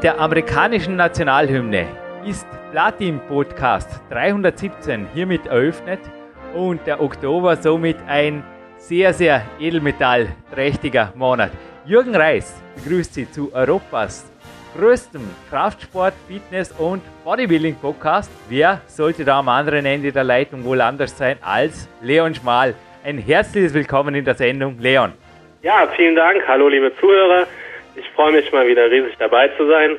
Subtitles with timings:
[0.00, 1.86] Mit der amerikanischen Nationalhymne
[2.24, 6.00] ist Platin Podcast 317 hiermit eröffnet
[6.54, 8.42] und der Oktober somit ein
[8.78, 11.50] sehr, sehr edelmetallträchtiger Monat.
[11.84, 14.32] Jürgen Reis begrüßt Sie zu Europas
[14.74, 15.20] größtem
[15.50, 18.32] Kraftsport, Fitness und Bodybuilding Podcast.
[18.48, 22.74] Wer sollte da am anderen Ende der Leitung wohl anders sein als Leon Schmal?
[23.04, 25.12] Ein herzliches Willkommen in der Sendung, Leon.
[25.60, 26.40] Ja, vielen Dank.
[26.48, 27.46] Hallo, liebe Zuhörer.
[28.00, 29.98] Ich freue mich mal wieder riesig dabei zu sein.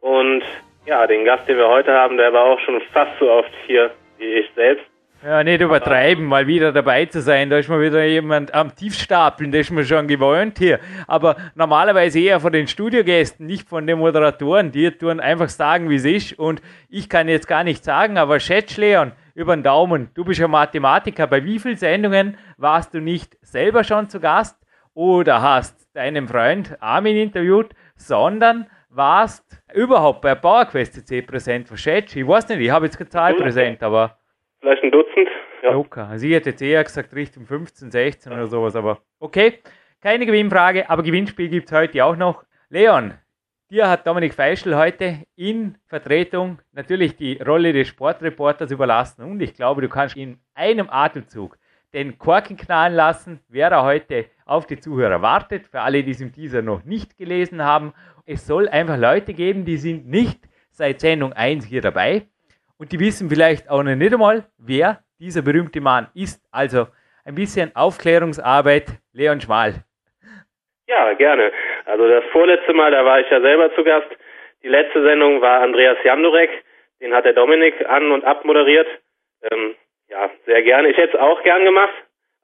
[0.00, 0.42] Und
[0.86, 3.90] ja, den Gast, den wir heute haben, der war auch schon fast so oft hier
[4.18, 4.84] wie ich selbst.
[5.22, 7.48] Ja, nicht übertreiben, mal wieder dabei zu sein.
[7.50, 10.80] Da ist mal wieder jemand am Tiefstapeln, das ist man schon gewöhnt hier.
[11.06, 14.72] Aber normalerweise eher von den Studiogästen, nicht von den Moderatoren.
[14.72, 16.38] Die tun einfach sagen, wie es ist.
[16.38, 20.10] Und ich kann jetzt gar nicht sagen, aber schätz, Leon, über den Daumen.
[20.14, 21.26] Du bist ja Mathematiker.
[21.26, 24.56] Bei wie vielen Sendungen warst du nicht selber schon zu Gast
[24.94, 31.68] oder hast deinen Freund Armin interviewt, sondern warst überhaupt bei PowerQuest CC präsent?
[31.68, 32.14] Verschätzt?
[32.16, 34.18] Ich weiß nicht, ich habe jetzt keine Zahl präsent, aber.
[34.60, 35.28] Vielleicht ein Dutzend.
[35.62, 35.72] Ja.
[35.72, 36.08] Locker.
[36.08, 39.60] Also ich hätte jetzt eher gesagt Richtung 15, 16 oder sowas, aber okay.
[40.00, 42.44] Keine Gewinnfrage, aber Gewinnspiel gibt es heute auch noch.
[42.68, 43.14] Leon,
[43.70, 49.54] dir hat Dominik Feischl heute in Vertretung natürlich die Rolle des Sportreporters überlassen und ich
[49.54, 51.56] glaube, du kannst in einem Atemzug
[51.94, 55.66] den Korken knallen lassen, wer da heute auf die Zuhörer wartet.
[55.66, 57.94] Für alle, die es im Teaser noch nicht gelesen haben,
[58.26, 60.40] es soll einfach Leute geben, die sind nicht
[60.70, 62.22] seit Sendung 1 hier dabei
[62.78, 66.42] und die wissen vielleicht auch noch nicht einmal, wer dieser berühmte Mann ist.
[66.50, 66.86] Also
[67.24, 69.84] ein bisschen Aufklärungsarbeit, Leon Schmal.
[70.86, 71.52] Ja, gerne.
[71.86, 74.08] Also das vorletzte Mal, da war ich ja selber zu Gast.
[74.62, 76.50] Die letzte Sendung war Andreas Jandorek,
[77.00, 78.86] den hat der Dominik an und abmoderiert.
[79.50, 79.74] Ähm,
[80.08, 80.88] ja, sehr gerne.
[80.90, 81.94] Ich hätte es auch gern gemacht,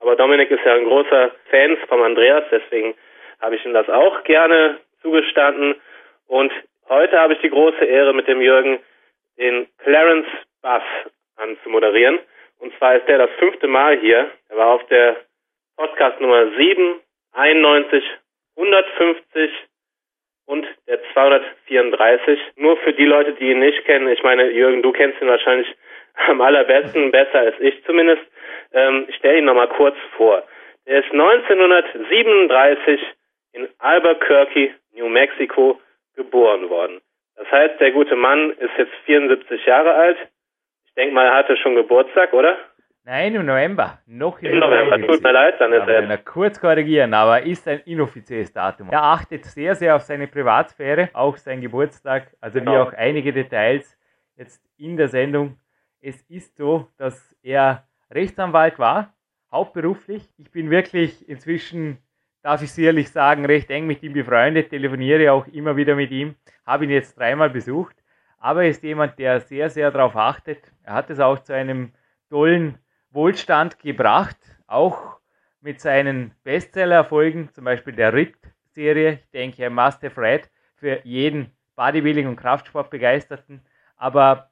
[0.00, 2.94] aber Dominik ist ja ein großer Fan von Andreas, deswegen
[3.40, 5.74] habe ich ihm das auch gerne zugestanden.
[6.26, 6.52] Und
[6.88, 8.78] heute habe ich die große Ehre, mit dem Jürgen
[9.38, 10.28] den Clarence
[10.62, 10.82] Buff
[11.36, 12.18] anzumoderieren.
[12.58, 14.30] Und zwar ist der das fünfte Mal hier.
[14.48, 15.16] Er war auf der
[15.76, 17.00] Podcast Nummer 7,
[17.32, 18.04] 91,
[18.56, 19.50] 150
[20.46, 22.38] und der 234.
[22.56, 24.08] Nur für die Leute, die ihn nicht kennen.
[24.08, 25.74] Ich meine, Jürgen, du kennst ihn wahrscheinlich
[26.28, 28.22] am allerbesten, besser als ich zumindest.
[28.72, 30.42] Ähm, ich stelle ihn nochmal kurz vor.
[30.84, 33.00] Er ist 1937
[33.52, 35.80] in Albuquerque, New Mexico,
[36.16, 37.00] geboren worden.
[37.36, 40.18] Das heißt, der gute Mann ist jetzt 74 Jahre alt.
[40.84, 42.58] Ich denke mal, er hatte schon Geburtstag, oder?
[43.04, 43.98] Nein, im November.
[44.06, 45.00] Noch im November.
[45.00, 46.18] Tut mir leid, dann ist er.
[46.18, 48.88] Kurz korrigieren, aber ist ein inoffizielles Datum.
[48.90, 52.72] Er achtet sehr, sehr auf seine Privatsphäre, auch sein Geburtstag, also genau.
[52.72, 53.98] wie auch einige Details
[54.36, 55.56] jetzt in der Sendung.
[56.02, 59.14] Es ist so, dass er Rechtsanwalt war,
[59.52, 60.28] hauptberuflich.
[60.36, 61.98] Ich bin wirklich inzwischen,
[62.42, 66.34] darf ich sicherlich sagen, recht eng mit ihm befreundet, telefoniere auch immer wieder mit ihm,
[66.66, 67.96] habe ihn jetzt dreimal besucht.
[68.38, 70.72] Aber er ist jemand, der sehr, sehr darauf achtet.
[70.82, 71.92] Er hat es auch zu einem
[72.30, 72.78] tollen
[73.10, 75.18] Wohlstand gebracht, auch
[75.60, 79.20] mit seinen Bestseller-Erfolgen, zum Beispiel der RIT-Serie.
[79.24, 83.60] Ich denke, ein Must-Have-Read für jeden Bodybuilding- und Kraftsportbegeisterten.
[83.96, 84.50] Aber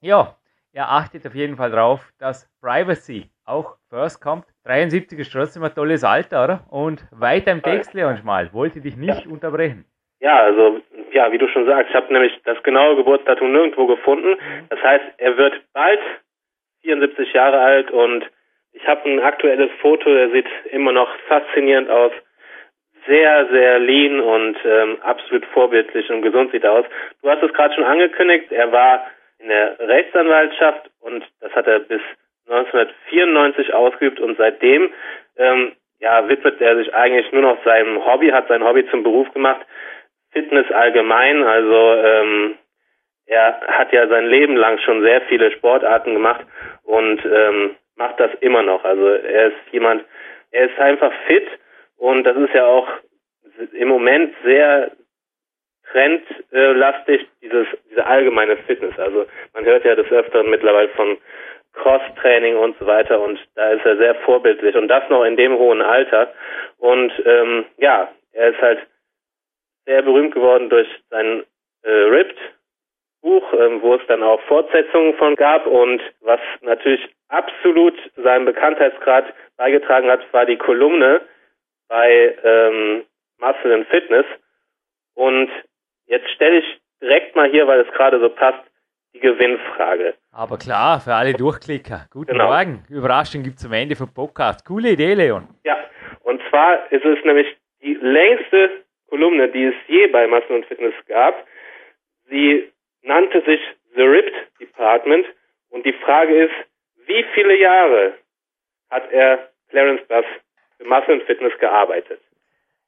[0.00, 0.36] ja,
[0.72, 4.44] er achtet auf jeden Fall darauf, dass Privacy auch first kommt.
[4.64, 6.64] 73 ist trotzdem ein tolles Alter, oder?
[6.70, 9.30] Und weiter im Text, Leon Schmal, wollte dich nicht ja.
[9.30, 9.84] unterbrechen.
[10.20, 10.80] Ja, also,
[11.12, 14.30] ja, wie du schon sagst, ich habe nämlich das genaue Geburtsdatum nirgendwo gefunden.
[14.30, 14.68] Mhm.
[14.70, 16.00] Das heißt, er wird bald
[16.82, 18.24] 74 Jahre alt und
[18.72, 22.12] ich habe ein aktuelles Foto, der sieht immer noch faszinierend aus.
[23.06, 26.86] Sehr, sehr lean und ähm, absolut vorbildlich und gesund sieht er aus.
[27.20, 29.04] Du hast es gerade schon angekündigt, er war
[29.42, 32.00] in der Rechtsanwaltschaft und das hat er bis
[32.48, 34.92] 1994 ausgeübt und seitdem
[35.36, 39.32] ähm, ja, widmet er sich eigentlich nur noch seinem Hobby, hat sein Hobby zum Beruf
[39.32, 39.60] gemacht,
[40.32, 42.58] Fitness allgemein, also ähm,
[43.26, 46.44] er hat ja sein Leben lang schon sehr viele Sportarten gemacht
[46.84, 48.84] und ähm, macht das immer noch.
[48.84, 50.04] Also er ist jemand,
[50.50, 51.46] er ist einfach fit
[51.96, 52.88] und das ist ja auch
[53.72, 54.90] im Moment sehr
[55.92, 58.98] trendlastig, dieses, diese allgemeine Fitness.
[58.98, 61.18] Also man hört ja des Öfteren mittlerweile von
[61.74, 65.56] Cross-Training und so weiter und da ist er sehr vorbildlich und das noch in dem
[65.56, 66.32] hohen Alter.
[66.78, 68.80] Und ähm, ja, er ist halt
[69.86, 71.44] sehr berühmt geworden durch sein
[71.82, 72.38] äh, Ripped
[73.22, 79.32] Buch, ähm, wo es dann auch Fortsetzungen von gab und was natürlich absolut seinem Bekanntheitsgrad
[79.56, 81.22] beigetragen hat, war die Kolumne
[81.88, 83.04] bei ähm,
[83.38, 84.26] Muscle and Fitness
[85.14, 85.50] und
[86.12, 88.62] jetzt stelle ich direkt mal hier, weil es gerade so passt,
[89.14, 90.14] die Gewinnfrage.
[90.30, 92.06] Aber klar, für alle Durchklicker.
[92.10, 92.48] Guten genau.
[92.48, 92.84] Morgen.
[92.88, 94.64] Überraschung gibt es am Ende vom Podcast.
[94.64, 95.48] Coole Idee, Leon.
[95.64, 95.76] Ja,
[96.22, 97.48] und zwar ist es nämlich
[97.82, 101.46] die längste Kolumne, die es je bei Massen und Fitness gab.
[102.28, 102.70] Sie
[103.02, 103.60] nannte sich
[103.94, 105.26] The Ripped Department
[105.70, 106.54] und die Frage ist,
[107.06, 108.14] wie viele Jahre
[108.90, 110.24] hat er Clarence Bass
[110.78, 112.20] für Massen und Fitness gearbeitet?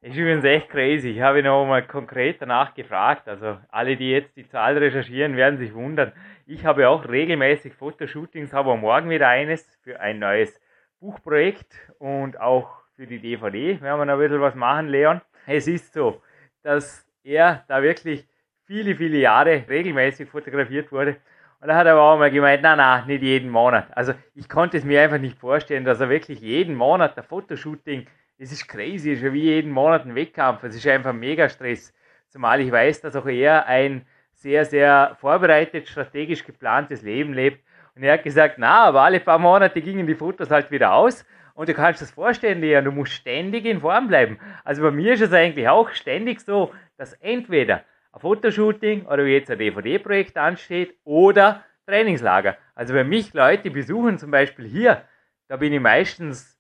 [0.05, 1.09] Ist übrigens echt crazy.
[1.09, 3.27] Ich habe noch mal konkret danach gefragt.
[3.27, 6.13] Also alle, die jetzt die Zahl recherchieren, werden sich wundern.
[6.47, 10.61] Ich habe auch regelmäßig Fotoshootings, habe morgen wieder eines für ein neues
[11.01, 13.81] Buchprojekt und auch für die DVD.
[13.81, 15.23] Werden wir noch ein bisschen was machen, Leon.
[15.47, 16.21] Es ist so,
[16.63, 18.27] dass er da wirklich
[18.67, 21.17] viele, viele Jahre regelmäßig fotografiert wurde.
[21.61, 23.87] Und da hat er aber auch mal gemeint, na, na, nicht jeden Monat.
[23.97, 28.07] Also ich konnte es mir einfach nicht vorstellen, dass er wirklich jeden Monat ein Fotoshooting
[28.39, 30.63] es ist crazy, es ist ja wie jeden Monat ein Wettkampf.
[30.65, 31.95] Es ist einfach mega Stress.
[32.29, 37.65] Zumal ich weiß, dass auch er ein sehr, sehr vorbereitet, strategisch geplantes Leben lebt.
[37.95, 41.25] Und er hat gesagt, na, aber alle paar Monate gingen die Fotos halt wieder aus.
[41.55, 44.39] Und du kannst das vorstellen, Leon, du musst ständig in Form bleiben.
[44.65, 49.35] Also bei mir ist es eigentlich auch ständig so, dass entweder ein Fotoshooting oder wie
[49.35, 52.57] jetzt ein DVD-Projekt ansteht oder Trainingslager.
[52.75, 55.03] Also wenn mich Leute besuchen, zum Beispiel hier,
[55.47, 56.54] da bin ich meistens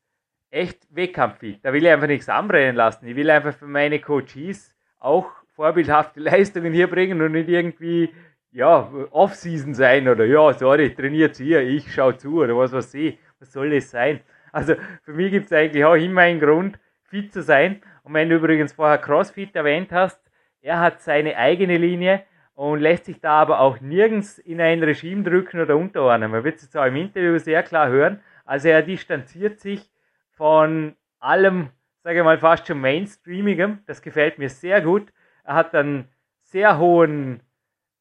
[0.54, 1.64] echt wettkampffit.
[1.64, 3.06] Da will ich einfach nichts anbrennen lassen.
[3.06, 8.10] Ich will einfach für meine Coaches auch vorbildhafte Leistungen hier bringen und nicht irgendwie,
[8.52, 13.18] ja, Off-Season sein oder ja, sorry, trainiert hier, ich schaue zu oder was weiß ich.
[13.40, 14.20] Was soll das sein?
[14.52, 17.82] Also für mich gibt es eigentlich auch immer einen Grund, fit zu sein.
[18.04, 20.20] Und wenn du übrigens vorher CrossFit erwähnt hast,
[20.62, 22.22] er hat seine eigene Linie
[22.54, 26.30] und lässt sich da aber auch nirgends in ein Regime drücken oder unterordnen.
[26.30, 28.20] Man wird es jetzt auch im Interview sehr klar hören.
[28.44, 29.90] Also er distanziert sich
[30.36, 31.70] von allem,
[32.02, 33.80] sage ich mal, fast schon Mainstreamigem.
[33.86, 35.12] Das gefällt mir sehr gut.
[35.44, 36.08] Er hat einen
[36.42, 37.40] sehr hohen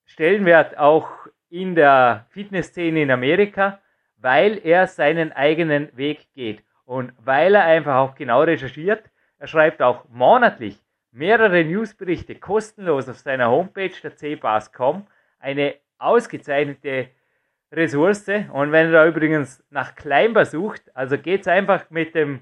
[0.06, 1.09] Stellenwert auch
[1.50, 3.80] in der Fitnessszene in Amerika,
[4.18, 9.09] weil er seinen eigenen Weg geht und weil er einfach auch genau recherchiert.
[9.38, 15.06] Er schreibt auch monatlich mehrere Newsberichte kostenlos auf seiner Homepage der cbas.com.
[15.39, 17.09] Eine ausgezeichnete
[17.73, 18.27] Ressource.
[18.51, 22.41] Und wenn ihr da übrigens nach Climber sucht, also geht's einfach mit dem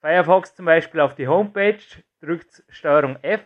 [0.00, 1.78] Firefox zum Beispiel auf die Homepage,
[2.20, 3.40] drückt Steuerung F,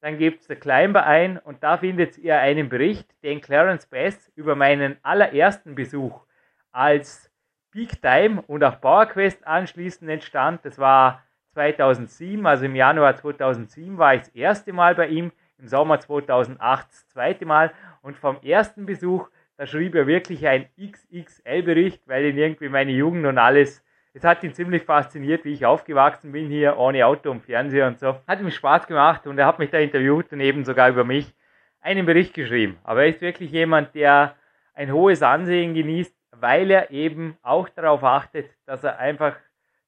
[0.00, 4.54] dann gebt ihr Climber ein und da findet ihr einen Bericht, den Clarence Bass über
[4.54, 6.24] meinen allerersten Besuch
[6.70, 7.30] als
[7.72, 10.64] Peak Time und auch PowerQuest anschließend entstand.
[10.64, 15.66] Das war 2007, also im Januar 2007 war ich das erste Mal bei ihm, im
[15.66, 17.72] Sommer 2008 das zweite Mal
[18.02, 19.28] und vom ersten Besuch
[19.58, 23.84] da schrieb er wirklich ein XXL-Bericht, weil ihn irgendwie meine Jugend und alles,
[24.14, 27.98] es hat ihn ziemlich fasziniert, wie ich aufgewachsen bin hier, ohne Auto und Fernseher und
[27.98, 28.20] so.
[28.28, 31.34] Hat ihm Spaß gemacht und er hat mich da interviewt und eben sogar über mich
[31.80, 32.78] einen Bericht geschrieben.
[32.84, 34.36] Aber er ist wirklich jemand, der
[34.74, 39.34] ein hohes Ansehen genießt, weil er eben auch darauf achtet, dass er einfach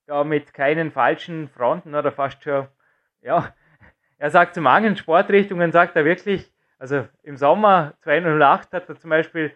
[0.06, 2.66] da mit keinen falschen Fronten oder fast schon,
[3.22, 3.54] ja,
[4.18, 9.10] er sagt zu manchen Sportrichtungen, sagt er wirklich, also im Sommer 2008 hat er zum
[9.10, 9.52] Beispiel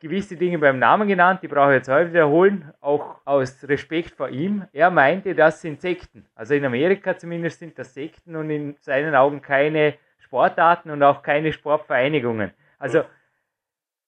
[0.00, 4.30] gewisse Dinge beim Namen genannt, die brauche ich jetzt heute wiederholen, auch aus Respekt vor
[4.30, 4.66] ihm.
[4.72, 6.26] Er meinte, das sind Sekten.
[6.34, 11.22] Also in Amerika zumindest sind das Sekten und in seinen Augen keine Sportarten und auch
[11.22, 12.52] keine Sportvereinigungen.
[12.78, 13.04] Also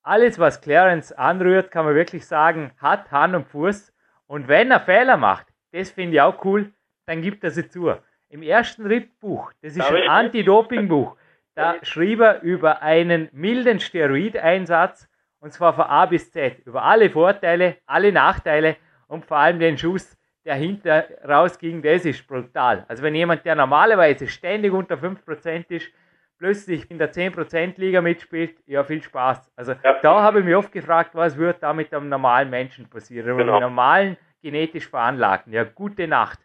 [0.03, 3.93] alles, was Clarence anrührt, kann man wirklich sagen, hat Hand und Fuß.
[4.27, 6.73] Und wenn er Fehler macht, das finde ich auch cool,
[7.07, 7.95] dann gibt er sie zu.
[8.31, 11.17] Im ersten Rittbuch, das ist ein Anti-Doping-Buch,
[11.55, 15.09] da schrieb er über einen milden Steroideinsatz
[15.41, 18.77] und zwar von A bis Z, über alle Vorteile, alle Nachteile
[19.09, 22.85] und vor allem den Schuss, der hinter rausging, das ist brutal.
[22.89, 25.93] Also wenn jemand, der normalerweise ständig unter 5% ist,
[26.39, 29.53] plötzlich in der 10% Liga mitspielt, ja, viel Spaß.
[29.57, 29.99] Also ja.
[30.03, 33.39] da habe ich mich oft gefragt, was wird da mit einem normalen Menschen passieren, genau.
[33.39, 35.53] mit einem normalen genetisch Veranlagten.
[35.53, 36.39] Ja, gute Nacht.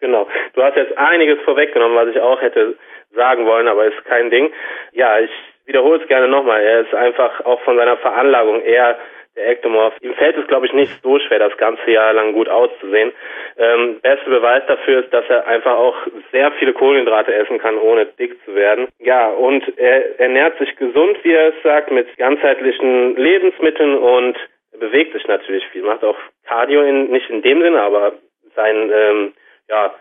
[0.00, 0.28] Genau.
[0.54, 2.76] Du hast jetzt einiges vorweggenommen, was ich auch hätte
[3.14, 4.52] sagen wollen, aber ist kein Ding.
[4.92, 5.30] Ja, ich
[5.66, 6.60] wiederhole es gerne nochmal.
[6.62, 8.98] Er ist einfach auch von seiner Veranlagung eher
[9.36, 9.94] der Ektomorph.
[10.00, 13.12] Ihm fällt es, glaube ich, nicht so schwer, das ganze Jahr lang gut auszusehen.
[13.56, 15.96] Ähm, beste Beweis dafür ist, dass er einfach auch
[16.32, 18.88] sehr viele Kohlenhydrate essen kann, ohne dick zu werden.
[18.98, 24.36] Ja, und er ernährt sich gesund, wie er es sagt, mit ganzheitlichen Lebensmitteln und
[24.78, 28.12] bewegt sich natürlich viel, macht auch Cardio in, nicht in dem Sinne, aber
[28.54, 29.32] sein, ähm,
[29.68, 29.94] ja,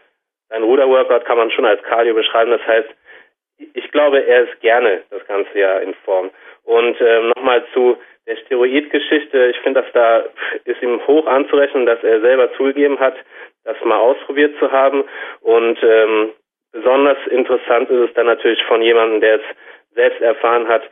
[0.50, 2.52] sein Ruderworkout kann man schon als Cardio beschreiben.
[2.52, 2.90] Das heißt,
[3.58, 6.30] ich glaube, er ist gerne das ganze Jahr in Form.
[6.64, 7.98] Und ähm, nochmal zu
[8.28, 9.48] der Steroidgeschichte.
[9.48, 10.26] Ich finde, dass da
[10.66, 13.16] ist ihm hoch anzurechnen, dass er selber zugegeben hat,
[13.64, 15.04] das mal ausprobiert zu haben.
[15.42, 16.34] Und ähm,
[16.72, 19.42] besonders interessant ist es dann natürlich von jemandem, der es
[19.96, 20.84] selbst erfahren hat,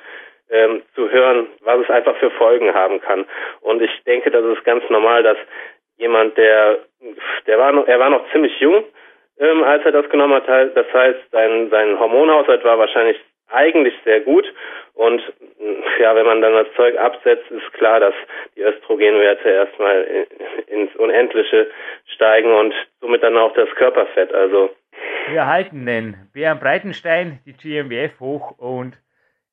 [0.49, 3.25] ähm, zu hören, was es einfach für Folgen haben kann.
[3.61, 5.37] Und ich denke, das ist ganz normal, dass
[5.97, 6.79] jemand, der,
[7.47, 8.83] der war noch, er war noch ziemlich jung,
[9.37, 10.47] ähm, als er das genommen hat.
[10.47, 13.17] Das heißt, sein, sein Hormonhaushalt war wahrscheinlich
[13.49, 14.45] eigentlich sehr gut.
[14.93, 15.21] Und
[15.99, 18.13] ja, wenn man dann das Zeug absetzt, ist klar, dass
[18.55, 20.27] die Östrogenwerte erstmal
[20.67, 21.67] ins Unendliche
[22.13, 24.33] steigen und somit dann auch das Körperfett.
[24.33, 24.69] Also
[25.29, 28.97] wir halten den Bären Breitenstein, die GmbF hoch und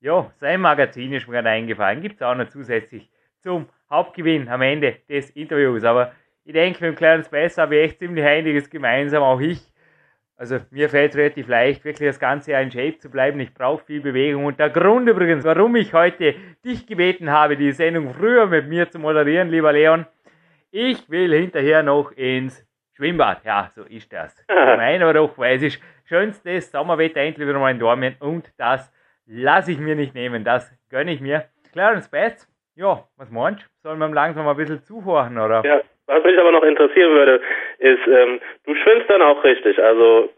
[0.01, 2.03] ja, sein Magazin ist mir gerade eingefallen.
[2.03, 3.09] Gibt es auch noch zusätzlich
[3.41, 5.85] zum Hauptgewinn am Ende des Interviews.
[5.85, 6.13] Aber
[6.45, 9.72] ich denke, mit dem kleinen Space habe ich echt ziemlich einiges gemeinsam, auch ich.
[10.37, 13.39] Also mir fällt relativ leicht, wirklich das ganze Jahr in Shape zu bleiben.
[13.41, 14.47] Ich brauche viel Bewegung.
[14.47, 16.35] Und der Grund übrigens, warum ich heute
[16.65, 20.07] dich gebeten habe, die Sendung früher mit mir zu moderieren, lieber Leon,
[20.71, 23.45] ich will hinterher noch ins Schwimmbad.
[23.45, 24.35] Ja, so ist das.
[24.49, 28.93] Gemein aber weil es ist schönstes Sommerwetter endlich wieder mal in Dortmund und das
[29.27, 30.45] lasse ich mir nicht nehmen.
[30.45, 31.45] Das gönne ich mir.
[31.73, 33.67] Clarence Bass, ja, was meinst du?
[33.83, 35.63] Sollen wir langsam mal ein bisschen zuhören, oder?
[35.65, 37.41] Ja, was mich aber noch interessieren würde,
[37.79, 40.31] ist, ähm, du schwimmst dann auch richtig, also.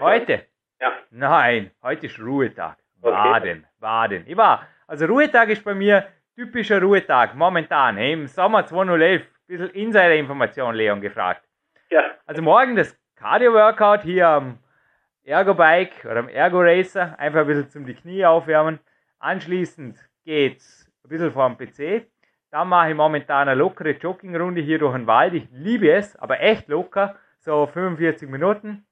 [0.00, 0.46] Heute?
[0.80, 0.92] Ja.
[1.10, 2.76] Nein, heute ist Ruhetag.
[3.00, 3.66] Baden, okay.
[3.80, 4.24] Baden.
[4.26, 9.22] Ich war, also Ruhetag ist bei mir typischer Ruhetag, momentan, im Sommer 2011.
[9.22, 11.42] Ein bisschen Insider-Information, Leon, gefragt.
[11.90, 12.02] Ja.
[12.26, 14.58] Also morgen das Cardio-Workout hier am
[15.24, 18.80] Ergo-Bike oder am Ergo-Racer, einfach ein bisschen zum die Knie aufwärmen.
[19.18, 22.06] Anschließend geht's ein bisschen vor dem PC,
[22.52, 25.32] da mache ich momentan eine lockere Joggingrunde hier durch den Wald.
[25.32, 27.16] Ich liebe es, aber echt locker.
[27.38, 28.84] So 45 Minuten.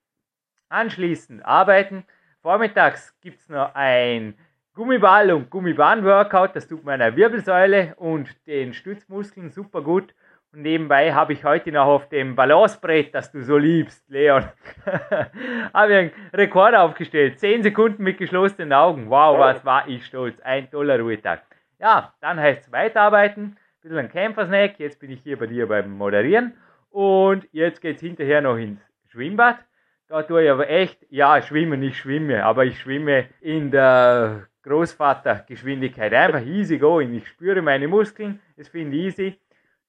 [0.70, 2.04] Anschließend arbeiten.
[2.40, 4.34] Vormittags gibt es noch ein
[4.74, 6.56] Gummiball- und Gummibahn-Workout.
[6.56, 10.14] Das tut meiner Wirbelsäule und den Stützmuskeln super gut.
[10.54, 14.44] Und nebenbei habe ich heute noch auf dem Balancebrett, das du so liebst, Leon,
[15.74, 17.38] habe ich einen Rekord aufgestellt.
[17.38, 19.10] 10 Sekunden mit geschlossenen Augen.
[19.10, 20.40] Wow, was war ich stolz.
[20.40, 21.42] Ein toller Ruhetag.
[21.80, 25.66] Ja, dann heißt es weiterarbeiten, ein bisschen ein Kämpfersnack, jetzt bin ich hier bei dir
[25.66, 26.52] beim Moderieren
[26.90, 29.56] und jetzt geht es hinterher noch ins Schwimmbad.
[30.06, 36.12] Da tue ich aber echt, ja, schwimmen, ich schwimme, aber ich schwimme in der Großvatergeschwindigkeit.
[36.12, 37.14] Einfach easy going.
[37.14, 39.40] Ich spüre meine Muskeln, es finde ich easy.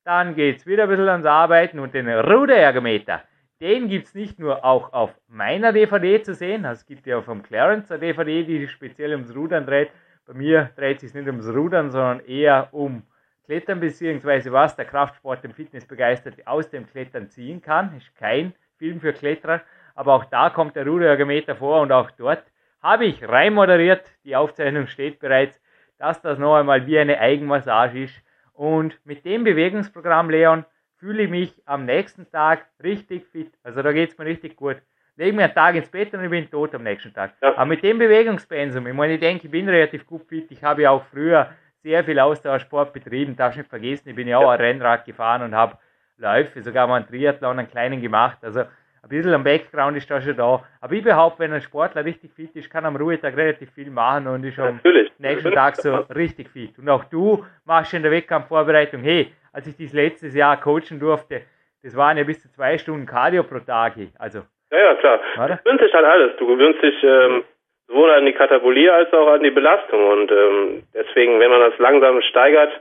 [0.05, 3.21] Dann geht es wieder ein bisschen ans Arbeiten und den Ruderergometer.
[3.59, 7.43] Den gibt es nicht nur auch auf meiner DVD zu sehen, es gibt ja vom
[7.43, 9.89] Clarence eine DVD, die sich speziell ums Rudern dreht,
[10.25, 13.03] bei mir dreht es sich nicht ums Rudern, sondern eher um
[13.45, 17.97] Klettern, beziehungsweise was der Kraftsport dem Fitnessbegeisterten aus dem Klettern ziehen kann.
[17.97, 19.61] Ist kein Film für Kletterer,
[19.95, 22.43] aber auch da kommt der Ruderergometer vor und auch dort
[22.81, 24.09] habe ich rein moderiert.
[24.23, 25.61] Die Aufzeichnung steht bereits,
[25.97, 28.23] dass das noch einmal wie eine Eigenmassage ist.
[28.53, 30.65] Und mit dem Bewegungsprogramm, Leon,
[30.97, 33.51] fühle ich mich am nächsten Tag richtig fit.
[33.63, 34.81] Also da geht es mir richtig gut
[35.17, 37.33] lege mir einen Tag ins Bett und ich bin tot am nächsten Tag.
[37.41, 37.55] Ja.
[37.55, 40.51] Aber mit dem Bewegungspensum, ich meine, ich denke, ich bin relativ gut fit.
[40.51, 41.49] Ich habe ja auch früher
[41.83, 45.55] sehr viel Ausdauersport betrieben, darf nicht vergessen, ich bin ja auch ein Rennrad gefahren und
[45.55, 45.77] habe
[46.17, 48.37] Läufe, sogar mal einen Triathlon, einen kleinen gemacht.
[48.43, 48.61] Also
[49.03, 50.63] ein bisschen am Background ist da schon da.
[50.79, 54.27] Aber ich behaupte, wenn ein Sportler richtig fit ist, kann am Ruhetag relativ viel machen
[54.27, 55.11] und ist am Natürlich.
[55.17, 56.77] nächsten Tag so richtig fit.
[56.77, 61.41] Und auch du machst in der Wettkampfvorbereitung, hey, als ich dieses letztes Jahr coachen durfte,
[61.81, 63.95] das waren ja bis zu zwei Stunden Cardio pro Tag.
[64.19, 65.19] Also ja, ja, klar.
[65.35, 65.55] Warte.
[65.57, 66.35] Du gewöhnst dich an alles.
[66.37, 67.43] Du gewöhnst dich ähm,
[67.87, 70.05] sowohl an die Katabolie als auch an die Belastung.
[70.07, 72.71] Und ähm, deswegen, wenn man das langsam steigert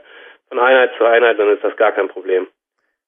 [0.49, 2.47] von Einheit zu Einheit, dann ist das gar kein Problem.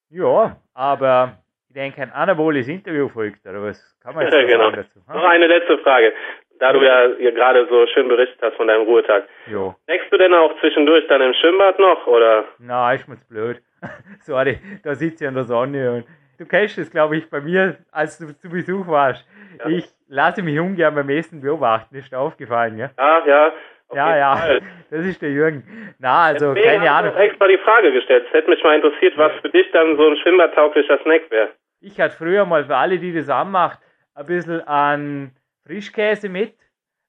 [0.09, 1.37] Ja, aber
[1.69, 4.71] ich denke, ein anaboles Interview folgt, oder was kann man jetzt ja, genau.
[4.71, 4.99] dazu?
[5.07, 5.13] Ha?
[5.15, 6.13] Noch eine letzte Frage.
[6.59, 9.27] Da du ja gerade so schön berichtet hast von deinem Ruhetag.
[9.47, 9.75] Jo.
[9.87, 12.45] Nächst du denn auch zwischendurch dann im Schwimmbad noch, oder?
[12.93, 13.61] Ist mir zu blöd.
[14.21, 16.05] Sorry, da sitze ich in der Sonne und
[16.43, 19.25] du kennst es, glaube ich, bei mir, als du zu Besuch warst.
[19.59, 19.67] Ja.
[19.67, 22.89] Ich lasse mich ungern beim Essen beobachten, ist dir aufgefallen, ja?
[22.97, 23.51] Ja, ja.
[23.93, 24.61] Ja, ja, Fall.
[24.89, 25.95] das ist der Jürgen.
[25.99, 27.11] Na, also Deswegen keine Ahnung.
[27.11, 28.25] Ich habe extra die Frage gestellt.
[28.27, 31.49] Es hätte mich mal interessiert, was für dich dann so ein schwimmbadtauglicher Snack wäre.
[31.79, 33.79] Ich hatte früher mal für alle, die das anmacht,
[34.15, 35.31] ein bisschen an
[35.67, 36.55] Frischkäse mit,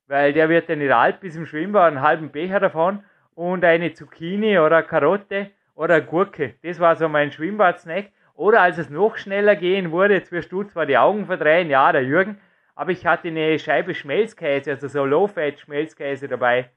[0.09, 3.03] weil der wird ja nicht alt bis im Schwimmbad, einen halben Becher davon
[3.35, 6.55] und eine Zucchini oder Karotte oder Gurke.
[6.63, 8.11] Das war so mein Schwimmbad-Snack.
[8.35, 11.93] Oder als es noch schneller gehen wurde, jetzt wirst du zwar die Augen verdrehen, ja,
[11.93, 12.41] der Jürgen,
[12.75, 16.71] aber ich hatte eine Scheibe Schmelzkäse, also so Low-Fat-Schmelzkäse dabei.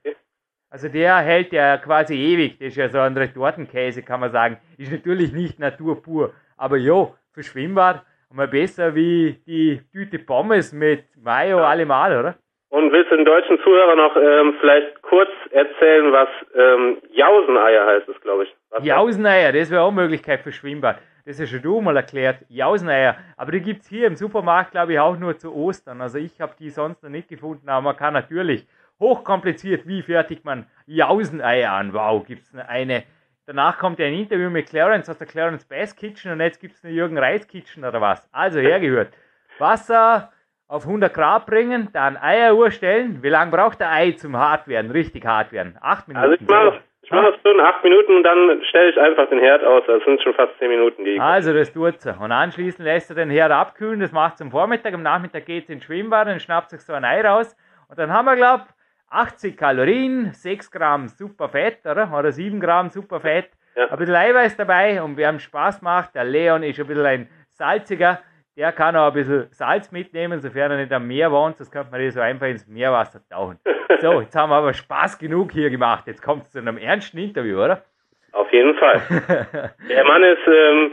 [0.69, 2.59] Also der hält ja quasi ewig.
[2.59, 4.57] Das ist ja so ein Retortenkäse, kann man sagen.
[4.77, 6.33] Ist natürlich nicht Natur pur.
[6.57, 11.67] Aber jo, für Schwimmbad mal besser wie die Tüte Pommes mit Mayo ja.
[11.67, 12.35] allemal, oder?
[12.69, 18.09] Und willst du den deutschen Zuhörer noch ähm, vielleicht kurz erzählen, was ähm, Jauseneier heißt
[18.09, 18.55] es, glaube ich.
[18.69, 20.97] Was Jauseneier, das wäre auch eine Möglichkeit für Schwimmbad.
[21.27, 22.45] Das ist ja schon du mal erklärt.
[22.47, 23.17] Jauseneier.
[23.35, 25.99] Aber die gibt es hier im Supermarkt, glaube ich, auch nur zu Ostern.
[25.99, 28.65] Also ich habe die sonst noch nicht gefunden, aber man kann natürlich
[28.97, 31.91] hochkompliziert, wie fertigt man Jauseneier an.
[31.91, 33.03] Wow, gibt es eine.
[33.45, 36.75] Danach kommt ja ein Interview mit Clarence aus der Clarence Bass Kitchen und jetzt gibt
[36.75, 38.29] es eine Jürgen Reis Kitchen oder was.
[38.31, 39.13] Also hergehört.
[39.59, 40.31] Wasser
[40.69, 43.21] auf 100 Grad bringen, dann Eieruhr stellen.
[43.21, 45.77] Wie lange braucht der Ei zum hart werden, richtig hart werden?
[45.81, 46.23] Acht Minuten.
[46.25, 49.29] Also ich mache ich mache das so in acht Minuten und dann stelle ich einfach
[49.29, 49.81] den Herd aus.
[49.87, 51.05] Das sind schon fast zehn Minuten.
[51.05, 52.19] Die also das tut er.
[52.19, 54.01] Und anschließend lässt er den Herd abkühlen.
[54.01, 54.93] Das macht zum Vormittag.
[54.93, 57.55] Am Nachmittag geht es ins Schwimmbad und schnappt sich so ein Ei raus.
[57.87, 58.65] Und dann haben wir, glaube
[59.09, 62.11] 80 Kalorien, 6 Gramm Superfett, oder?
[62.13, 63.51] Oder 7 Gramm Superfett.
[63.77, 63.87] Ja.
[63.87, 67.29] Ein bisschen Eiweiß dabei und wer ihm Spaß macht, der Leon ist ein bisschen ein
[67.51, 68.19] salziger,
[68.57, 71.91] der kann auch ein bisschen Salz mitnehmen, sofern er nicht am Meer wohnt, das könnte
[71.91, 73.59] man hier so einfach ins Meerwasser tauchen.
[73.99, 76.03] So, jetzt haben wir aber Spaß genug hier gemacht.
[76.05, 77.83] Jetzt kommt es zu einem ernsten Interview, oder?
[78.31, 79.01] Auf jeden Fall.
[79.89, 80.91] Der Mann ist ähm,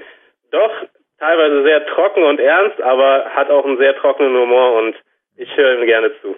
[0.51, 0.71] doch
[1.19, 4.95] teilweise sehr trocken und ernst, aber hat auch einen sehr trockenen Humor und
[5.37, 6.35] ich höre ihm gerne zu.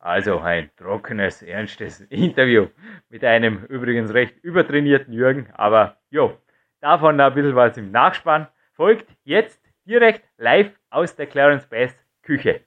[0.00, 2.66] Also ein trockenes, ernstes Interview
[3.08, 5.52] mit einem übrigens recht übertrainierten Jürgen.
[5.56, 6.32] Aber jo,
[6.80, 8.48] davon ein bisschen was im Nachspann.
[8.72, 9.59] Folgt jetzt
[9.90, 11.92] direkt live aus der Clarence Bass
[12.22, 12.60] Küche.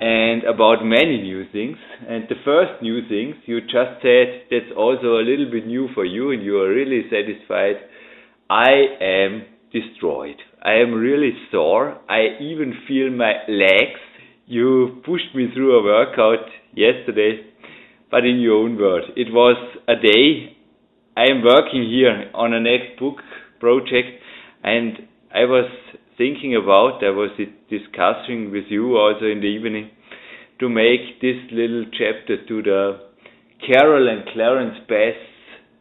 [0.00, 1.76] and about many new things.
[2.08, 6.04] And the first new things you just said that's also a little bit new for
[6.04, 7.76] you and you are really satisfied.
[8.50, 10.36] I am destroyed.
[10.62, 11.98] I am really sore.
[12.08, 14.00] I even feel my legs.
[14.46, 17.44] You pushed me through a workout yesterday,
[18.10, 19.06] but in your own words.
[19.16, 20.56] It was a day
[21.16, 23.16] I am working here on a next book
[23.58, 24.22] project
[24.62, 25.70] and I was
[26.16, 27.30] thinking about, I was
[27.68, 29.90] discussing with you also in the evening,
[30.60, 33.00] to make this little chapter to the
[33.66, 35.14] Carol and Clarence Bass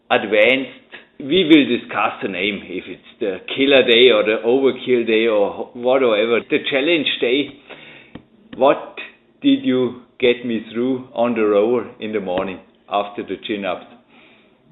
[0.09, 0.89] Advanced.
[1.19, 5.71] We will discuss the name, if it's the Killer Day or the Overkill Day or
[5.73, 7.59] whatever, the Challenge Day.
[8.55, 8.95] What
[9.41, 13.86] did you get me through on the rower in the morning after the chin ups?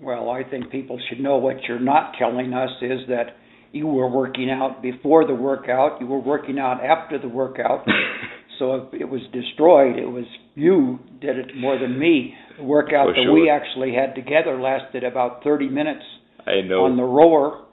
[0.02, 3.38] Well, I think people should know what you're not telling us is that
[3.72, 7.86] you were working out before the workout, you were working out after the workout.
[8.60, 12.34] so if it was destroyed, it was you did it more than me.
[12.58, 16.04] The workout that we actually had together lasted about 30 minutes.
[16.46, 16.86] I know.
[16.86, 17.66] On the rower,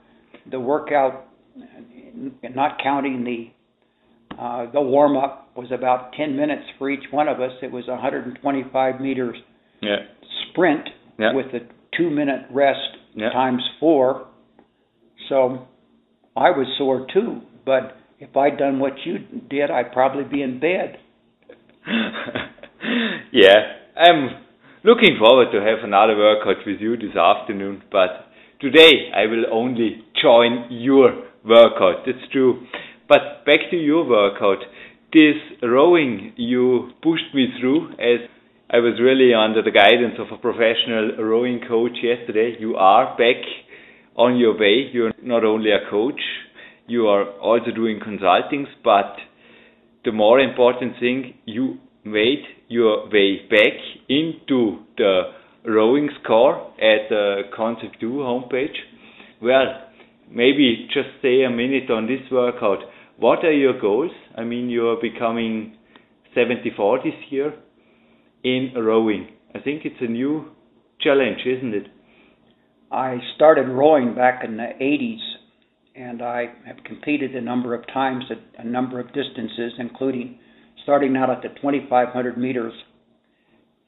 [0.49, 1.27] the workout,
[2.53, 3.51] not counting the
[4.39, 7.51] uh, the warm up, was about 10 minutes for each one of us.
[7.61, 9.37] It was 125 meters
[9.81, 9.97] yeah.
[10.49, 11.33] sprint yeah.
[11.33, 11.59] with a
[11.97, 12.79] two minute rest
[13.15, 13.29] yeah.
[13.29, 14.27] times four.
[15.29, 15.67] So
[16.35, 19.19] I was sore too, but if I'd done what you
[19.49, 20.97] did, I'd probably be in bed.
[23.31, 23.55] yeah,
[23.95, 24.29] I'm
[24.83, 30.03] looking forward to have another workout with you this afternoon, but today I will only
[30.21, 32.05] join your workout.
[32.05, 32.65] That's true.
[33.07, 34.63] But back to your workout.
[35.11, 38.27] This rowing you pushed me through as
[38.69, 42.55] I was really under the guidance of a professional rowing coach yesterday.
[42.59, 43.43] You are back
[44.15, 44.89] on your way.
[44.91, 46.19] You're not only a coach,
[46.87, 49.15] you are also doing consultings, but
[50.05, 53.77] the more important thing, you made your way back
[54.09, 55.21] into the
[55.65, 58.75] rowing score at the Concept 2 homepage.
[59.41, 59.65] Well,
[60.33, 62.79] maybe just stay a minute on this workout.
[63.17, 64.11] What are your goals?
[64.35, 65.77] I mean, you're becoming
[66.33, 67.53] 74 this year
[68.43, 69.27] in rowing.
[69.55, 70.51] I think it's a new
[70.99, 71.87] challenge, isn't it?
[72.91, 75.19] I started rowing back in the 80s,
[75.95, 80.39] and I have competed a number of times at a number of distances, including
[80.83, 82.73] starting out at the 2,500 meters.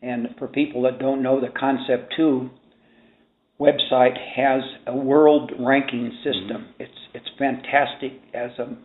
[0.02, 2.50] And for people that don't know, the Concept 2
[3.60, 6.68] website has a world ranking system.
[6.68, 6.82] Mm-hmm.
[6.84, 8.78] It's it's fantastic as a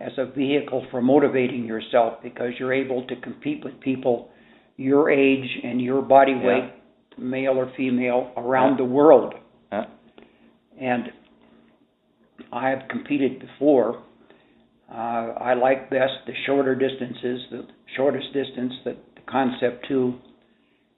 [0.00, 4.30] as a vehicle for motivating yourself because you're able to compete with people
[4.76, 7.24] your age and your body weight, yeah.
[7.24, 8.76] male or female, around yeah.
[8.78, 9.34] the world.
[9.70, 9.84] Yeah.
[10.80, 11.04] And
[12.52, 14.02] I have competed before.
[14.90, 17.40] Uh, I like best the shorter distances.
[17.50, 20.14] The shortest distance that the Concept 2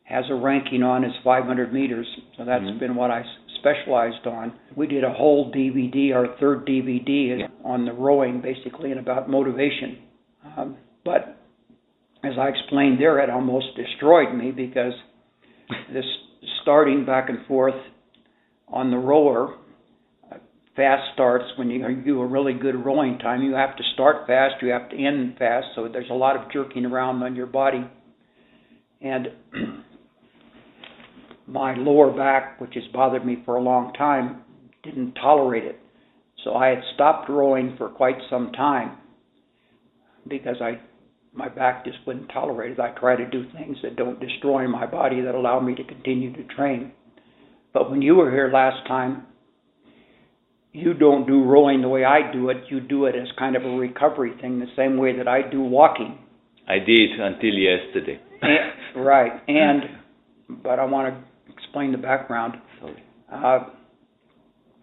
[0.05, 2.07] has a ranking on is 500 meters.
[2.37, 2.79] So that's mm-hmm.
[2.79, 3.23] been what I
[3.59, 4.53] specialized on.
[4.77, 7.47] We did a whole DVD, our third DVD, yeah.
[7.65, 9.99] on the rowing, basically, and about motivation.
[10.57, 11.41] Um, but
[12.23, 14.93] as I explained there, it almost destroyed me because
[15.93, 16.05] this
[16.63, 17.75] starting back and forth
[18.69, 19.57] on the rower,
[20.31, 20.37] uh,
[20.77, 23.43] fast starts when you do a really good rowing time.
[23.43, 26.51] You have to start fast, you have to end fast, so there's a lot of
[26.53, 27.89] jerking around on your body.
[29.01, 29.29] And
[31.47, 34.43] my lower back, which has bothered me for a long time,
[34.83, 35.79] didn't tolerate it.
[36.43, 38.99] So I had stopped rowing for quite some time
[40.29, 40.81] because I
[41.33, 42.81] my back just wouldn't tolerate it.
[42.81, 46.33] I try to do things that don't destroy my body that allow me to continue
[46.33, 46.93] to train.
[47.73, 49.27] But when you were here last time,
[50.73, 52.59] you don't do rowing the way I do it.
[52.69, 55.61] You do it as kind of a recovery thing, the same way that I do
[55.61, 56.19] walking.
[56.69, 58.21] I did until yesterday.
[58.41, 59.83] and, right, and
[60.63, 61.34] but I want to
[61.75, 62.55] explain the background.
[63.33, 63.65] Uh,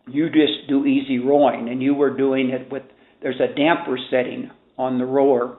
[0.08, 2.84] you just do easy rowing, and you were doing it with
[3.22, 5.58] there's a damper setting on the rower,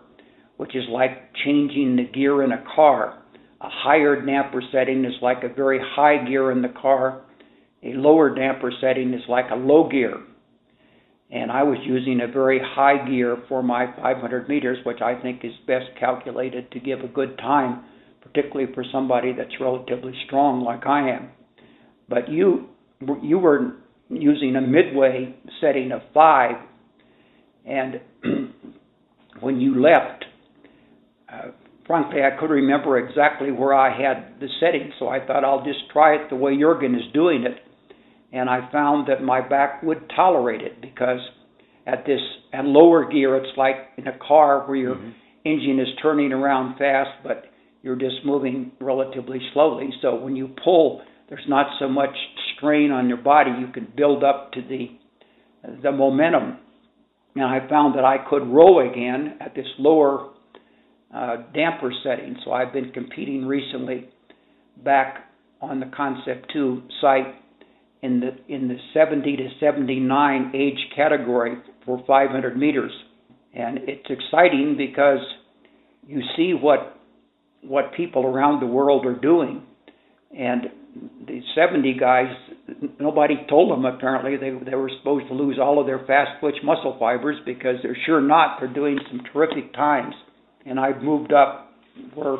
[0.58, 3.22] which is like changing the gear in a car.
[3.62, 7.22] A higher damper setting is like a very high gear in the car.
[7.82, 10.18] A lower damper setting is like a low gear.
[11.30, 15.44] And I was using a very high gear for my 500 meters, which I think
[15.44, 17.84] is best calculated to give a good time
[18.22, 21.30] particularly for somebody that's relatively strong like I am.
[22.08, 22.68] But you
[23.22, 23.76] you were
[24.08, 26.56] using a midway setting of five,
[27.64, 28.00] and
[29.40, 30.24] when you left,
[31.32, 31.50] uh,
[31.86, 35.90] frankly, I could remember exactly where I had the setting, so I thought I'll just
[35.92, 37.58] try it the way Jurgen is doing it,
[38.32, 41.20] and I found that my back would tolerate it because
[41.86, 42.20] at this
[42.52, 45.10] at lower gear, it's like in a car where your mm-hmm.
[45.44, 47.46] engine is turning around fast, but
[47.82, 49.90] you're just moving relatively slowly.
[50.00, 52.14] So when you pull, there's not so much
[52.56, 53.50] strain on your body.
[53.58, 54.90] You can build up to the
[55.82, 56.58] the momentum.
[57.34, 60.30] And I found that I could row again at this lower
[61.14, 62.36] uh, damper setting.
[62.44, 64.08] So I've been competing recently
[64.84, 67.34] back on the Concept 2 site
[68.02, 72.92] in the in the 70 to 79 age category for 500 meters,
[73.54, 75.20] and it's exciting because
[76.06, 76.98] you see what
[77.62, 79.62] what people around the world are doing.
[80.36, 80.64] And
[81.26, 82.32] the 70 guys,
[83.00, 86.56] nobody told them apparently they they were supposed to lose all of their fast twitch
[86.62, 88.58] muscle fibers because they're sure not.
[88.60, 90.14] They're doing some terrific times.
[90.66, 91.72] And I've moved up
[92.14, 92.36] where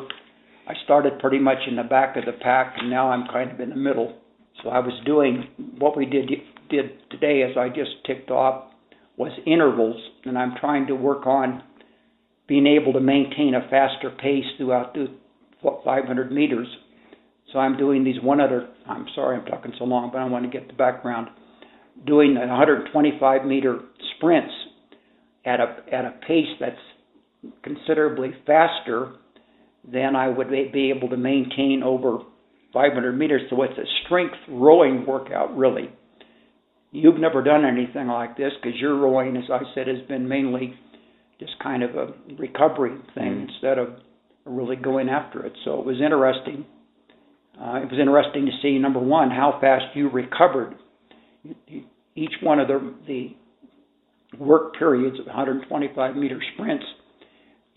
[0.67, 3.59] I started pretty much in the back of the pack, and now I'm kind of
[3.59, 4.17] in the middle.
[4.63, 6.29] So I was doing what we did
[6.69, 8.71] did today, as I just ticked off,
[9.17, 11.61] was intervals, and I'm trying to work on
[12.47, 15.07] being able to maintain a faster pace throughout the
[15.61, 16.67] 500 meters.
[17.51, 20.43] So I'm doing these one other, I'm sorry I'm talking so long, but I want
[20.43, 21.29] to get the background.
[22.05, 23.79] Doing 125 meter
[24.15, 24.53] sprints
[25.45, 26.75] at a, at a pace that's
[27.63, 29.13] considerably faster
[29.89, 32.19] than I would be able to maintain over
[32.73, 33.41] 500 meters.
[33.49, 35.89] So it's a strength rowing workout, really.
[36.91, 40.73] You've never done anything like this because your rowing, as I said, has been mainly
[41.39, 43.89] just kind of a recovery thing mm instead of
[44.45, 45.53] really going after it.
[45.63, 46.65] So it was interesting.
[47.59, 50.75] Uh, it was interesting to see number one how fast you recovered.
[52.15, 53.35] Each one of the the
[54.37, 56.83] work periods of 125 meter sprints,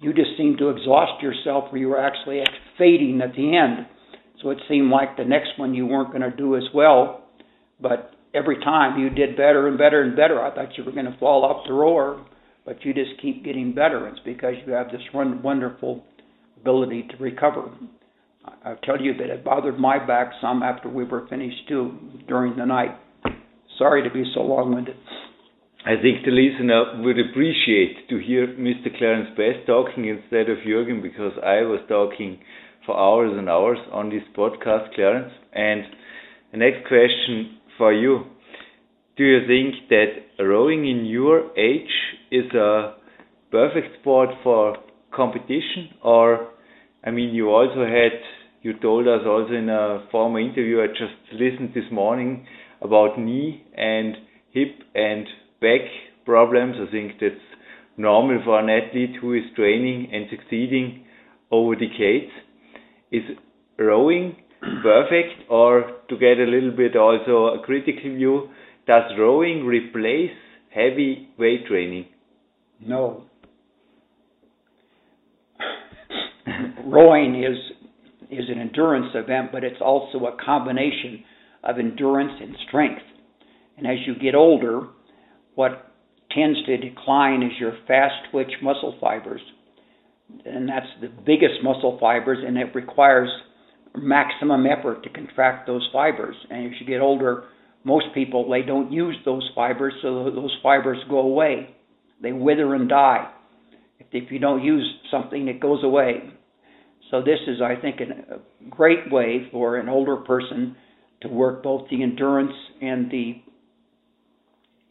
[0.00, 2.42] you just seemed to exhaust yourself, where you were actually
[2.78, 3.86] fading at the end.
[4.42, 7.24] So it seemed like the next one you weren't going to do as well,
[7.80, 10.42] but every time you did better and better and better.
[10.42, 12.24] I thought you were going to fall off the rower
[12.66, 14.06] but you just keep getting better.
[14.08, 16.04] It's because you have this wonderful
[16.60, 17.70] ability to recover.
[18.64, 21.96] I'll tell you that it bothered my back some after we were finished too
[22.28, 22.96] during the night.
[23.78, 24.96] Sorry to be so long-winded.
[25.84, 28.96] I think the listener would appreciate to hear Mr.
[28.98, 32.40] Clarence Bass talking instead of Jürgen because I was talking
[32.84, 35.32] for hours and hours on this podcast, Clarence.
[35.52, 35.84] And
[36.50, 38.24] the next question for you.
[39.16, 41.94] Do you think that rowing in your age
[42.30, 42.96] is a
[43.50, 44.76] perfect sport for
[45.14, 46.48] competition or
[47.02, 48.12] I mean you also had
[48.60, 52.46] you told us also in a former interview I just listened this morning
[52.82, 54.16] about knee and
[54.50, 55.26] hip and
[55.62, 55.80] back
[56.26, 56.76] problems.
[56.78, 57.34] I think that's
[57.96, 61.06] normal for an athlete who is training and succeeding
[61.50, 62.32] over decades.
[63.10, 63.22] Is
[63.78, 64.36] rowing
[64.82, 68.48] perfect or to get a little bit also a critical view,
[68.86, 70.30] does rowing replace
[70.70, 72.06] heavy weight training?
[72.80, 73.24] No.
[76.86, 77.56] rowing is
[78.30, 81.22] is an endurance event, but it's also a combination
[81.62, 83.02] of endurance and strength.
[83.76, 84.88] And as you get older,
[85.54, 85.92] what
[86.32, 89.40] tends to decline is your fast twitch muscle fibers.
[90.44, 93.28] And that's the biggest muscle fibers, and it requires
[93.94, 96.34] maximum effort to contract those fibers.
[96.50, 97.44] And as you get older,
[97.86, 101.70] most people they don't use those fibers, so those fibers go away.
[102.20, 103.30] They wither and die.
[104.00, 106.24] If, if you don't use something, it goes away.
[107.12, 110.74] So this is, I think, a great way for an older person
[111.22, 113.40] to work both the endurance and the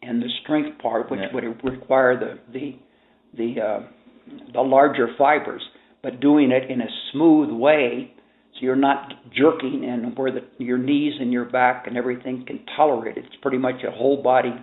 [0.00, 1.34] and the strength part, which yeah.
[1.34, 2.76] would require the the
[3.36, 3.80] the uh,
[4.54, 5.62] the larger fibers,
[6.02, 8.14] but doing it in a smooth way,
[8.56, 12.60] so you're not jerking and where the your knees and your back and everything can
[12.76, 13.24] tolerate it.
[13.26, 14.54] It's pretty much a whole body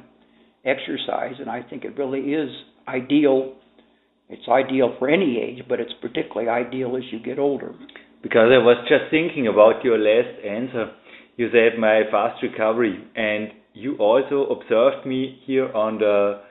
[0.66, 2.50] exercise, and I think it really is
[2.88, 3.56] ideal
[4.30, 7.74] it's ideal for any age, but it's particularly ideal as you get older.
[8.24, 10.92] Because I was just thinking about your last answer.
[11.38, 16.42] You said my fast recovery, and you also observed me here on the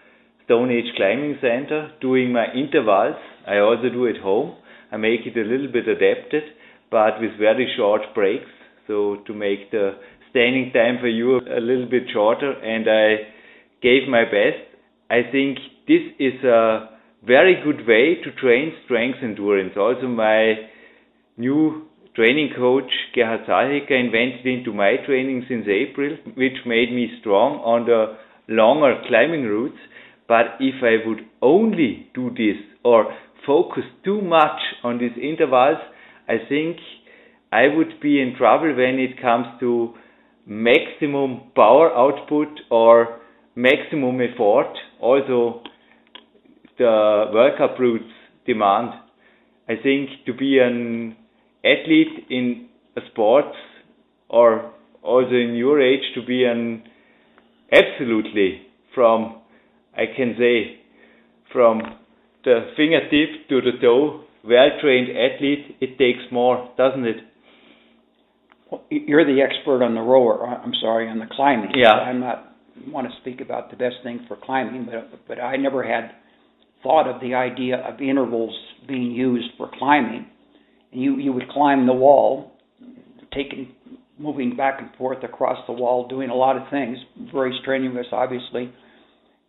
[0.45, 3.17] Stone Age Climbing Center doing my intervals.
[3.49, 4.57] I also do at home.
[4.93, 6.43] I make it a little bit adapted,
[6.93, 8.51] but with very short breaks,
[8.87, 9.97] so to make the
[10.31, 13.33] standing time for you a little bit shorter, and I
[13.83, 14.63] gave my best.
[15.11, 16.91] I think this is a
[17.27, 19.73] very good way to train strength and endurance.
[19.77, 20.55] Also, my
[21.39, 27.59] new training coach Gerhard Salhecker invented into my training since April, which made me strong
[27.65, 28.17] on the
[28.49, 29.79] longer climbing routes.
[30.29, 33.07] But if I would only do this or
[33.47, 35.79] focus too much on these intervals,
[36.33, 36.79] I think
[37.53, 39.93] I would be in trouble when it comes to
[40.47, 43.21] maximum power output or
[43.55, 44.73] maximum effort.
[44.99, 45.63] Also,
[46.79, 48.15] the World Cup routes
[48.47, 48.95] demand.
[49.69, 51.17] I think to be an
[51.63, 53.53] athlete in a sport
[54.31, 56.83] or also in your age to be an
[57.71, 58.63] absolutely
[58.95, 59.43] from
[59.95, 60.81] I can say
[61.53, 61.83] from
[62.45, 67.17] the fingertip to the toe well trained athlete it takes more doesn't it
[68.71, 72.49] well, you're the expert on the rower I'm sorry on the climbing yeah I'm not
[72.89, 76.13] want to speak about the best thing for climbing but but I never had
[76.83, 80.27] thought of the idea of intervals being used for climbing.
[80.93, 82.53] And you, you would climb the wall,
[83.33, 83.73] taking,
[84.19, 86.99] moving back and forth across the wall, doing a lot of things,
[87.33, 88.73] very strenuous, obviously,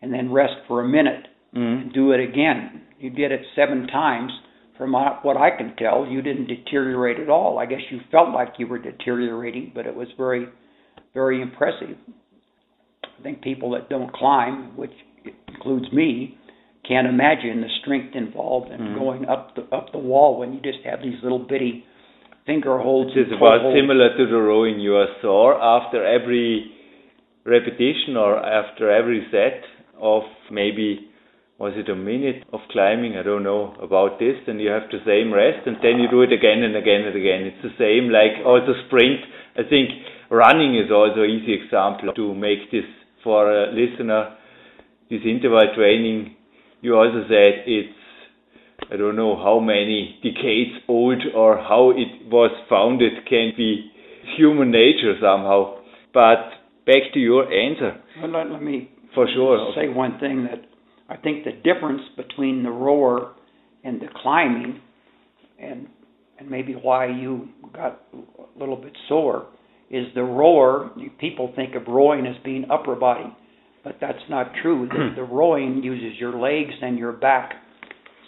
[0.02, 1.84] and then rest for a minute mm-hmm.
[1.84, 2.84] and do it again.
[3.00, 4.32] You did it seven times.
[4.78, 7.60] From what I can tell, you didn't deteriorate at all.
[7.60, 10.48] I guess you felt like you were deteriorating, but it was very,
[11.14, 11.96] very impressive.
[13.20, 14.94] I think people that don't climb, which
[15.48, 16.38] includes me,
[16.88, 19.00] can't imagine the strength involved in mm.
[19.00, 21.86] going up the up the wall when you just have these little bitty
[22.46, 23.12] finger holds.
[23.16, 23.80] It is about holds.
[23.80, 24.80] similar to the rowing.
[24.80, 26.72] You are sore after every
[27.46, 29.64] repetition or after every set
[30.02, 31.10] of maybe
[31.64, 33.16] was it a minute of climbing?
[33.16, 34.36] I don't know about this.
[34.48, 37.16] And you have the same rest, and then you do it again and again and
[37.16, 37.48] again.
[37.48, 39.24] It's the same like also sprint.
[39.56, 39.88] I think
[40.30, 42.88] running is also an easy example to make this
[43.24, 44.36] for a listener.
[45.10, 46.36] This interval training
[46.84, 47.96] you also said it's
[48.92, 53.90] I don't know how many decades old or how it was founded can be
[54.36, 55.80] human nature somehow.
[56.14, 58.02] But back to your answer.
[58.22, 60.66] Well, let, let me for sure say one thing that
[61.14, 63.34] I think the difference between the rower
[63.84, 64.82] and the climbing,
[65.60, 65.88] and
[66.40, 69.48] and maybe why you got a little bit sore,
[69.92, 70.90] is the rower.
[71.20, 73.32] People think of rowing as being upper body,
[73.84, 74.90] but that's not true.
[74.90, 77.54] The, the rowing uses your legs and your back.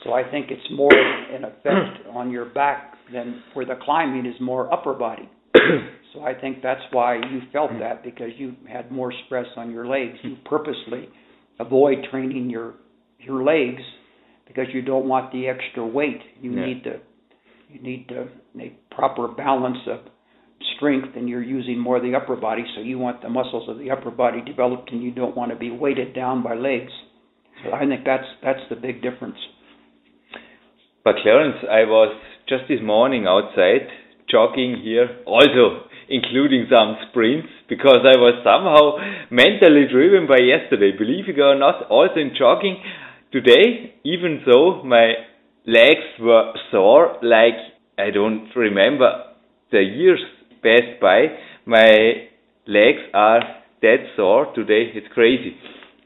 [0.04, 4.36] So I think it's more an effect on your back than where the climbing is
[4.40, 5.28] more upper body.
[6.14, 7.80] so I think that's why you felt mm.
[7.80, 10.20] that because you had more stress on your legs.
[10.22, 11.10] You purposely
[11.60, 12.76] avoid training your
[13.20, 13.82] your legs
[14.48, 16.22] because you don't want the extra weight.
[16.42, 16.66] You Yeah.
[16.66, 17.00] need to
[17.70, 20.00] you need to make proper balance of
[20.78, 23.78] strength and you're using more of the upper body so you want the muscles of
[23.80, 26.92] the upper body developed and you don't want to be weighted down by legs.
[27.64, 29.38] So I think that's that's the big difference.
[31.04, 32.16] But Clarence, I was
[32.48, 33.88] just this morning outside
[34.30, 38.98] jogging here, also including some sprints, because I was somehow
[39.32, 40.92] mentally driven by yesterday.
[40.98, 42.78] Believe it or not, also in jogging
[43.32, 45.14] today, even though my
[45.66, 47.58] legs were sore, like
[47.98, 49.32] I don't remember
[49.72, 50.22] the years
[50.62, 51.28] passed by,
[51.66, 52.30] my
[52.68, 53.42] legs are
[53.82, 54.92] that sore today.
[54.94, 55.56] It's crazy.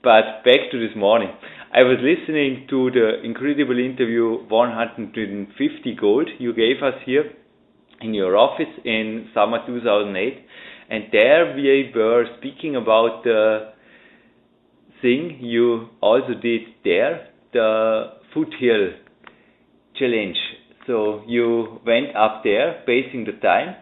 [0.04, 1.30] But back to this morning.
[1.72, 7.26] I was listening to the incredible interview 150 Gold you gave us here
[8.02, 10.46] in your office in summer 2008.
[10.90, 13.74] And there we were speaking about the
[15.02, 18.94] thing you also did there, the foothill
[19.96, 20.38] challenge.
[20.88, 23.76] So you went up there, basing the time.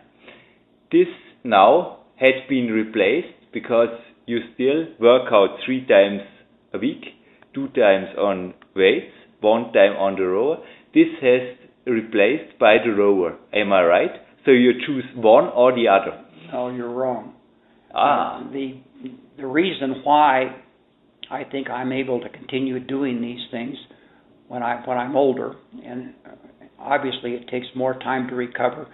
[0.91, 1.07] This
[1.43, 3.89] now had been replaced because
[4.25, 6.21] you still work out three times
[6.73, 7.05] a week,
[7.53, 10.57] two times on weights, one time on the rower.
[10.93, 13.37] This has replaced by the rower.
[13.53, 14.11] Am I right?
[14.45, 16.23] So you choose one or the other.
[16.51, 17.33] No, you're wrong.
[17.93, 18.79] Ah, Uh, the
[19.37, 20.55] the reason why
[21.29, 23.75] I think I'm able to continue doing these things
[24.47, 26.31] when I when I'm older, and uh,
[26.79, 28.87] obviously it takes more time to recover,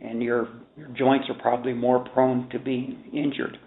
[0.00, 3.58] and your your joints are probably more prone to being injured.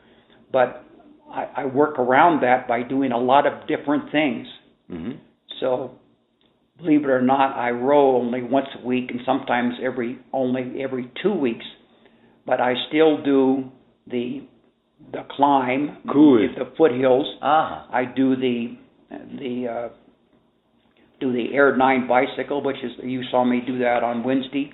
[0.52, 0.84] But
[1.32, 4.48] I, I work around that by doing a lot of different things.
[4.90, 5.12] hmm
[5.62, 5.92] So,
[6.82, 11.12] believe it or not, I row only once a week, and sometimes every only every
[11.22, 11.66] two weeks.
[12.46, 13.66] But I still do
[14.08, 14.42] the
[15.12, 16.48] the climb, Cool.
[16.58, 17.28] the foothills.
[17.42, 18.78] ah, I do the
[19.10, 19.90] the uh,
[21.20, 24.72] do the Airdyne bicycle, which is you saw me do that on Wednesday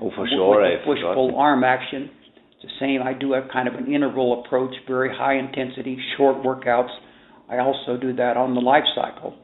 [0.00, 0.60] oh for with sure.
[0.60, 2.10] the I push pull arm action.
[2.54, 3.02] It's the same.
[3.02, 6.90] I do a kind of an interval approach, very high intensity, short workouts.
[7.48, 9.34] I also do that on the life cycle.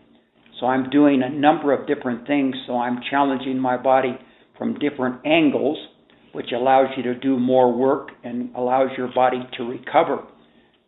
[0.62, 2.54] So I'm doing a number of different things.
[2.68, 4.16] So I'm challenging my body
[4.56, 5.76] from different angles,
[6.34, 10.22] which allows you to do more work and allows your body to recover.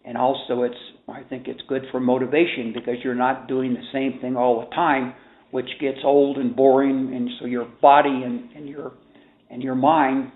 [0.04, 0.76] And also, it's
[1.08, 4.72] I think it's good for motivation because you're not doing the same thing all the
[4.76, 5.12] time,
[5.50, 8.92] which gets old and boring, and so your body and, and your
[9.50, 10.30] and your mind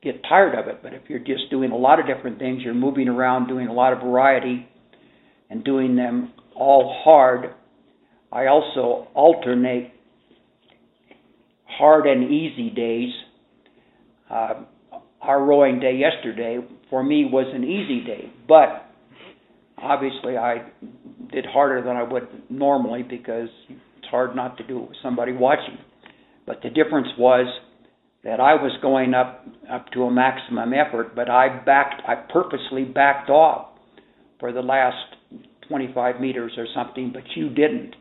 [0.00, 0.80] get tired of it.
[0.80, 3.72] But if you're just doing a lot of different things, you're moving around, doing a
[3.72, 4.68] lot of variety,
[5.50, 7.54] and doing them all hard.
[8.32, 9.92] I also alternate
[11.64, 13.10] hard and easy days.
[14.30, 14.62] Uh,
[15.20, 18.86] our rowing day yesterday for me was an easy day, but
[19.78, 20.70] obviously I
[21.32, 25.32] did harder than I would normally because it's hard not to do it with somebody
[25.32, 25.78] watching.
[26.46, 27.46] But the difference was
[28.24, 32.84] that I was going up up to a maximum effort, but I backed I purposely
[32.84, 33.68] backed off
[34.38, 35.16] for the last
[35.68, 37.94] 25 meters or something, but you didn't.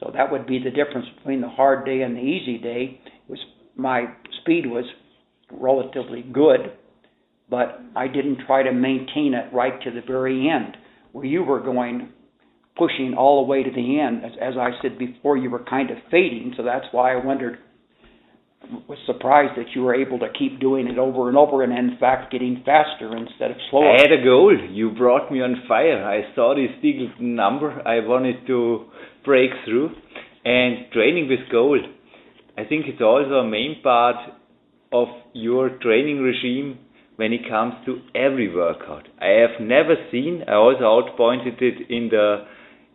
[0.00, 3.00] So that would be the difference between the hard day and the easy day.
[3.28, 3.38] Was
[3.76, 4.06] my
[4.40, 4.84] speed was
[5.50, 6.72] relatively good,
[7.48, 10.76] but I didn't try to maintain it right to the very end,
[11.12, 12.08] where you were going
[12.76, 14.24] pushing all the way to the end.
[14.24, 17.58] As, as I said before, you were kind of fading, so that's why I wondered,
[18.88, 21.98] was surprised that you were able to keep doing it over and over, and in
[21.98, 23.90] fact getting faster instead of slower.
[23.90, 24.56] I had a goal.
[24.70, 26.02] You brought me on fire.
[26.04, 27.86] I saw this big number.
[27.86, 28.86] I wanted to
[29.24, 29.90] break through.
[30.44, 31.78] And training with goal,
[32.56, 34.16] I think it's also a main part
[34.92, 36.78] of your training regime
[37.16, 39.06] when it comes to every workout.
[39.20, 42.46] I have never seen, I also outpointed it in the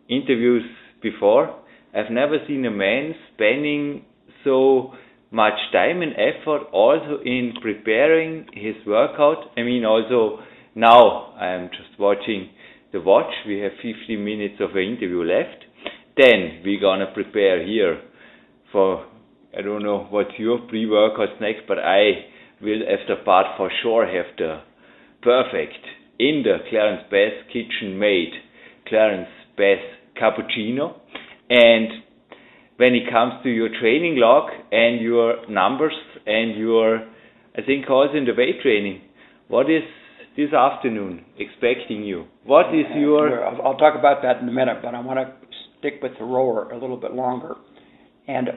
[0.08, 0.64] interviews
[1.00, 1.56] before,
[1.94, 4.04] I've never seen a man spending
[4.42, 4.92] so
[5.30, 9.50] much time and effort also in preparing his workout.
[9.56, 10.40] I mean, also
[10.74, 12.50] now I'm just watching
[12.92, 13.32] the watch.
[13.46, 15.65] We have 15 minutes of an interview left.
[16.16, 18.00] Then we're gonna prepare here
[18.72, 19.06] for
[19.56, 22.26] I don't know what your pre-workouts next, but I
[22.60, 24.60] will after part for sure have the
[25.22, 25.78] perfect
[26.18, 28.32] in the Clarence Bass kitchen made
[28.86, 29.78] Clarence Bass
[30.20, 30.96] cappuccino.
[31.48, 32.02] And
[32.76, 35.94] when it comes to your training log and your numbers
[36.26, 36.98] and your,
[37.56, 39.02] I think also in the weight training,
[39.48, 39.82] what is
[40.36, 42.26] this afternoon expecting you?
[42.44, 43.44] What is uh, your.
[43.44, 45.45] I'll, I'll talk about that in a minute, but I want to
[45.86, 47.54] stick with the rower a little bit longer.
[48.28, 48.48] And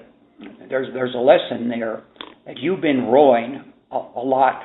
[0.70, 2.04] there's there's a lesson there
[2.46, 4.62] that you've been rowing a, a lot,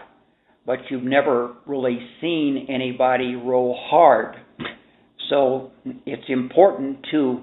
[0.67, 4.37] but you've never really seen anybody row hard.
[5.31, 5.73] So
[6.07, 7.43] it's important to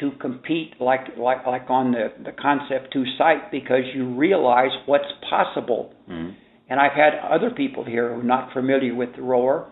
[0.00, 5.04] to compete like like like on the the concept two site because you realize what's
[5.28, 5.92] possible.
[6.08, 6.34] Mhm.
[6.68, 9.66] And I've had other people here who are not familiar with the rower,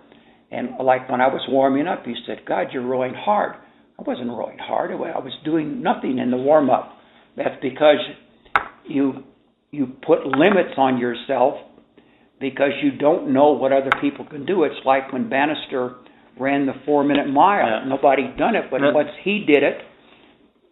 [0.51, 3.55] and like when I was warming up, he said, "God, you're rowing hard."
[3.99, 4.91] I wasn't rowing hard.
[4.91, 6.93] I was doing nothing in the warm up.
[7.37, 7.99] That's because
[8.87, 9.25] you
[9.71, 11.55] you put limits on yourself
[12.41, 14.65] because you don't know what other people can do.
[14.65, 15.97] It's like when Bannister
[16.39, 17.67] ran the four minute mile.
[17.67, 17.89] Yeah.
[17.89, 18.93] Nobody done it, but No.
[18.93, 19.79] once he did it,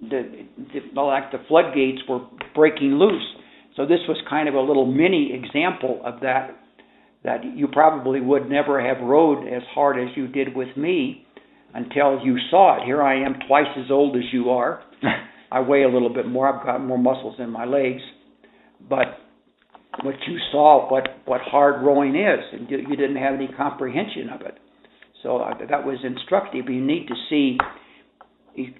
[0.03, 0.47] the,
[0.95, 2.21] the like the floodgates were
[2.55, 3.23] breaking loose.
[3.77, 6.57] So this was kind of a little mini example of that.
[7.23, 11.27] That you probably would never have rowed as hard as you did with me
[11.75, 12.87] until you saw it.
[12.87, 14.83] Here I am, twice as old as you are.
[15.53, 16.49] I weigh a little bit more.
[16.53, 18.03] I've got more muscles in my legs,
[18.89, 19.07] but
[20.03, 24.29] what you saw, what what hard rowing is, and you, you didn't have any comprehension
[24.33, 24.59] of it.
[25.23, 26.67] So uh, that was instructive.
[26.69, 27.59] You need to see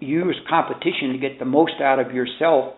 [0.01, 2.75] use competition to get the most out of yourself,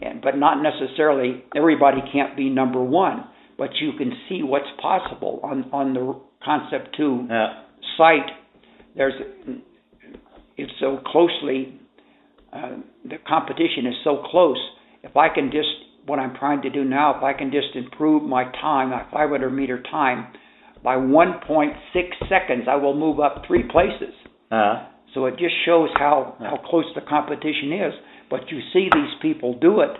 [0.00, 3.24] and but not necessarily everybody can't be number one,
[3.56, 7.62] but you can see what's possible on on the concept two Yeah.
[7.96, 8.30] site.
[8.98, 9.14] There's
[10.58, 11.80] it's so closely
[12.52, 14.58] uh, the competition is so close.
[15.02, 15.68] If I can just
[16.06, 19.50] what I'm trying to do now, if I can just improve my time, my 500
[19.50, 20.26] meter time,
[20.82, 21.74] by 1.6
[22.28, 24.14] seconds, I will move up three places.
[24.50, 27.94] Uh, So it just shows how how close the competition is.
[28.30, 29.94] But you see these people do it,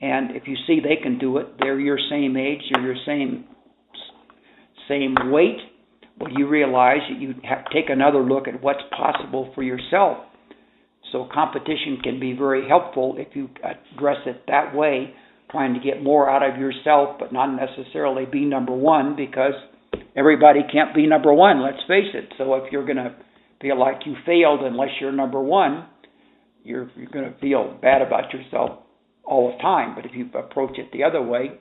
[0.00, 3.44] and if you see they can do it, they're your same age, you're your same
[4.88, 5.60] same weight.
[6.18, 10.18] Well, you realize that you have to take another look at what's possible for yourself.
[11.12, 15.14] So competition can be very helpful if you address it that way,
[15.50, 19.52] trying to get more out of yourself, but not necessarily be number one because
[20.16, 21.62] everybody can't be number one.
[21.62, 22.32] Let's face it.
[22.38, 23.14] So if you're going to
[23.60, 25.86] feel like you failed unless you're number one,
[26.64, 28.80] you're you're going to feel bad about yourself
[29.24, 29.94] all the time.
[29.94, 31.52] But if you approach it the other way,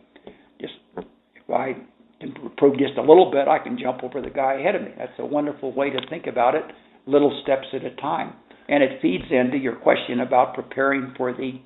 [0.59, 1.75] just if I
[2.19, 4.89] improve just a little bit, I can jump over the guy ahead of me.
[4.97, 6.63] That's a wonderful way to think about it,
[7.05, 8.33] little steps at a time.
[8.67, 11.61] And it feeds into your question about preparing for the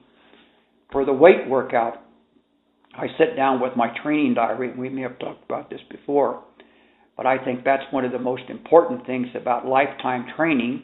[0.92, 2.02] for the weight workout.
[2.96, 4.74] I sit down with my training diary.
[4.76, 6.44] We may have talked about this before,
[7.16, 10.84] but I think that's one of the most important things about lifetime training,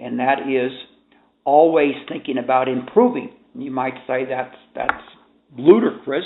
[0.00, 0.72] and that is
[1.44, 3.30] always thinking about improving.
[3.54, 5.04] You might say that's that's
[5.56, 6.24] ludicrous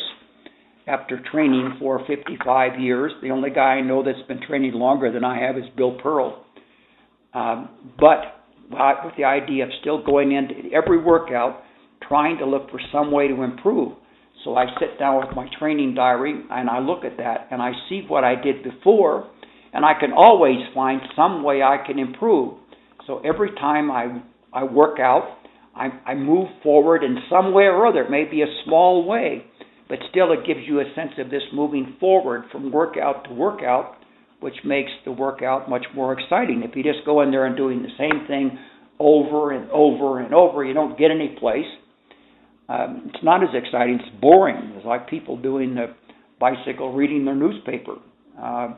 [0.87, 3.12] after training for 55 years.
[3.22, 6.45] The only guy I know that's been training longer than I have is Bill Pearl.
[7.35, 7.68] Um,
[7.99, 8.43] but
[9.05, 11.62] with the idea of still going into every workout,
[12.07, 13.93] trying to look for some way to improve.
[14.45, 17.72] So I sit down with my training diary and I look at that and I
[17.89, 19.30] see what I did before,
[19.72, 22.59] and I can always find some way I can improve.
[23.07, 24.22] So every time I
[24.53, 25.39] I work out,
[25.74, 28.03] I, I move forward in some way or other.
[28.03, 29.45] It may be a small way,
[29.93, 33.97] but still it gives you a sense of this moving forward from workout to workout,
[34.40, 36.62] which makes the workout much more exciting.
[36.64, 38.59] If you just go in there and doing the same thing
[38.99, 41.66] over and over and over, you don't get any place.
[42.70, 44.01] Um, it's not as exciting.
[44.01, 44.72] It's boring.
[44.76, 45.95] It's like people doing the
[46.40, 47.97] bicycle, reading their newspaper.
[48.40, 48.68] Uh,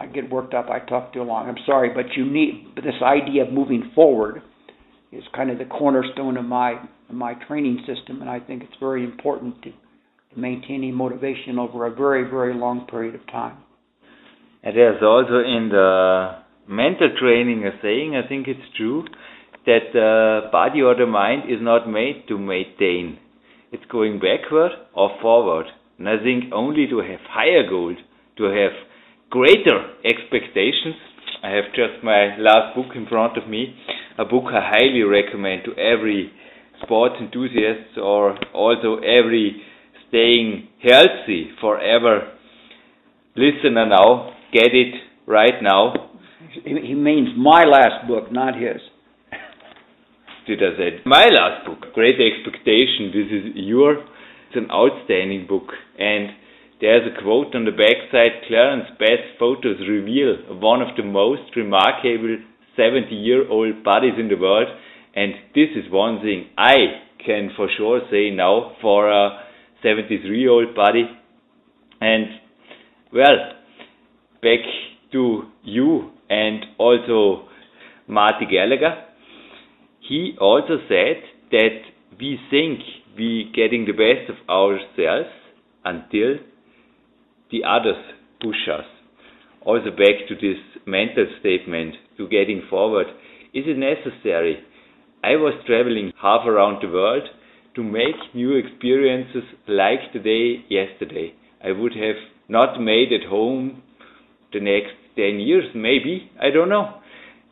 [0.00, 0.70] I get worked up.
[0.70, 1.46] I talk too long.
[1.46, 4.40] I'm sorry, but you need but this idea of moving forward
[5.12, 6.76] is kind of the cornerstone of my
[7.12, 11.94] my training system, and I think it's very important to, to maintaining motivation over a
[11.94, 13.58] very very long period of time.
[14.62, 16.38] And there's also in the
[16.68, 19.04] mental training a saying, I think it's true,
[19.66, 23.18] that the body or the mind is not made to maintain.
[23.72, 25.66] It's going backward or forward.
[25.98, 27.98] And I think only to have higher goals,
[28.38, 28.72] to have
[29.30, 30.96] greater expectations.
[31.42, 33.74] I have just my last book in front of me,
[34.18, 36.32] a book I highly recommend to every
[36.82, 39.62] sports enthusiasts or also every
[40.08, 42.32] staying healthy forever
[43.36, 44.34] listener now.
[44.52, 44.94] Get it
[45.26, 46.10] right now.
[46.64, 48.80] He means my last book, not his.
[50.46, 53.12] did I say my last book, Great Expectation.
[53.12, 54.04] This is your.
[54.48, 55.68] It's an outstanding book,
[55.98, 56.30] and
[56.80, 58.48] there's a quote on the backside.
[58.48, 62.38] Clarence Bass photos reveal one of the most remarkable
[62.78, 64.68] 70-year-old bodies in the world,
[65.18, 66.76] and this is one thing I
[67.26, 69.40] can for sure say now for a
[69.84, 71.06] 73-year-old body.
[72.00, 72.26] And
[73.12, 73.38] well,
[74.40, 74.60] back
[75.10, 77.48] to you and also
[78.06, 78.94] Marty Gallagher.
[80.08, 81.16] He also said
[81.50, 81.80] that
[82.20, 82.78] we think
[83.16, 85.34] we getting the best of ourselves
[85.84, 86.36] until
[87.50, 88.04] the others
[88.40, 88.86] push us.
[89.62, 93.08] Also back to this mental statement, to getting forward.
[93.52, 94.62] Is it necessary?
[95.22, 97.24] I was traveling half around the world
[97.74, 101.34] to make new experiences like today, yesterday.
[101.62, 102.16] I would have
[102.48, 103.82] not made at home
[104.52, 106.94] the next 10 years, maybe, I don't know.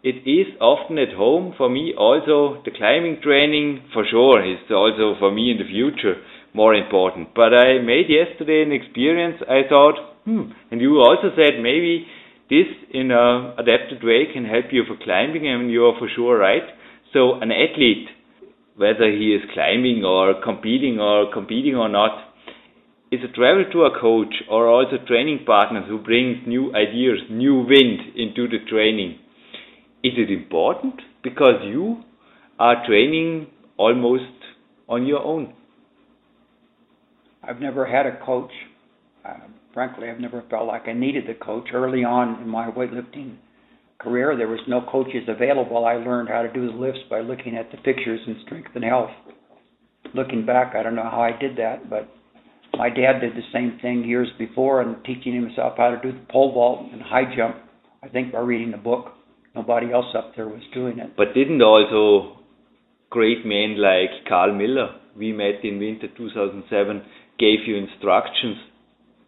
[0.03, 5.19] It is often at home for me also the climbing training for sure is also
[5.19, 6.23] for me in the future
[6.55, 7.35] more important.
[7.35, 12.07] But I made yesterday an experience I thought, hmm, and you also said maybe
[12.49, 16.39] this in a adapted way can help you for climbing and you are for sure
[16.39, 16.63] right.
[17.13, 18.09] So an athlete,
[18.77, 22.33] whether he is climbing or competing or competing or not,
[23.13, 28.01] is a travel tour coach or also training partners who brings new ideas, new wind
[28.17, 29.19] into the training.
[30.03, 30.95] Is it important?
[31.23, 32.03] Because you
[32.59, 33.47] are training
[33.77, 34.25] almost
[34.89, 35.55] on your own.
[37.43, 38.51] I've never had a coach.
[39.25, 39.35] Uh,
[39.73, 41.69] frankly, I've never felt like I needed a coach.
[41.73, 43.37] Early on in my weightlifting
[43.99, 45.85] career, there was no coaches available.
[45.85, 48.85] I learned how to do the lifts by looking at the pictures in Strength and
[48.85, 49.11] Health.
[50.15, 52.09] Looking back, I don't know how I did that, but
[52.77, 56.25] my dad did the same thing years before and teaching himself how to do the
[56.31, 57.57] pole vault and high jump,
[58.03, 59.13] I think by reading a book.
[59.55, 61.17] Nobody else up there was doing it.
[61.17, 62.39] But didn't also
[63.11, 67.03] great men like Carl Miller, we met in winter 2007,
[67.39, 68.57] gave you instructions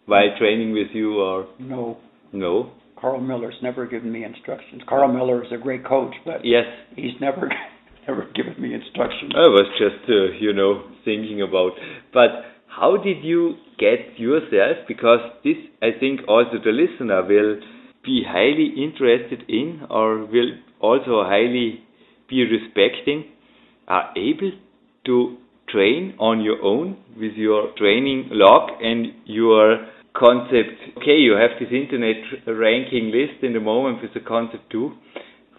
[0.06, 1.46] while training with you or?
[1.58, 1.96] No.
[2.32, 2.72] No?
[3.00, 4.82] Carl Miller's never given me instructions.
[4.88, 6.64] Carl Miller is a great coach, but yes,
[6.96, 7.48] he's never
[8.08, 9.32] never given me instructions.
[9.34, 11.72] I was just, uh, you know, thinking about.
[12.12, 12.30] But
[12.66, 14.86] how did you get yourself?
[14.86, 17.60] Because this, I think, also the listener will
[18.04, 21.82] be highly interested in, or will also highly
[22.28, 23.24] be respecting,
[23.86, 24.52] are able
[25.06, 25.36] to
[25.68, 29.86] train on your own with your training log and your
[30.18, 30.98] concept.
[30.98, 34.92] Okay, you have this internet ranking list in the moment with the concept two.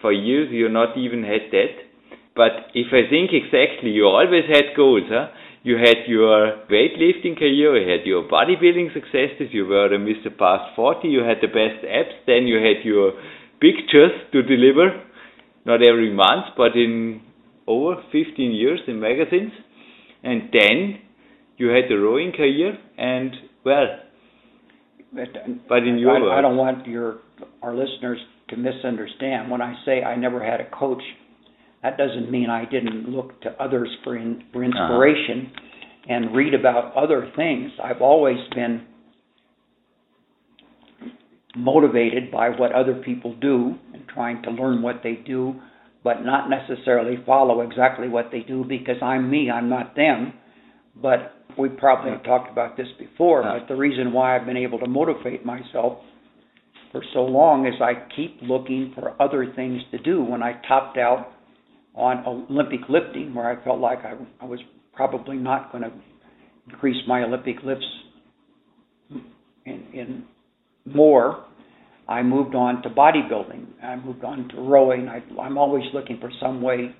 [0.01, 1.89] For years, you not even had that.
[2.35, 5.27] But if I think exactly, you always had goals, huh?
[5.63, 10.31] You had your weightlifting career, you had your bodybuilding successes, you were the Mr.
[10.37, 13.11] Past 40, you had the best apps, then you had your
[13.59, 15.03] pictures to deliver,
[15.65, 17.21] not every month, but in
[17.67, 19.51] over 15 years in magazines.
[20.23, 20.99] And then
[21.57, 23.31] you had the rowing career, and
[23.65, 23.99] well,
[25.13, 25.27] but,
[25.67, 27.19] but in your I, I don't want your
[27.61, 29.49] our listeners to misunderstand.
[29.49, 31.01] When I say I never had a coach,
[31.83, 34.71] that doesn't mean I didn't look to others for in, for uh-huh.
[34.71, 35.51] inspiration
[36.07, 37.71] and read about other things.
[37.83, 38.85] I've always been
[41.55, 45.55] motivated by what other people do and trying to learn what they do,
[46.03, 50.33] but not necessarily follow exactly what they do because I'm me, I'm not them.
[51.01, 54.79] But we probably have talked about this before, but the reason why I've been able
[54.79, 55.99] to motivate myself
[56.91, 60.23] for so long is I keep looking for other things to do.
[60.23, 61.31] When I topped out
[61.95, 64.59] on Olympic lifting, where I felt like I, I was
[64.93, 65.91] probably not going to
[66.69, 67.85] increase my Olympic lifts
[69.65, 70.23] in, in
[70.85, 71.45] more,
[72.07, 73.83] I moved on to bodybuilding.
[73.83, 75.07] I moved on to rowing.
[75.07, 76.95] I, I'm always looking for some way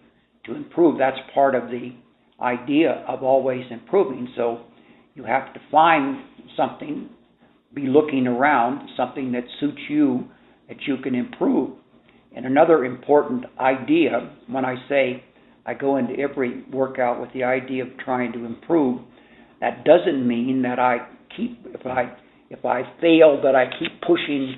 [0.46, 1.00] to improve.
[1.00, 1.94] That's part of the
[2.42, 4.30] idea of always improving.
[4.36, 4.62] So
[5.16, 6.24] you have to find
[6.56, 7.10] something,
[7.74, 10.26] be looking around, something that suits you
[10.68, 11.72] that you can improve.
[12.36, 15.24] And another important idea when I say
[15.66, 19.02] I go into every workout with the idea of trying to improve,
[19.62, 20.98] that doesn't mean that I
[21.36, 22.16] keep if I
[22.50, 24.56] if I fail that I keep pushing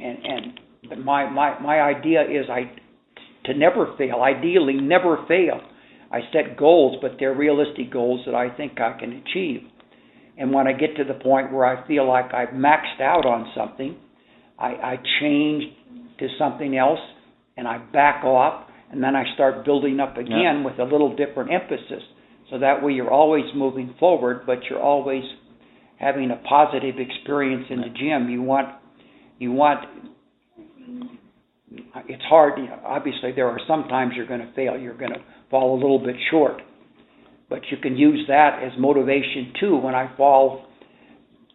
[0.00, 0.18] and
[0.90, 2.72] and my my my idea is I
[3.46, 5.60] to never fail, ideally never fail.
[6.14, 9.62] I set goals, but they're realistic goals that I think I can achieve.
[10.38, 13.50] And when I get to the point where I feel like I've maxed out on
[13.56, 13.96] something,
[14.56, 15.64] I, I change
[16.20, 17.00] to something else
[17.56, 20.64] and I back off and then I start building up again yeah.
[20.64, 22.04] with a little different emphasis.
[22.48, 25.24] So that way you're always moving forward, but you're always
[25.98, 28.28] having a positive experience in the gym.
[28.30, 28.68] You want
[29.40, 30.13] you want
[32.08, 32.58] it's hard.
[32.58, 34.78] You know, obviously, there are some times you're going to fail.
[34.78, 35.20] You're going to
[35.50, 36.60] fall a little bit short,
[37.48, 39.76] but you can use that as motivation too.
[39.76, 40.66] When I fall,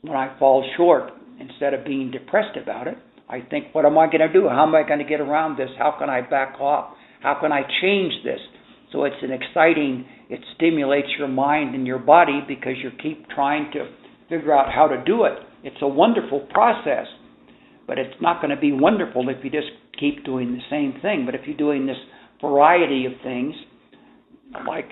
[0.01, 2.97] when I fall short, instead of being depressed about it,
[3.30, 4.47] I think, what am I going to do?
[4.49, 5.70] How am I going to get around this?
[5.78, 6.95] How can I back off?
[7.22, 8.39] How can I change this?
[8.91, 10.05] So it's an exciting.
[10.30, 13.89] It stimulates your mind and your body because you keep trying to
[14.30, 15.34] figure out how to do it.
[15.63, 17.05] It's a wonderful process
[17.89, 21.26] but it's not going to be wonderful if you just keep doing the same thing.
[21.26, 21.98] But if you're doing this
[22.42, 23.54] variety of things,
[24.68, 24.90] like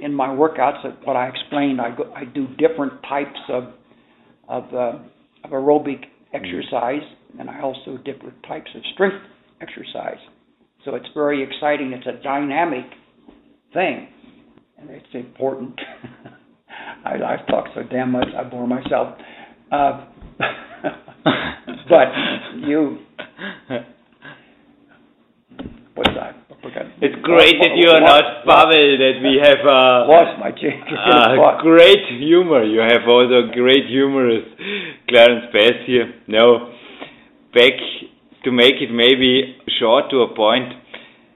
[0.00, 3.64] in my workouts, what I explained, I, go, I do different types of
[4.48, 4.98] of, uh,
[5.44, 7.02] of aerobic exercise,
[7.38, 9.24] and I also different types of strength
[9.60, 10.18] exercise.
[10.84, 11.92] So it's very exciting.
[11.92, 12.84] It's a dynamic
[13.72, 14.08] thing,
[14.78, 15.80] and it's important.
[17.04, 19.16] I, I've talked so damn much, I bore myself.
[19.72, 20.06] Uh,
[21.88, 22.08] but
[22.56, 22.98] you,
[25.94, 26.44] what's that?
[27.00, 30.50] It's great that you are not Pavel, that we have uh, lost my.
[30.50, 32.64] Uh, great humor.
[32.64, 34.48] You have also great humorous
[35.08, 36.08] Clarence Bass here.
[36.26, 36.72] Now,
[37.52, 37.76] back
[38.44, 40.72] to make it maybe short to a point,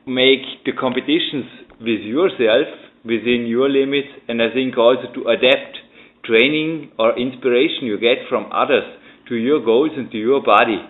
[0.07, 1.45] make the competitions
[1.81, 2.69] with yourself
[3.05, 5.77] within your limits, and I think also to adapt
[6.25, 8.85] training or inspiration you get from others
[9.29, 10.81] to your goals and to your body.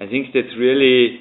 [0.00, 1.20] I think that's really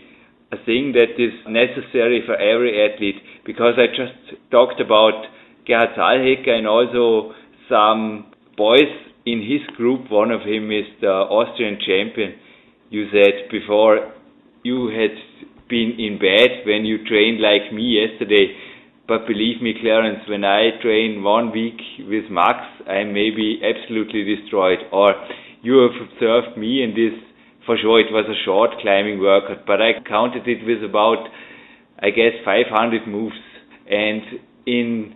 [0.52, 5.26] a thing that is necessary for every athlete because I just talked about
[5.68, 7.34] Gerhard Zahlhecker and also
[7.68, 8.88] some boys
[9.26, 10.10] in his group.
[10.10, 12.40] One of him is the Austrian champion.
[12.90, 14.14] You said before
[14.64, 15.16] you had
[15.68, 18.56] been in bed when you trained like me yesterday.
[19.08, 24.24] But believe me, Clarence, when I train one week with Max, I may be absolutely
[24.36, 24.80] destroyed.
[24.92, 25.12] Or
[25.62, 27.27] you have observed me in this
[27.68, 31.28] for sure it was a short climbing workout, but I counted it with about,
[32.00, 33.36] I guess, 500 moves.
[33.86, 34.24] And
[34.66, 35.14] in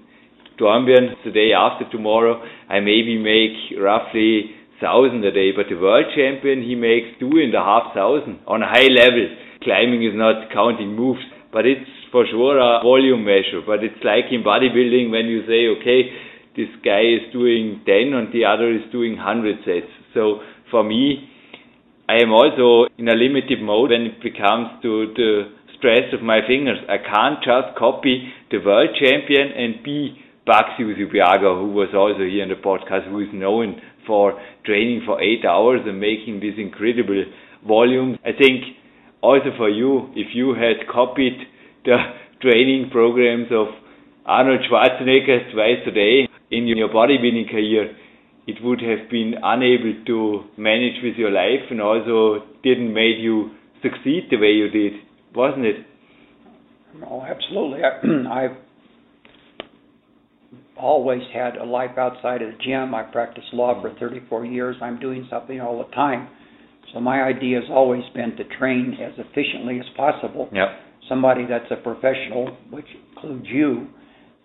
[0.60, 6.06] Dornbirn, the day after tomorrow, I maybe make roughly thousand a day, but the world
[6.14, 9.30] champion he makes two and a half thousand on a high level.
[9.64, 11.22] Climbing is not counting moves,
[11.54, 13.62] but it's for sure a volume measure.
[13.66, 16.10] But it's like in bodybuilding when you say, okay,
[16.58, 19.88] this guy is doing 10 and the other is doing 100 sets.
[20.14, 21.31] So for me,
[22.12, 26.42] I am also in a limited mode when it comes to the stress of my
[26.46, 26.78] fingers.
[26.90, 32.44] I can't just copy the world champion and be Patxi Usobiaga, who was also here
[32.44, 37.24] in the podcast, who is known for training for eight hours and making this incredible
[37.66, 38.20] volume.
[38.26, 38.76] I think
[39.22, 41.40] also for you, if you had copied
[41.86, 41.96] the
[42.42, 43.68] training programs of
[44.26, 47.96] Arnold Schwarzenegger twice a day in your bodybuilding career,
[48.52, 53.52] it would have been unable to manage with your life and also didn't made you
[53.82, 54.94] succeed the way you did,
[55.34, 55.76] wasn't it?
[57.10, 57.80] Oh, absolutely.
[57.84, 57.94] I,
[58.44, 58.58] I've
[60.78, 62.94] always had a life outside of the gym.
[62.94, 64.76] I practiced law for 34 years.
[64.82, 66.28] I'm doing something all the time.
[66.94, 70.50] So my idea has always been to train as efficiently as possible.
[70.52, 70.68] Yep.
[71.08, 72.86] Somebody that's a professional, which
[73.16, 73.88] includes you,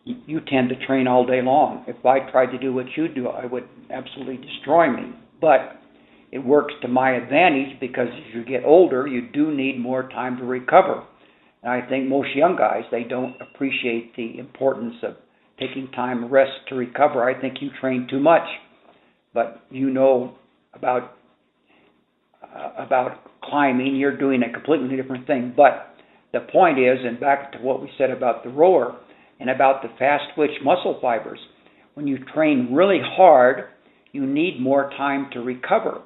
[0.07, 1.85] you tend to train all day long.
[1.89, 5.13] If I tried to do what you do, I would absolutely destroy me.
[5.41, 5.81] But
[6.31, 10.37] it works to my advantage because as you get older, you do need more time
[10.39, 11.05] to recover.
[11.63, 15.17] And I think most young guys, they don't appreciate the importance of
[15.59, 17.29] taking time rest to recover.
[17.29, 18.47] I think you train too much,
[19.35, 20.37] but you know
[20.73, 21.15] about
[22.43, 23.97] uh, about climbing.
[23.97, 25.53] You're doing a completely different thing.
[25.57, 25.95] But
[26.33, 28.97] the point is, and back to what we said about the rower
[29.41, 31.39] and about the fast twitch muscle fibers.
[31.95, 33.65] When you train really hard,
[34.13, 36.03] you need more time to recover.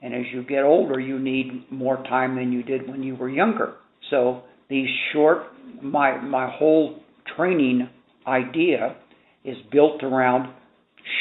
[0.00, 3.28] And as you get older, you need more time than you did when you were
[3.28, 3.74] younger.
[4.10, 5.44] So these short,
[5.82, 7.00] my my whole
[7.36, 7.88] training
[8.26, 8.96] idea
[9.44, 10.52] is built around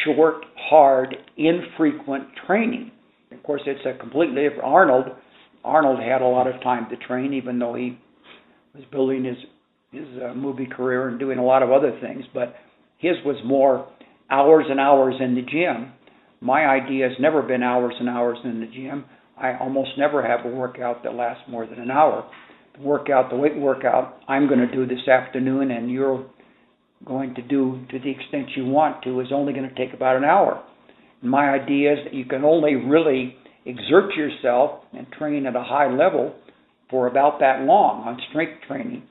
[0.04, 2.92] short, hard, infrequent training.
[3.32, 4.64] Of course, it's a completely different.
[4.64, 5.06] Arnold,
[5.64, 7.98] Arnold had a lot of time to train, even though he
[8.74, 9.38] was building his
[9.92, 12.56] his uh, movie career and doing a lot of other things, but
[12.98, 13.88] his was more
[14.30, 15.94] hours and hours in the gym.
[16.42, 19.06] My idea has never been hours and hours in the gym.
[19.38, 22.30] I almost never have a workout that lasts more than an hour.
[22.76, 26.28] The workout, the weight workout, I'm going to do this afternoon, and you're
[27.06, 30.18] going to do to the extent you want to is only going to take about
[30.18, 30.64] an hour.
[31.22, 33.36] And my idea is that you can only really
[33.66, 36.36] exert yourself and train at a high level
[36.90, 39.04] for about that long on strength training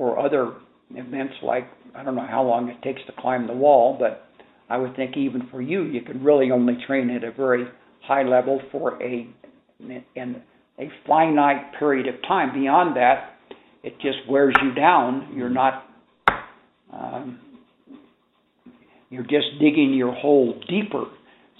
[0.00, 0.54] or other
[0.94, 4.24] events like I don't know how long it takes to climb the wall, but
[4.68, 7.66] I would think even for you, you could really only train at a very
[8.02, 9.28] high level for a
[9.78, 10.42] in
[10.78, 12.58] a finite period of time.
[12.58, 13.34] Beyond that,
[13.82, 15.34] it just wears you down.
[15.36, 15.84] You're not.
[16.92, 17.38] Um,
[19.10, 21.04] you're just digging your hole deeper,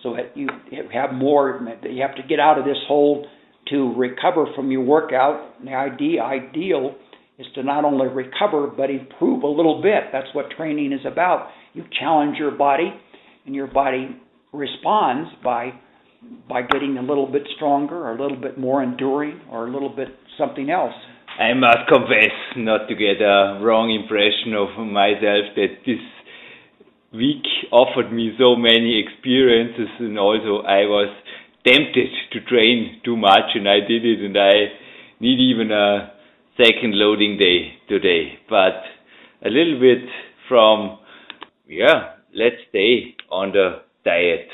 [0.03, 0.49] so that you
[0.95, 1.61] have more.
[1.83, 3.27] You have to get out of this hole
[3.69, 5.63] to recover from your workout.
[5.63, 6.95] The idea, ideal
[7.41, 10.13] is to not only recover but improve a little bit.
[10.13, 11.49] That's what training is about.
[11.73, 12.93] You challenge your body,
[13.47, 14.17] and your body
[14.53, 15.73] responds by
[16.49, 19.89] by getting a little bit stronger, or a little bit more enduring, or a little
[19.89, 20.93] bit something else?
[21.39, 26.05] I must confess not to get a wrong impression of myself that this
[27.15, 31.09] week offered me so many experiences and also I was
[31.67, 34.53] tempted to train too much and I did it and I
[35.21, 36.13] need even a
[36.57, 38.39] second loading day today.
[38.49, 38.83] But
[39.45, 40.09] a little bit
[40.49, 40.99] from,
[41.69, 44.49] yeah, let's stay on the diet.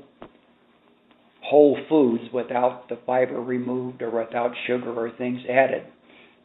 [1.42, 5.82] whole foods without the fiber removed or without sugar or things added.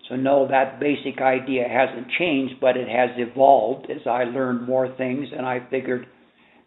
[0.09, 4.93] So no, that basic idea hasn't changed, but it has evolved as I learned more
[4.97, 6.07] things and I figured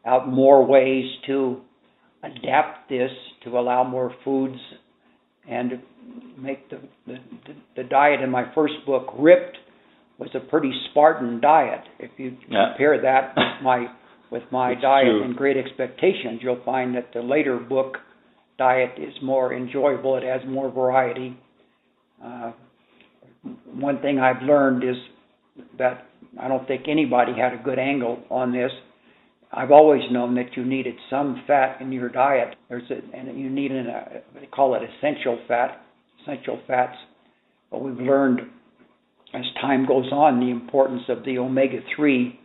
[0.06, 1.60] out more ways to
[2.22, 3.10] adapt this
[3.44, 4.58] to allow more foods
[5.48, 5.72] and
[6.38, 7.16] make the, the,
[7.76, 9.56] the diet in my first book, Ripped,
[10.18, 11.80] was a pretty Spartan diet.
[11.98, 12.68] If you yeah.
[12.70, 13.86] compare that with my
[14.30, 15.24] with my it's diet true.
[15.24, 17.98] and Great Expectations, you'll find that the later book
[18.56, 20.16] diet is more enjoyable.
[20.16, 21.36] It has more variety.
[22.24, 22.52] Uh,
[23.74, 24.96] one thing I've learned is
[25.78, 26.06] that
[26.40, 28.70] I don't think anybody had a good angle on this.
[29.54, 32.56] I've always known that you needed some fat in your diet.
[32.68, 35.82] There's a, and you need an, uh, they call it essential fat,
[36.22, 36.96] essential fats.
[37.70, 38.40] But we've learned
[39.34, 42.38] as time goes on the importance of the omega-3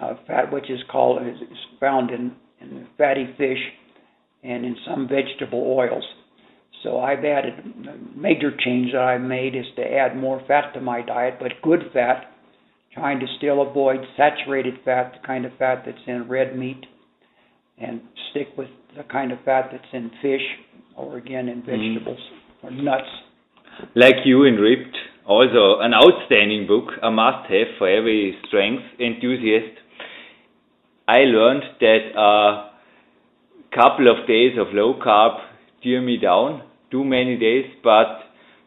[0.00, 1.36] uh, fat, which is called is
[1.80, 3.58] found in, in fatty fish
[4.42, 6.04] and in some vegetable oils.
[6.82, 7.54] So I've added
[7.88, 11.52] a major change that I've made is to add more fat to my diet, but
[11.62, 12.35] good fat
[12.96, 16.84] trying to still avoid saturated fat, the kind of fat that's in red meat,
[17.78, 20.40] and stick with the kind of fat that's in fish
[20.96, 21.70] or again in mm-hmm.
[21.70, 22.64] vegetables mm.
[22.64, 23.08] or nuts.
[23.94, 29.78] Like you in Ripped, also an outstanding book, a must have for every strength enthusiast.
[31.06, 32.70] I learned that a
[33.74, 35.38] couple of days of low carb
[35.82, 38.24] tear me down, too many days, but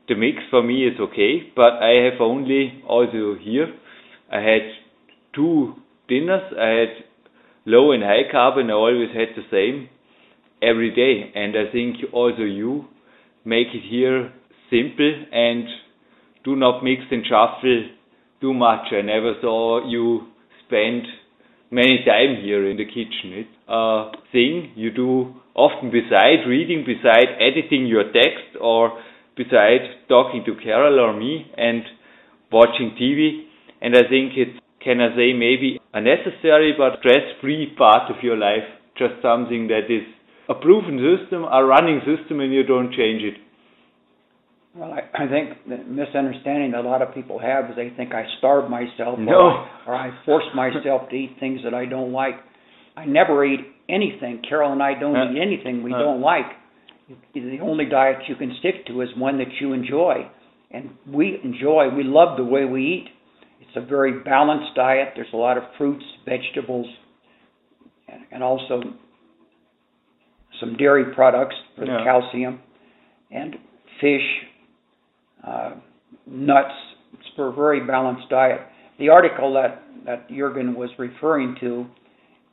[0.08, 1.52] the mix for me is okay.
[1.56, 3.74] But I have only also here
[4.32, 4.62] I had
[5.34, 5.74] two
[6.08, 6.54] dinners.
[6.58, 6.90] I had
[7.66, 9.90] low and high carb, and I always had the same
[10.62, 11.32] every day.
[11.36, 12.86] And I think also you
[13.46, 14.32] make it here
[14.70, 15.66] simple and
[16.44, 17.90] do not mix and shuffle
[18.42, 18.88] too much.
[18.92, 20.28] I never saw you
[20.66, 21.04] spend
[21.72, 23.34] many time here in the kitchen.
[23.34, 28.98] It's a uh, thing you do often beside reading, beside editing your text, or
[29.36, 31.84] beside talking to Carol or me and
[32.52, 33.49] watching TV.
[33.82, 38.38] And I think it's, can I say, maybe a necessary but stress-free part of your
[38.38, 38.68] life.
[38.98, 40.04] Just something that is
[40.50, 43.36] a proven system, a running system, and you don't change it.
[44.76, 48.14] Well, I, I think the misunderstanding that a lot of people have is they think
[48.14, 49.34] I starve myself no.
[49.34, 52.36] or, I, or I force myself to eat things that I don't like.
[52.96, 54.42] I never eat anything.
[54.48, 56.46] Carol and I don't uh, eat anything we uh, don't like.
[57.34, 60.30] The only diet you can stick to is one that you enjoy.
[60.72, 63.08] And we enjoy, we love the way we eat.
[63.60, 65.10] It's a very balanced diet.
[65.16, 66.88] There's a lot of fruits, vegetables,
[68.07, 68.82] and, and also
[70.60, 71.97] some dairy products for yeah.
[71.97, 72.60] the calcium,
[73.32, 73.55] and
[74.01, 74.22] fish,
[75.45, 75.72] uh,
[76.26, 76.74] nuts.
[77.14, 78.62] It's for a very balanced diet.
[78.97, 81.86] The article that, that Jurgen was referring to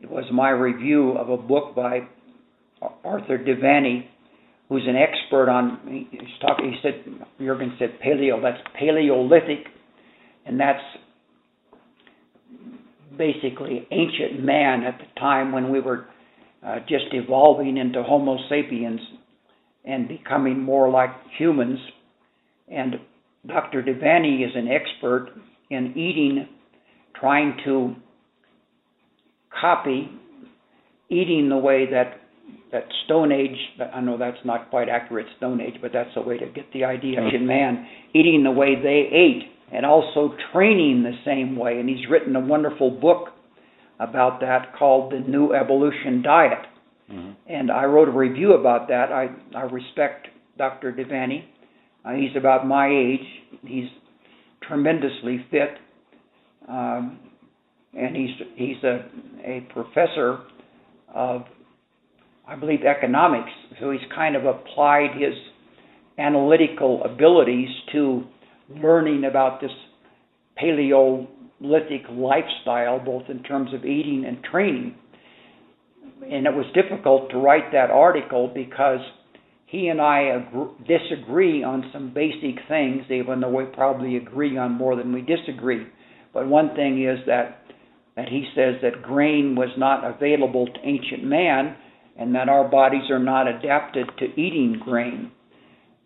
[0.00, 2.00] it was my review of a book by
[3.04, 4.07] Arthur De Vany
[4.68, 6.07] who's an expert on.
[6.11, 6.72] He's talking.
[6.72, 7.04] He said
[7.38, 8.42] Jurgen said paleo.
[8.42, 9.66] That's Paleolithic,
[10.47, 10.82] and that's
[13.16, 16.07] basically ancient man at the time when we were
[16.64, 19.01] uh, just evolving into Homo sapiens
[19.84, 21.78] and becoming more like humans.
[22.68, 22.97] And
[23.47, 23.82] Dr.
[23.82, 25.30] De Vany is an expert
[25.70, 26.49] in eating,
[27.18, 27.94] trying to
[29.61, 30.11] copy
[31.09, 32.20] eating the way that
[32.72, 33.57] that Stone Age.
[33.94, 36.84] I know that's not quite accurate, Stone Age, but that's a way to get the
[36.84, 37.20] idea.
[37.20, 41.78] Ancient man eating the way they ate, and also training the same way.
[41.78, 43.28] And he's written a wonderful book
[43.98, 46.66] about that called The New Evolution Diet.
[47.10, 47.32] Mm-hmm.
[47.46, 49.12] And I wrote a review about that.
[49.12, 50.92] I, I respect Dr.
[50.92, 51.44] De Vany.
[52.04, 53.26] Uh, he's about my age.
[53.64, 53.88] He's
[54.62, 55.70] tremendously fit.
[56.68, 57.20] Um,
[57.94, 59.06] and he's he's a,
[59.44, 60.40] a professor
[61.14, 61.42] of,
[62.46, 63.50] I believe, economics.
[63.80, 65.34] So he's kind of applied his
[66.18, 68.24] analytical abilities to
[68.68, 69.70] learning about this
[70.56, 74.94] Paleolithic lifestyle, both in terms of eating and training.
[76.22, 79.00] And it was difficult to write that article because
[79.66, 84.72] he and I agree, disagree on some basic things, even though we probably agree on
[84.72, 85.86] more than we disagree.
[86.32, 87.62] But one thing is that
[88.16, 91.76] that he says that grain was not available to ancient man,
[92.18, 95.30] and that our bodies are not adapted to eating grain.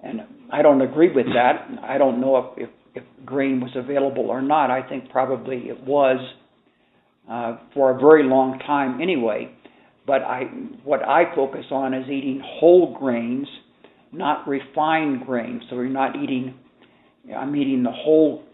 [0.02, 0.20] And
[0.52, 1.68] I don't agree with that.
[1.82, 4.70] I don't know if, if if grain was available or not.
[4.70, 6.18] I think probably it was
[7.30, 9.52] uh, for a very long time anyway.
[10.06, 10.42] But I,
[10.82, 13.46] what I focus on is eating whole grains,
[14.12, 15.62] not refined grains.
[15.70, 16.54] So you're not eating.
[17.36, 18.44] I'm eating the whole,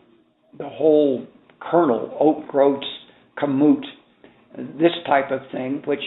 [0.59, 1.27] the whole
[1.61, 2.87] kernel, oat groats,
[3.41, 3.81] kamut,
[4.57, 5.83] this type of thing.
[5.87, 6.03] Which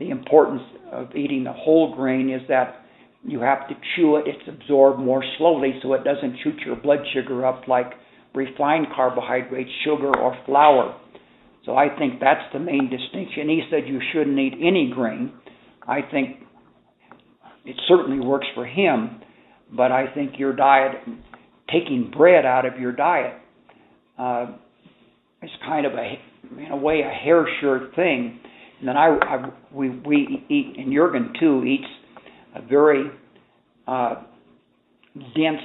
[0.00, 2.86] the importance of eating the whole grain is that
[3.30, 4.24] you have to chew it.
[4.26, 7.92] It's absorbed more slowly, so it doesn't shoot your blood sugar up like
[8.34, 10.98] refined carbohydrates, sugar, or flour.
[11.64, 13.48] So I think that's the main distinction.
[13.48, 15.32] He said you shouldn't eat any grain.
[15.86, 16.38] I think
[17.64, 19.20] it certainly works for him,
[19.76, 20.92] but I think your diet,
[21.70, 23.34] taking bread out of your diet,
[24.18, 24.46] uh,
[25.42, 26.14] is kind of a,
[26.58, 28.40] in a way, a hair shirt thing.
[28.78, 31.88] And then I, I we we eat, and Jurgen too eats
[32.58, 33.10] a very
[33.86, 34.22] uh,
[35.34, 35.62] dense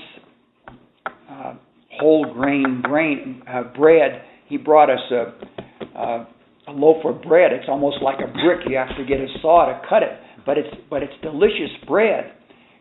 [1.30, 1.54] uh,
[2.00, 4.24] whole grain grain uh, bread.
[4.48, 6.28] He brought us a, a
[6.68, 7.52] a loaf of bread.
[7.52, 8.62] It's almost like a brick.
[8.70, 12.34] You have to get a saw to cut it, but it's but it's delicious bread,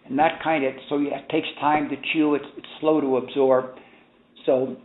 [0.06, 2.34] and that kind of so yeah, it takes time to chew.
[2.34, 3.76] It's, it's slow to absorb.
[4.46, 4.76] So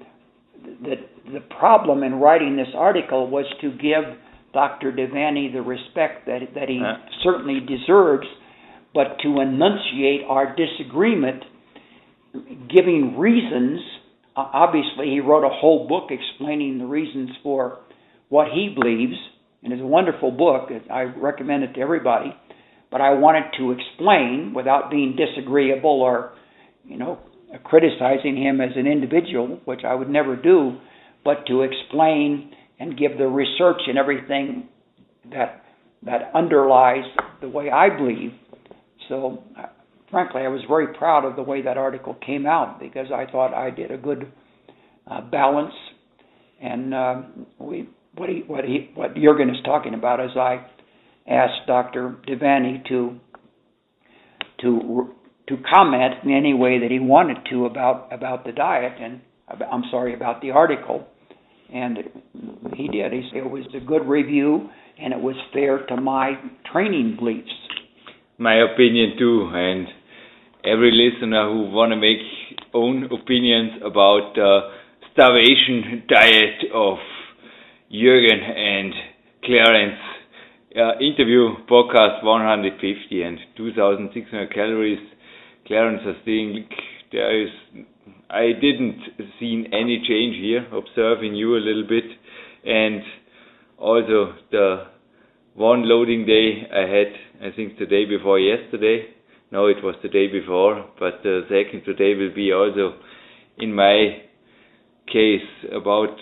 [0.63, 0.95] the
[1.31, 4.17] the problem in writing this article was to give
[4.53, 4.91] Dr.
[4.91, 6.97] De Vany the respect that that he uh.
[7.23, 8.27] certainly deserves
[8.97, 11.43] but to enunciate our disagreement,
[12.67, 13.79] giving reasons.
[14.35, 17.77] Obviously, he wrote a whole book explaining the reasons for
[18.29, 19.13] what he believes,
[19.61, 20.69] and it's a wonderful book.
[20.91, 22.33] I recommend it to everybody.
[22.89, 26.33] But I wanted to explain without being disagreeable or,
[26.83, 27.19] you know,
[27.65, 30.79] criticizing him as an individual, which I would never do,
[31.23, 34.69] but to explain and give the research and everything
[35.31, 35.65] that
[36.03, 37.05] that underlies
[37.41, 38.31] the way I believe
[39.09, 39.67] so, uh,
[40.09, 43.53] frankly, I was very proud of the way that article came out because I thought
[43.53, 44.31] I did a good
[45.09, 45.73] uh, balance.
[46.61, 47.21] And uh,
[47.59, 50.65] we, what he, what he, what Jurgen is talking about is I
[51.27, 52.17] asked Dr.
[52.25, 53.19] De Vany to
[54.61, 55.13] to
[55.47, 59.83] to comment in any way that he wanted to about about the diet and I'm
[59.91, 61.07] sorry about the article,
[61.73, 61.99] and
[62.75, 63.13] he did.
[63.13, 66.33] He said it was a good review and it was fair to my
[66.71, 67.51] training beliefs
[68.37, 69.87] my opinion too, and
[70.63, 72.19] every listener who want to make
[72.73, 74.59] own opinions about the
[75.11, 76.97] starvation diet of
[77.91, 78.93] Jürgen and
[79.43, 79.99] Clarence.
[80.75, 84.99] Uh, interview podcast 150 and 2,600 calories.
[85.65, 86.69] Clarence is saying
[87.11, 87.49] there is.
[88.29, 88.99] I didn't
[89.39, 90.67] see any change here.
[90.71, 92.03] Observing you a little bit,
[92.65, 93.01] and
[93.79, 94.96] also the
[95.57, 99.07] one loading day I had I think the day before yesterday.
[99.51, 102.99] No, it was the day before, but the second today will be also,
[103.57, 104.21] in my
[105.11, 106.15] case, about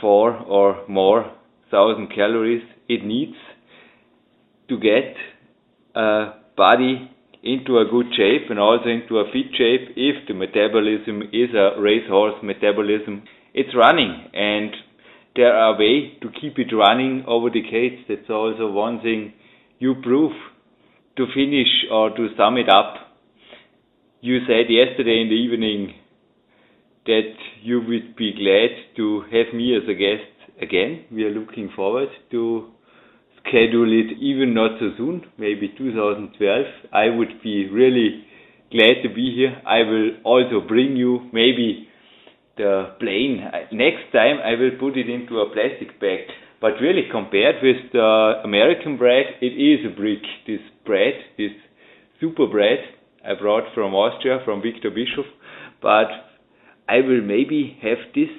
[0.00, 1.32] four or more
[1.70, 3.34] thousand calories it needs
[4.68, 5.16] to get
[5.96, 7.10] a body
[7.42, 11.80] into a good shape and also into a fit shape if the metabolism is a
[11.80, 13.24] racehorse metabolism.
[13.54, 14.70] It's running and
[15.36, 18.02] there are ways to keep it running over decades.
[18.08, 19.32] That's also one thing
[19.78, 20.32] you prove
[21.16, 22.94] to finish or to sum it up,
[24.20, 25.94] you said yesterday in the evening
[27.06, 30.28] that you would be glad to have me as a guest
[30.60, 31.04] again.
[31.12, 32.70] We are looking forward to
[33.40, 36.66] schedule it even not so soon, maybe 2012.
[36.92, 38.24] I would be really
[38.72, 39.62] glad to be here.
[39.66, 41.85] I will also bring you maybe
[42.56, 43.40] the plane.
[43.72, 46.20] Next time I will put it into a plastic bag.
[46.60, 50.22] But really compared with the American bread, it is a brick.
[50.46, 51.52] This bread, this
[52.20, 52.78] super bread
[53.24, 55.26] I brought from Austria, from Victor Bischoff.
[55.82, 56.08] But
[56.88, 58.30] I will maybe have this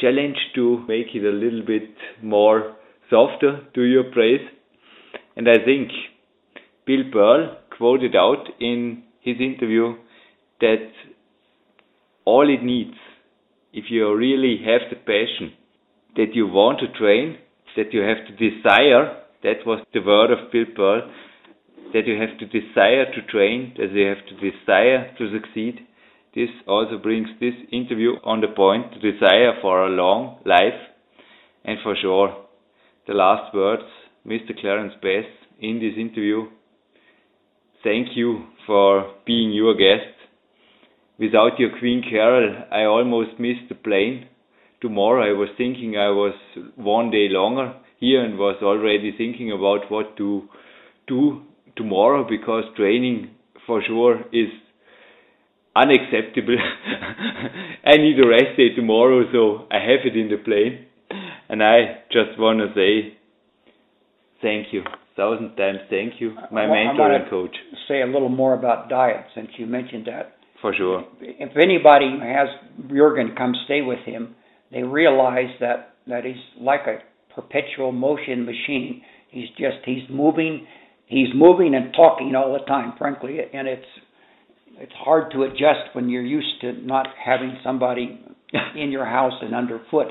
[0.00, 1.90] challenge to make it a little bit
[2.22, 2.76] more
[3.10, 4.46] softer to your praise.
[5.36, 5.90] And I think
[6.86, 9.94] Bill Pearl quoted out in his interview
[10.60, 10.90] that
[12.24, 12.96] all it needs,
[13.78, 15.52] if you really have the passion,
[16.16, 17.38] that you want to train,
[17.76, 21.02] that you have to desire, that was the word of Bill Pearl,
[21.92, 25.86] that you have to desire to train, that you have to desire to succeed.
[26.34, 30.80] This also brings this interview on the point, the desire for a long life.
[31.64, 32.44] And for sure,
[33.06, 33.82] the last words,
[34.26, 34.58] Mr.
[34.60, 35.24] Clarence Bass,
[35.60, 36.46] in this interview.
[37.84, 40.17] Thank you for being your guest.
[41.18, 44.26] Without your Queen Carol, I almost missed the plane.
[44.80, 46.34] Tomorrow I was thinking I was
[46.76, 50.48] one day longer here and was already thinking about what to
[51.08, 51.42] do
[51.76, 53.30] tomorrow because training
[53.66, 54.48] for sure is
[55.74, 56.56] unacceptable.
[57.84, 60.86] I need a rest day tomorrow, so I have it in the plane.
[61.48, 63.16] And I just want to say
[64.42, 64.82] thank you,
[65.16, 67.56] thousand times thank you, my I wa- I mentor and coach.
[67.88, 70.37] Say a little more about diet since you mentioned that.
[70.60, 71.04] For sure.
[71.20, 72.48] If anybody has
[72.88, 74.34] Jurgen come stay with him,
[74.72, 76.98] they realize that that he's like a
[77.34, 79.02] perpetual motion machine.
[79.30, 80.66] He's just he's moving,
[81.06, 83.86] he's moving and talking all the time, frankly, and it's
[84.78, 88.20] it's hard to adjust when you're used to not having somebody
[88.76, 90.08] in your house and underfoot.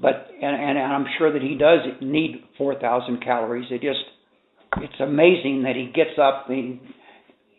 [0.00, 3.66] But and, and I'm sure that he does need 4,000 calories.
[3.70, 4.00] It just
[4.78, 6.80] it's amazing that he gets up he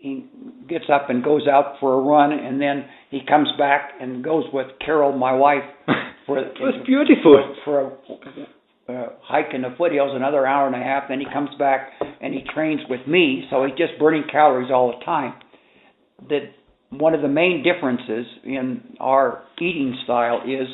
[0.04, 0.26] he
[0.68, 4.44] gets up and goes out for a run and then he comes back and goes
[4.52, 5.64] with Carol, my wife,
[6.26, 7.56] for It was beautiful.
[7.64, 7.80] for
[8.90, 11.04] a uh, hike in the foothills another hour and a half.
[11.08, 14.94] Then he comes back and he trains with me, so he's just burning calories all
[15.00, 15.36] the time.
[16.28, 16.52] That
[16.90, 20.68] one of the main differences in our eating style is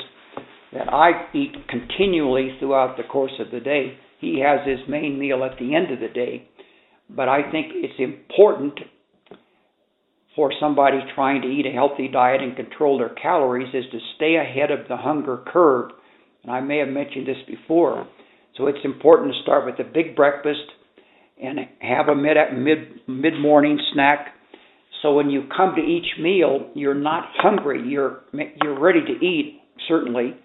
[0.72, 3.96] that I eat continually throughout the course of the day.
[4.18, 6.48] He has his main meal at the end of the day.
[7.08, 8.74] But I think it's important
[10.40, 14.36] for somebody trying to eat a healthy diet and control their calories is to stay
[14.36, 15.90] ahead of the hunger curve.
[16.42, 18.08] And I may have mentioned this before.
[18.56, 20.62] So it's important to start with a big breakfast
[21.42, 24.28] and have a mid mid mid morning snack.
[25.02, 27.86] So when you come to each meal, you're not hungry.
[27.86, 30.36] You're you're ready to eat certainly,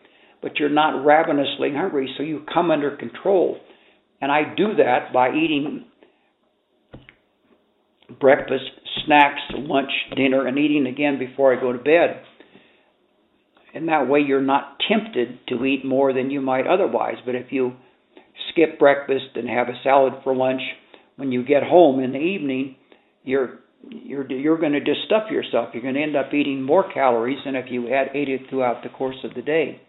[0.42, 2.14] but you're not ravenously hungry.
[2.18, 3.62] So you come under control.
[4.20, 5.86] And I do that by eating
[8.20, 8.66] breakfast,
[9.06, 12.24] snacks, lunch, dinner, and eating again before I go to bed.
[13.74, 17.16] And that way you're not tempted to eat more than you might otherwise.
[17.26, 17.74] But if you
[18.52, 20.62] skip breakfast and have a salad for lunch,
[21.18, 22.76] when you get home in the evening,
[23.24, 25.70] you're you're you're going to just stuff yourself.
[25.74, 28.84] You're going to end up eating more calories than if you had ate it throughout
[28.84, 29.82] the course of the day.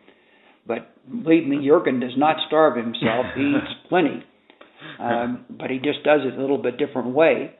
[0.66, 0.92] But
[1.22, 3.26] believe me, Jurgen does not starve himself.
[3.36, 4.24] He eats plenty,
[4.98, 7.54] um, but he just does it a little bit different way.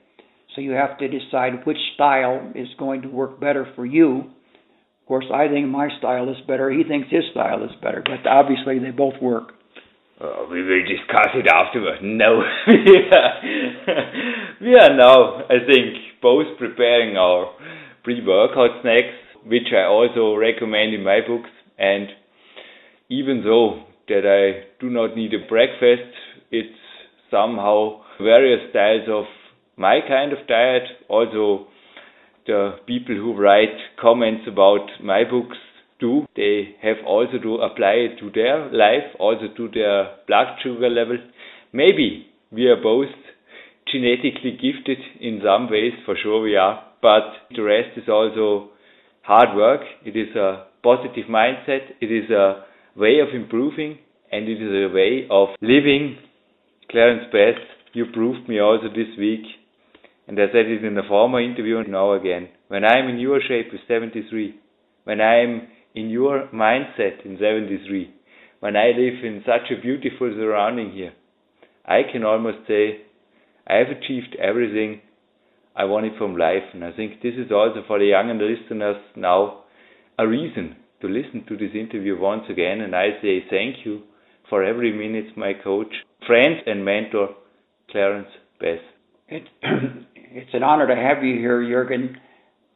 [0.57, 4.21] So you have to decide which style is going to work better for you.
[4.21, 6.71] Of course, I think my style is better.
[6.71, 9.53] He thinks his style is better, but obviously they both work.
[10.19, 11.99] Oh, we will discuss it afterward.
[12.03, 12.43] No,
[14.63, 17.53] we are now, I think, both preparing our
[18.03, 19.13] pre-workout snacks,
[19.45, 21.51] which I also recommend in my books.
[21.79, 22.09] And
[23.11, 26.11] even though that I do not need a breakfast,
[26.51, 26.79] it's
[27.31, 29.25] somehow various styles of
[29.77, 30.85] my kind of diet.
[31.09, 31.67] Also,
[32.47, 35.57] the people who write comments about my books
[35.99, 36.27] do.
[36.37, 41.19] They have also to apply it to their life, also to their blood sugar level.
[41.73, 43.15] Maybe we are both
[43.91, 47.23] genetically gifted in some ways, for sure we are, but
[47.55, 48.71] the rest is also
[49.23, 49.81] hard work.
[50.05, 51.93] It is a positive mindset.
[52.01, 52.65] It is a
[52.97, 53.99] way of improving
[54.33, 56.19] and it is a way of living.
[56.91, 57.57] Clarence Bass,
[57.93, 59.43] you proved me also this week,
[60.29, 62.49] and I said it in a former interview and now again.
[62.69, 64.59] When I'm in your shape with 73,
[65.05, 68.13] when I'm in your mindset in 73,
[68.61, 71.13] when I live in such a beautiful surrounding here,
[71.85, 73.03] I can almost say
[73.67, 75.01] I have achieved everything
[75.77, 76.65] I wanted from life.
[76.73, 79.65] And I think this is also for the younger listeners now
[80.19, 82.81] a reason to listen to this interview once again.
[82.81, 84.03] And I say thank you
[84.49, 85.93] for every minute, my coach,
[86.27, 87.29] friend, and mentor,
[87.91, 88.29] Clarence
[88.61, 88.81] Bass.
[89.29, 89.45] It,
[90.37, 92.19] it's an honor to have you here, Jurgen.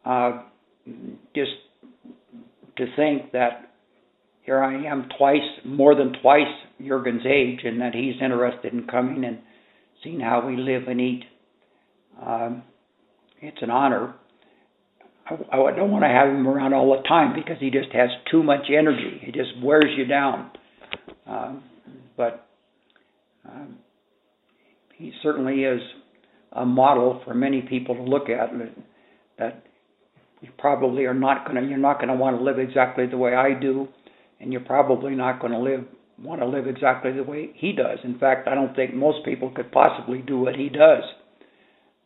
[0.02, 0.44] Uh,
[1.34, 1.50] just
[2.78, 3.74] to think that
[4.42, 6.48] here I am twice, more than twice
[6.82, 9.40] Jurgen's age, and that he's interested in coming and
[10.02, 11.24] seeing how we live and eat.
[12.24, 12.62] Um,
[13.42, 14.14] it's an honor.
[15.28, 18.08] I, I don't want to have him around all the time because he just has
[18.30, 19.20] too much energy.
[19.22, 20.50] He just wears you down.
[21.26, 21.62] Um,
[22.16, 22.48] but
[23.46, 23.76] um,
[24.96, 25.80] he certainly is
[26.52, 28.50] a model for many people to look at
[29.38, 29.64] that
[30.40, 33.16] you probably are not going to you're not going to want to live exactly the
[33.16, 33.88] way I do
[34.40, 35.84] and you're probably not going to live
[36.22, 37.98] want to live exactly the way he does.
[38.04, 41.02] In fact, I don't think most people could possibly do what he does.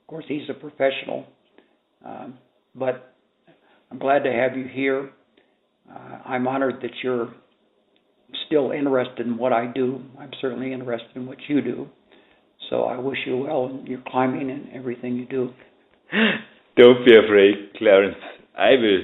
[0.03, 1.26] Of course, he's a professional,
[2.05, 2.38] um,
[2.74, 3.14] but
[3.90, 5.11] I'm glad to have you here.
[5.90, 7.34] Uh, I'm honored that you're
[8.47, 10.03] still interested in what I do.
[10.18, 11.88] I'm certainly interested in what you do.
[12.70, 15.50] So I wish you well in your climbing and everything you do.
[16.76, 18.16] Don't be afraid, Clarence.
[18.56, 19.02] I will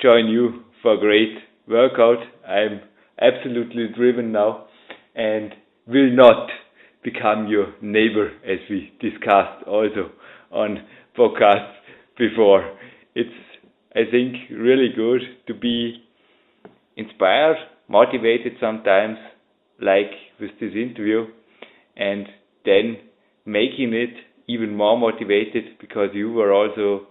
[0.00, 1.36] join you for a great
[1.68, 2.18] workout.
[2.46, 2.80] I'm
[3.20, 4.66] absolutely driven now
[5.14, 5.52] and
[5.86, 6.48] will not
[7.02, 10.10] become your neighbor as we discussed also
[10.50, 10.78] on
[11.16, 11.74] podcasts
[12.18, 12.76] before.
[13.14, 13.30] It's,
[13.94, 16.02] I think, really good to be
[16.96, 17.56] inspired,
[17.88, 19.18] motivated sometimes,
[19.80, 21.26] like with this interview,
[21.96, 22.26] and
[22.64, 22.96] then
[23.44, 24.14] making it
[24.46, 27.06] even more motivated because you were also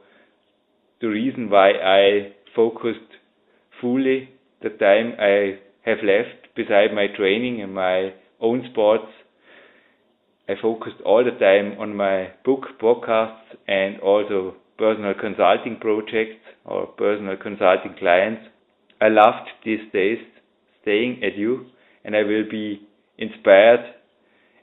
[1.02, 3.00] the reason why I focused
[3.82, 4.30] fully
[4.62, 9.08] the time I have left beside my training and my own sports.
[10.48, 16.88] I focused all the time on my book, podcasts, and also personal consulting projects or
[16.88, 18.44] personal consulting clients.
[19.02, 20.20] I loved these days
[20.82, 21.66] staying at you,
[22.04, 22.88] and I will be
[23.18, 23.94] inspired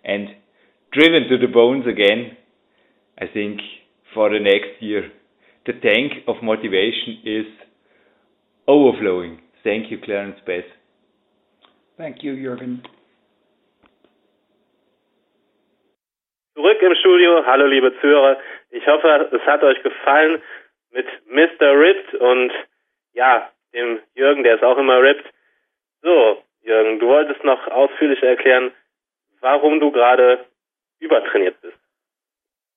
[0.05, 0.29] and
[0.93, 2.37] driven to the bones again,
[3.19, 3.61] I think,
[4.15, 5.11] for the next year.
[5.67, 7.47] The tank of motivation is
[8.67, 9.41] overflowing.
[9.63, 10.65] Thank you, Clarence Bass.
[11.97, 12.83] Thank you, Jürgen.
[16.55, 17.45] Zurück im Studio.
[17.47, 18.39] Hallo, liebe Zuhörer.
[18.71, 20.43] Ich hoffe, es hat euch gefallen
[20.91, 21.79] mit Mr.
[21.79, 22.53] Ripped und
[23.13, 25.27] ja, dem Jürgen, der ist auch immer ripped.
[26.03, 28.73] So, Jürgen, du wolltest noch ausführlich erklären,
[29.41, 30.45] warum du gerade
[31.01, 31.79] übertrainiert bist.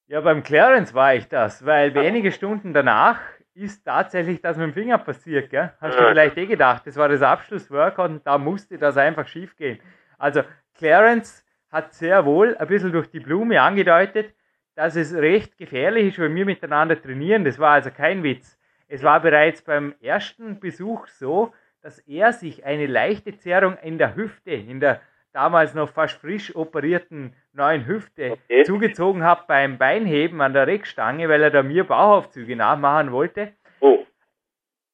[0.08, 3.20] Ja, beim Clarence war ich das, weil wenige Stunden danach
[3.54, 5.72] ist tatsächlich das mit dem Finger passiert, gell?
[5.80, 9.56] Hast du vielleicht eh gedacht, das war das Abschlussworkout und da musste das einfach schief
[9.56, 9.80] gehen.
[10.18, 10.42] Also
[10.74, 14.34] Clarence hat sehr wohl ein bisschen durch die Blume angedeutet,
[14.76, 17.46] dass es recht gefährlich ist, wenn wir miteinander trainieren.
[17.46, 18.60] Das war also kein Witz.
[18.88, 24.16] Es war bereits beim ersten Besuch so, dass er sich eine leichte Zerrung in der
[24.16, 25.02] Hüfte, in der
[25.34, 28.64] damals noch fast frisch operierten neuen Hüfte okay.
[28.64, 33.54] zugezogen hat beim Beinheben an der Reckstange, weil er da mir Bauaufzüge nachmachen wollte.
[33.80, 34.06] Oh.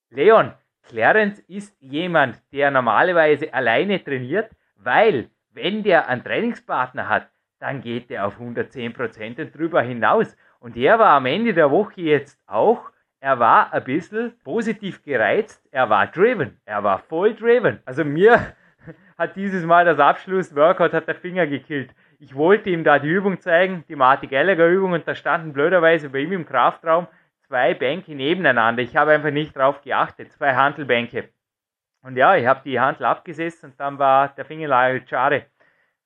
[0.10, 7.30] Leon, Clarence ist jemand, der normalerweise alleine trainiert, weil wenn der einen Trainingspartner hat,
[7.60, 10.36] dann geht der auf 110% und drüber hinaus.
[10.60, 15.68] Und er war am Ende der Woche jetzt auch, er war ein bisschen positiv gereizt,
[15.72, 17.80] er war driven, er war voll driven.
[17.86, 18.56] Also mir
[19.18, 21.94] hat dieses Mal das Abschluss-Workout hat der Finger gekillt.
[22.20, 26.10] Ich wollte ihm da die Übung zeigen, die Marty Gallagher Übung, und da standen blöderweise
[26.10, 27.08] bei ihm im Kraftraum
[27.48, 28.84] zwei Bänke nebeneinander.
[28.84, 31.30] Ich habe einfach nicht drauf geachtet, zwei Handelbänke.
[32.02, 35.46] Und ja, ich habe die Handel abgesessen und dann war der Fingerlage schade.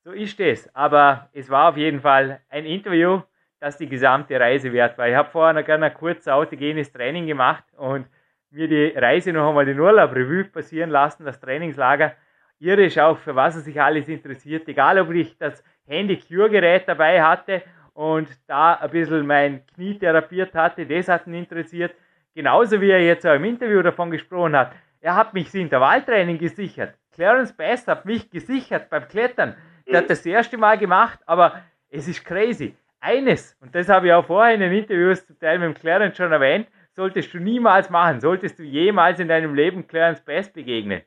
[0.03, 0.73] So ist es.
[0.75, 3.21] Aber es war auf jeden Fall ein Interview,
[3.59, 5.07] das die gesamte Reise wert war.
[5.07, 8.07] Ich habe vorher noch gerne ein kurzes autogenes Training gemacht und
[8.49, 12.13] mir die Reise noch einmal den Urlaub Revue passieren lassen, das Trainingslager
[12.59, 14.67] irrisch auch, für was er sich alles interessiert.
[14.67, 17.61] Egal, ob ich das Handy-Cure-Gerät dabei hatte
[17.93, 21.93] und da ein bisschen mein Knie therapiert hatte, das hat ihn interessiert.
[22.33, 24.71] Genauso wie er jetzt auch im Interview davon gesprochen hat.
[25.01, 26.95] Er hat mich das Intervalltraining gesichert.
[27.11, 29.55] Clarence Best hat mich gesichert beim Klettern.
[29.87, 32.75] Der hat das erste Mal gemacht, aber es ist crazy.
[33.01, 36.31] Eines, und das habe ich auch vorher in den Interviews zum Teil mit Clarence schon
[36.31, 41.01] erwähnt, solltest du niemals machen, solltest du jemals in deinem Leben Clarence Best begegnen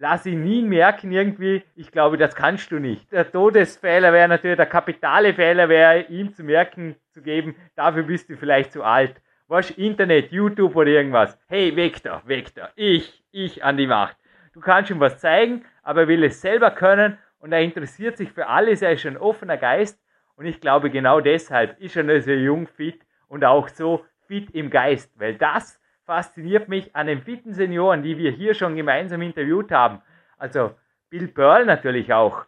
[0.00, 3.12] lass ihn nie merken irgendwie, ich glaube, das kannst du nicht.
[3.12, 8.28] Der Todesfehler wäre natürlich, der kapitale Fehler wäre, ihm zu merken zu geben, dafür bist
[8.30, 9.20] du vielleicht zu alt.
[9.46, 11.38] Was, Internet, YouTube oder irgendwas.
[11.48, 14.16] Hey, Vector, Vector, ich, ich an die Macht.
[14.54, 18.32] Du kannst ihm was zeigen, aber er will es selber können und er interessiert sich
[18.32, 20.00] für alles, er ist ein offener Geist
[20.36, 24.50] und ich glaube, genau deshalb ist er nur so jung, fit und auch so fit
[24.52, 25.79] im Geist, weil das
[26.10, 30.02] fasziniert mich an den fitten Senioren, die wir hier schon gemeinsam interviewt haben.
[30.38, 30.74] Also
[31.08, 32.46] Bill Pearl natürlich auch.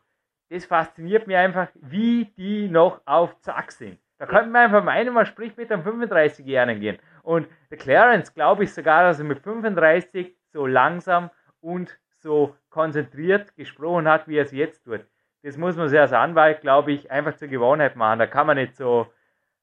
[0.51, 4.01] Das fasziniert mich einfach, wie die noch auf Zack sind.
[4.19, 6.99] Da könnte man einfach meinen, man spricht mit einem 35-Jährigen gehen.
[7.23, 11.31] Und der Clarence glaube ich sogar, dass er mit 35 so langsam
[11.61, 15.07] und so konzentriert gesprochen hat, wie er es jetzt tut.
[15.45, 18.19] Das muss man sich als Anwalt, glaube ich, einfach zur Gewohnheit machen.
[18.19, 19.07] Da kann man nicht so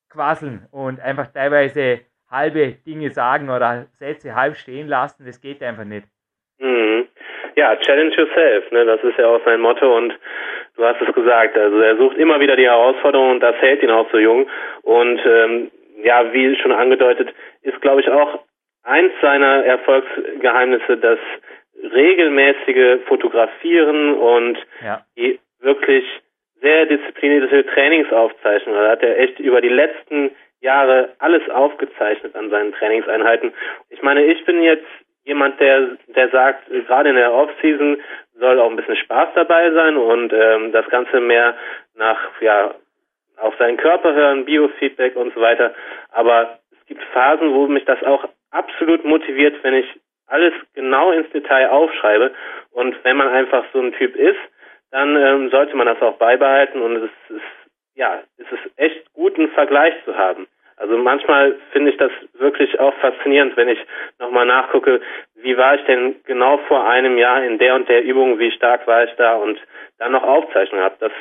[0.07, 1.99] quasseln und einfach teilweise
[2.29, 5.25] halbe Dinge sagen oder Sätze halb stehen lassen.
[5.25, 6.05] Das geht einfach nicht.
[6.59, 7.07] Mhm.
[7.55, 8.85] Ja, challenge yourself, ne?
[8.85, 10.13] das ist ja auch sein Motto und
[10.75, 13.89] du hast es gesagt, also er sucht immer wieder die Herausforderung und das hält ihn
[13.89, 14.47] auch so jung
[14.83, 17.33] und ähm, ja, wie schon angedeutet,
[17.63, 18.39] ist glaube ich auch
[18.83, 21.19] eins seiner Erfolgsgeheimnisse das
[21.93, 25.01] regelmäßige Fotografieren und ja.
[25.17, 26.05] die wirklich
[26.61, 28.81] sehr disziplinierte Trainingsaufzeichnungen.
[28.81, 30.31] Da hat er echt über die letzten
[30.61, 33.53] Jahre alles aufgezeichnet an seinen Trainingseinheiten.
[33.89, 34.87] Ich meine, ich bin jetzt
[35.23, 37.97] jemand, der, der sagt, gerade in der Offseason
[38.39, 41.55] soll auch ein bisschen Spaß dabei sein und ähm, das Ganze mehr
[41.95, 42.73] nach, ja,
[43.37, 45.73] auf seinen Körper hören, Biofeedback und so weiter.
[46.11, 49.85] Aber es gibt Phasen, wo mich das auch absolut motiviert, wenn ich
[50.27, 52.31] alles genau ins Detail aufschreibe.
[52.71, 54.39] Und wenn man einfach so ein Typ ist,
[54.91, 57.41] dann ähm, sollte man das auch beibehalten und es ist,
[57.99, 60.47] ja, es ist echt gut, einen Vergleich zu haben.
[60.77, 63.79] Also manchmal finde ich das wirklich auch faszinierend, wenn ich
[64.17, 65.01] nochmal nachgucke,
[65.35, 68.87] wie war ich denn genau vor einem Jahr in der und der Übung, wie stark
[68.87, 69.59] war ich da und
[69.97, 70.95] dann noch Aufzeichnungen habe.
[70.99, 71.11] Das,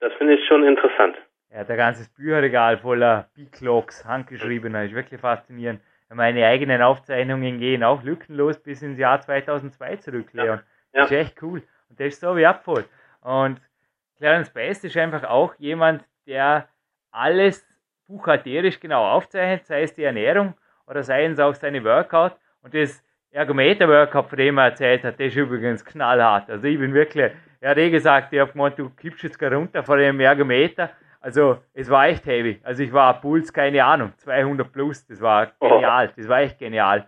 [0.00, 1.16] das finde ich schon interessant.
[1.54, 5.80] Ja, der ganze Bücherregal voller B-Clocks, handgeschriebener, ist wirklich faszinierend.
[6.12, 10.60] Meine eigenen Aufzeichnungen gehen auch lückenlos bis ins Jahr 2002 zurück, Leon.
[10.92, 11.02] Ja.
[11.02, 11.62] Das ist echt cool.
[11.88, 12.84] Und das ist so wertvoll.
[13.22, 13.60] Und
[14.18, 16.68] Clarence Best ist einfach auch jemand, der
[17.10, 17.66] alles
[18.06, 20.54] buchhalterisch genau aufzeichnet, sei es die Ernährung
[20.86, 22.36] oder sei es auch seine Workout.
[22.62, 26.48] Und das Ergometer-Workout, von dem er erzählt hat, das ist übrigens knallhart.
[26.48, 29.52] Also ich bin wirklich, er hat eh gesagt, ich habe gemeint, du kippst jetzt gar
[29.52, 30.90] runter von dem Ergometer.
[31.20, 32.60] Also es war echt heavy.
[32.62, 37.06] Also ich war Puls, keine Ahnung, 200 plus, das war genial, das war echt genial.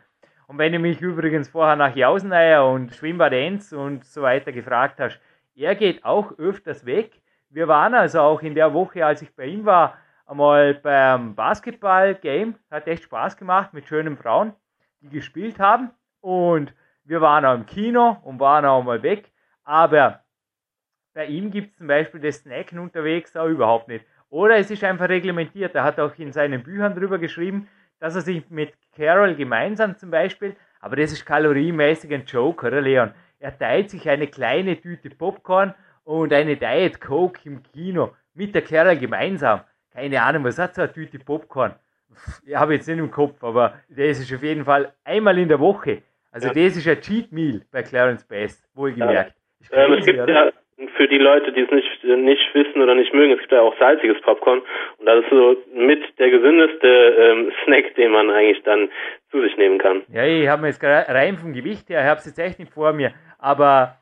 [0.49, 4.99] Und wenn du mich übrigens vorher nach Jauseneier und Schwimmbad Enz und so weiter gefragt
[4.99, 5.21] hast,
[5.55, 7.13] er geht auch öfters weg.
[7.51, 9.97] Wir waren also auch in der Woche, als ich bei ihm war,
[10.27, 12.57] einmal beim Basketball-Game.
[12.71, 14.53] Hat echt Spaß gemacht mit schönen Frauen,
[15.01, 15.91] die gespielt haben.
[16.21, 19.33] Und wir waren auch im Kino und waren auch mal weg.
[19.65, 20.23] Aber
[21.15, 24.05] bei ihm gibt es zum Beispiel das Snacken unterwegs auch überhaupt nicht.
[24.29, 25.75] Oder es ist einfach reglementiert.
[25.75, 27.67] Er hat auch in seinen Büchern drüber geschrieben,
[27.99, 32.81] dass er sich mit Carol gemeinsam zum Beispiel, aber das ist kalorienmäßig ein Joke, oder
[32.81, 33.13] Leon?
[33.41, 35.75] Er teilt sich eine kleine Tüte Popcorn
[36.09, 39.61] und eine Diet Coke im Kino mit der Clara gemeinsam.
[39.93, 41.75] Keine Ahnung, was hat so eine Tüte Popcorn?
[42.47, 45.61] Ich habe jetzt nicht im Kopf, aber das ist auf jeden Fall einmal in der
[45.61, 46.01] Woche.
[46.33, 46.55] Also ja.
[46.55, 49.35] das ist ein Cheat Meal bei Clarence Best, wohlgemerkt.
[49.71, 49.85] Ja.
[49.85, 50.51] Ähm, es gibt ja
[50.97, 53.79] für die Leute, die es nicht, nicht wissen oder nicht mögen, es gibt ja auch
[53.79, 54.63] salziges Popcorn
[54.97, 58.89] und das ist so mit der gesündeste ähm, Snack, den man eigentlich dann
[59.31, 60.05] zu sich nehmen kann.
[60.11, 62.73] Ja, ich habe mir jetzt rein vom Gewicht her, ich habe es jetzt echt nicht
[62.73, 63.98] vor mir, aber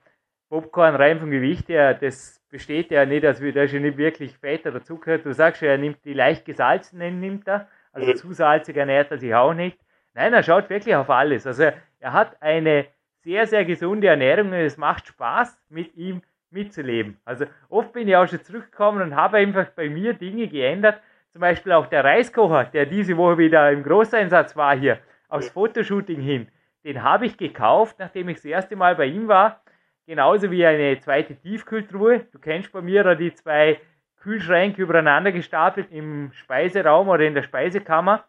[0.48, 4.36] Popcorn rein vom Gewicht her, das besteht ja nicht, also da ist ja nicht wirklich
[4.39, 5.18] Fett oder Zucker.
[5.18, 8.16] Du sagst ja, er nimmt die leicht gesalzenen, nimmt er, also mhm.
[8.16, 9.78] zu salzig ernährt er sich auch nicht.
[10.14, 11.47] Nein, er schaut wirklich auf alles.
[11.47, 11.64] Also
[12.01, 12.86] er hat eine
[13.23, 17.18] sehr, sehr gesunde Ernährung und es macht Spaß mit ihm mitzuleben.
[17.24, 21.01] Also oft bin ich auch schon zurückgekommen und habe einfach bei mir Dinge geändert.
[21.32, 24.98] Zum Beispiel auch der Reiskocher, der diese Woche wieder im Großeinsatz war hier,
[25.28, 26.48] aufs Fotoshooting hin.
[26.85, 29.60] Den habe ich gekauft, nachdem ich das erste Mal bei ihm war.
[30.07, 32.27] Genauso wie eine zweite Tiefkühltruhe.
[32.33, 33.81] Du kennst bei mir die zwei
[34.20, 38.24] Kühlschränke übereinander gestapelt im Speiseraum oder in der Speisekammer.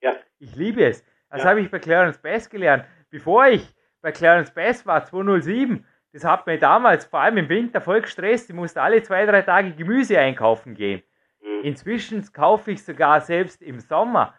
[0.00, 0.14] Ja.
[0.38, 1.04] Ich liebe es.
[1.30, 1.50] Das ja.
[1.50, 2.84] habe ich bei Clarence Bass gelernt.
[3.10, 7.80] Bevor ich bei Clarence Bass war, 207, das hat mir damals, vor allem im Winter,
[7.80, 8.50] voll gestresst.
[8.50, 11.02] Ich musste alle zwei, drei Tage Gemüse einkaufen gehen.
[11.42, 11.64] Mhm.
[11.64, 14.34] Inzwischen kaufe ich sogar selbst im Sommer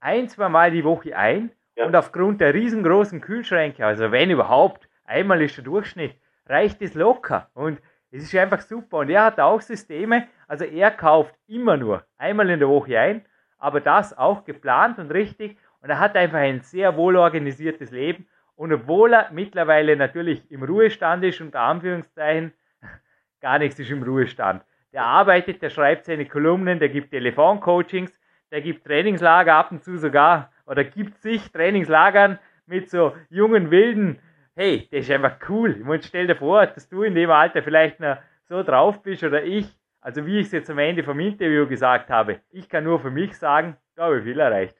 [0.00, 1.50] ein, zwei Mal die Woche ein.
[1.76, 1.86] Ja.
[1.86, 6.14] Und aufgrund der riesengroßen Kühlschränke, also wenn überhaupt, einmal ist der Durchschnitt,
[6.46, 7.50] reicht es locker.
[7.54, 7.80] Und
[8.10, 8.98] es ist einfach super.
[8.98, 13.24] Und er hat auch Systeme, also er kauft immer nur einmal in der Woche ein,
[13.58, 15.58] aber das auch geplant und richtig.
[15.82, 18.26] Und er hat einfach ein sehr wohl organisiertes Leben.
[18.54, 22.52] Und obwohl er mittlerweile natürlich im Ruhestand ist, unter Anführungszeichen,
[23.40, 24.62] gar nichts ist im Ruhestand.
[24.92, 28.18] Der arbeitet, der schreibt seine Kolumnen, der gibt Telefoncoachings,
[28.50, 34.18] der gibt Trainingslager ab und zu sogar, oder gibt sich Trainingslagern mit so jungen Wilden
[34.56, 35.76] hey, das ist einfach cool.
[35.78, 38.16] Ich meine, stell dir vor, dass du in dem Alter vielleicht noch
[38.48, 39.66] so drauf bist oder ich,
[40.00, 43.10] also wie ich es jetzt am Ende vom Interview gesagt habe, ich kann nur für
[43.10, 44.76] mich sagen, da habe ich viel erreicht.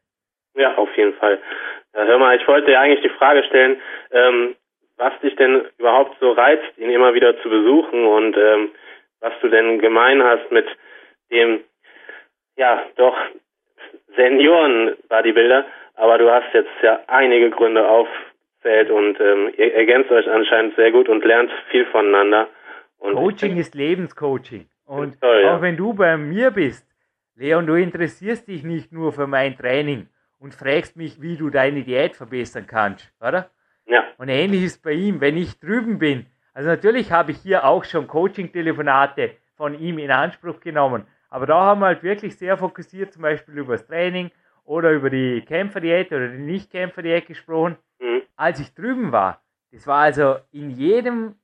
[0.54, 1.38] Ja, auf jeden Fall.
[1.94, 3.76] Ja, hör mal, ich wollte dir eigentlich die Frage stellen,
[4.10, 4.56] ähm,
[4.96, 8.70] was dich denn überhaupt so reizt, ihn immer wieder zu besuchen und ähm,
[9.20, 10.66] was du denn gemein hast mit
[11.30, 11.60] dem,
[12.56, 13.16] ja, doch
[14.16, 15.66] Senioren-Bodybuilder,
[15.96, 17.86] aber du hast jetzt ja einige Gründe
[18.66, 22.48] aufzählt und ähm, ihr ergänzt euch anscheinend sehr gut und lernt viel voneinander.
[22.98, 24.66] Und Coaching ist Lebenscoaching.
[24.86, 25.56] Und toll, ja.
[25.56, 26.86] auch wenn du bei mir bist,
[27.36, 31.82] Leon, du interessierst dich nicht nur für mein Training und fragst mich, wie du deine
[31.82, 33.51] Diät verbessern kannst, oder?
[33.86, 34.05] Ja.
[34.18, 36.26] Und ähnlich ist bei ihm, wenn ich drüben bin.
[36.55, 41.06] Also natürlich habe ich hier auch schon Coaching-Telefonate von ihm in Anspruch genommen.
[41.28, 44.30] Aber da haben wir halt wirklich sehr fokussiert, zum Beispiel über das Training
[44.64, 47.76] oder über die Kämpferdiät oder die Nicht-Kämpferdiät gesprochen.
[48.01, 48.23] Mhm.
[48.36, 49.43] Als ich drüben war,
[49.73, 51.36] das war also in jedem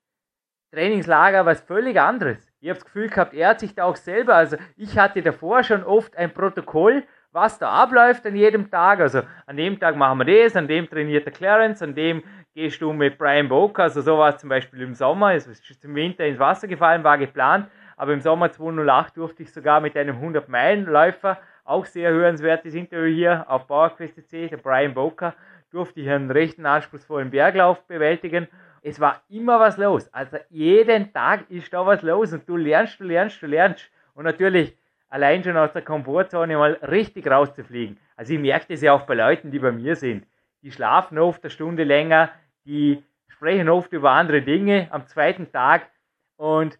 [0.73, 2.51] Trainingslager was völlig anderes.
[2.61, 5.63] Ich habe das Gefühl gehabt, er hat sich da auch selber, also ich hatte davor
[5.63, 9.01] schon oft ein Protokoll, was da abläuft an jedem Tag.
[9.01, 12.23] Also an dem Tag machen wir das, an dem trainiert der Clarence, an dem
[12.55, 16.27] gehst du mit Brian Boker, also sowas zum Beispiel im Sommer, es ist im Winter
[16.27, 21.39] ins Wasser gefallen, war geplant, aber im Sommer 2008 durfte ich sogar mit einem 100-Meilen-Läufer,
[21.65, 25.35] auch sehr hörenswertes Interview hier auf PowerQuest C, der Brian Boker,
[25.73, 28.49] durfte ich einen rechten anspruchsvollen Berglauf bewältigen.
[28.83, 30.13] Es war immer was los.
[30.13, 33.91] Also jeden Tag ist da was los und du lernst, du lernst, du lernst.
[34.15, 34.77] Und natürlich
[35.09, 37.99] allein schon aus der Komfortzone mal richtig rauszufliegen.
[38.17, 40.27] Also ich merke das ja auch bei Leuten, die bei mir sind.
[40.63, 42.31] Die schlafen oft eine Stunde länger,
[42.65, 45.89] die sprechen oft über andere Dinge am zweiten Tag
[46.37, 46.79] und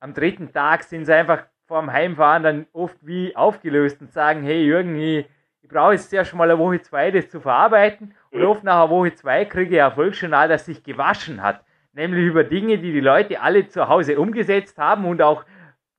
[0.00, 4.64] am dritten Tag sind sie einfach vorm Heimfahren dann oft wie aufgelöst und sagen, hey
[4.64, 5.26] Jürgen, ich,
[5.60, 8.14] ich brauche jetzt erst mal eine Woche zwei, das zu verarbeiten.
[8.30, 11.64] Und oft nach Woche zwei kriege ich ein Erfolgsjournal, das sich gewaschen hat.
[11.92, 15.44] Nämlich über Dinge, die die Leute alle zu Hause umgesetzt haben und auch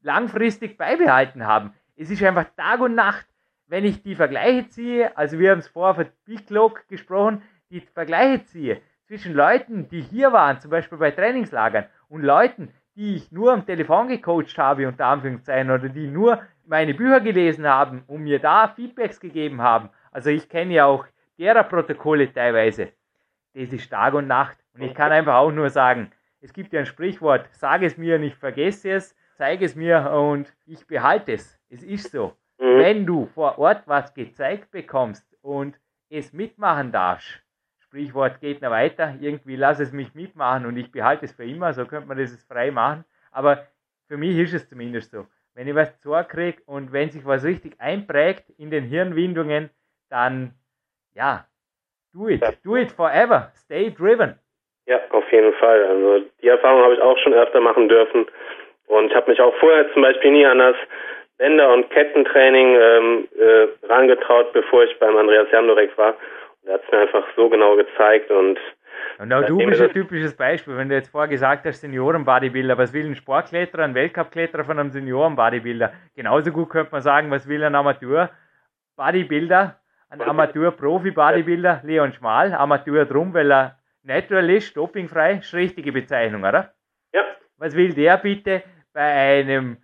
[0.02, 1.74] langfristig beibehalten haben.
[1.96, 3.26] Es ist einfach Tag und Nacht,
[3.68, 7.82] wenn ich die Vergleiche ziehe, also wir haben es vorher von Big Log gesprochen, die
[7.82, 13.32] Vergleiche ziehe zwischen Leuten, die hier waren, zum Beispiel bei Trainingslagern, und Leuten, die ich
[13.32, 18.24] nur am Telefon gecoacht habe, unter Anführungszeichen, oder die nur meine Bücher gelesen haben und
[18.24, 19.90] mir da Feedbacks gegeben haben.
[20.12, 21.06] Also ich kenne ja auch
[21.40, 22.92] derer Protokolle teilweise.
[23.54, 24.58] Das ist Tag und Nacht.
[24.74, 26.12] Und ich kann einfach auch nur sagen,
[26.42, 30.12] es gibt ja ein Sprichwort, sage es mir und ich vergesse es, zeige es mir
[30.12, 31.60] und ich behalte es.
[31.70, 32.36] Es ist so.
[32.60, 32.78] Mhm.
[32.78, 35.80] Wenn du vor Ort was gezeigt bekommst und
[36.10, 37.42] es mitmachen darfst,
[37.80, 41.74] Sprichwort geht noch weiter, irgendwie lass es mich mitmachen und ich behalte es für immer,
[41.74, 43.04] so könnte man das frei machen.
[43.32, 43.66] Aber
[44.08, 45.26] für mich ist es zumindest so.
[45.56, 49.70] Wenn ich was zurückkriege und wenn sich was richtig einprägt in den Hirnwindungen,
[50.10, 50.54] dann
[51.20, 51.46] ja,
[52.14, 54.40] do it, do it forever, stay driven.
[54.88, 55.84] Ja, auf jeden Fall.
[55.84, 58.26] Also die Erfahrung habe ich auch schon öfter machen dürfen.
[58.88, 60.76] Und ich habe mich auch vorher zum Beispiel nie an das
[61.38, 66.16] Bänder- und Kettentraining ähm, äh, rangetraut, bevor ich beim Andreas Jamdorek war.
[66.62, 68.58] Und er hat es mir einfach so genau gezeigt und
[69.18, 72.94] und auch du bist ein typisches Beispiel, wenn du jetzt vorher gesagt hast, Senioren-Bodybuilder, was
[72.94, 75.92] will ein Sportkletterer, ein Weltcup-Kletterer von einem Senioren-Bodybuilder?
[76.16, 79.76] Genauso gut könnte man sagen, was will ein Amateur-Bodybuilder,
[80.10, 86.74] ein Amateur-Profi-Bodybuilder, Leon Schmal, Amateur drum, weil er natural ist, dopingfrei, ist richtige Bezeichnung, oder?
[87.14, 87.22] Ja.
[87.58, 88.64] Was will der bitte
[88.94, 89.78] bei einem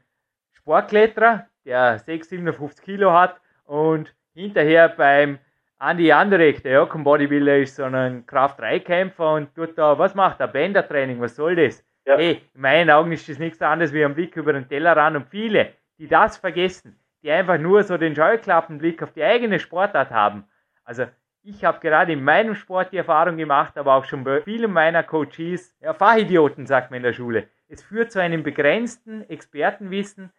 [0.53, 5.39] Sportkletterer, der 6, 57 Kilo hat und hinterher beim
[5.77, 10.47] Andi Anderek, der ja kein Bodybuilder ist, sondern Kraft-3-Kämpfer und tut da, was macht er?
[10.47, 11.85] Bändertraining, was soll das?
[12.05, 12.17] Ja.
[12.17, 15.27] Hey, in meinen Augen ist das nichts anderes wie ein Blick über den Tellerrand und
[15.27, 20.45] viele, die das vergessen, die einfach nur so den Scheuklappenblick auf die eigene Sportart haben.
[20.83, 21.07] Also
[21.41, 25.01] ich habe gerade in meinem Sport die Erfahrung gemacht, aber auch schon bei vielen meiner
[25.01, 27.47] Coaches, ja, Fachidioten, sagt man in der Schule.
[27.67, 30.31] Es führt zu einem begrenzten Expertenwissen,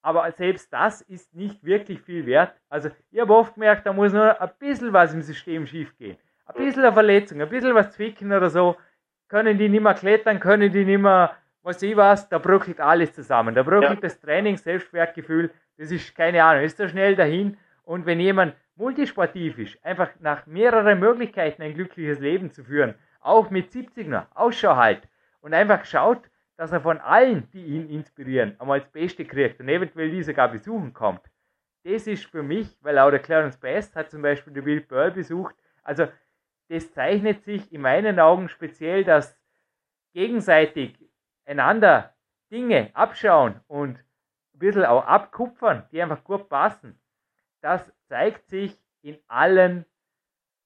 [0.00, 2.54] aber selbst das ist nicht wirklich viel wert.
[2.68, 6.18] Also ich habe oft gemerkt, da muss nur ein bisschen was im System schief gehen.
[6.46, 8.76] Ein bisschen eine Verletzung, ein bisschen was zwicken oder so.
[9.26, 13.12] Können die nicht mehr klettern, können die nicht mehr, was ich was, da bröckelt alles
[13.12, 13.54] zusammen.
[13.54, 14.00] Da bröckelt ja.
[14.00, 17.56] das Training, Selbstwertgefühl, das ist keine Ahnung, ist da schnell dahin.
[17.84, 23.50] Und wenn jemand multisportiv ist, einfach nach mehreren Möglichkeiten ein glückliches Leben zu führen, auch
[23.50, 25.08] mit 70 noch, Ausschau halt
[25.40, 26.22] und einfach schaut,
[26.56, 30.48] dass er von allen, die ihn inspirieren, einmal das Beste kriegt und eventuell diese gar
[30.48, 31.22] besuchen kommt.
[31.84, 35.10] Das ist für mich, weil auch der Clarence Best hat zum Beispiel den Bill Burr
[35.10, 36.08] besucht, also
[36.68, 39.38] das zeichnet sich in meinen Augen speziell, dass
[40.12, 41.07] gegenseitig
[41.48, 42.14] einander
[42.52, 43.98] Dinge abschauen und
[44.54, 47.00] ein bisschen auch abkupfern, die einfach gut passen.
[47.60, 49.84] Das zeigt sich in allen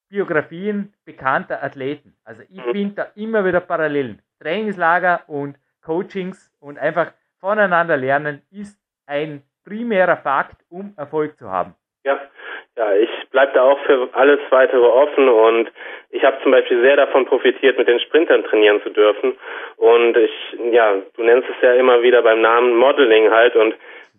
[0.09, 2.15] Biografien bekannter Athleten.
[2.25, 4.21] Also ich finde da immer wieder Parallelen.
[4.41, 11.75] Trainingslager und Coachings und einfach voneinander lernen ist ein primärer Fakt, um Erfolg zu haben.
[12.05, 12.19] Ja,
[12.77, 15.71] ja, ich bleibe da auch für alles weitere offen und
[16.11, 19.35] ich habe zum Beispiel sehr davon profitiert, mit den Sprintern trainieren zu dürfen.
[19.77, 20.31] Und ich,
[20.73, 23.75] ja, du nennst es ja immer wieder beim Namen Modeling halt und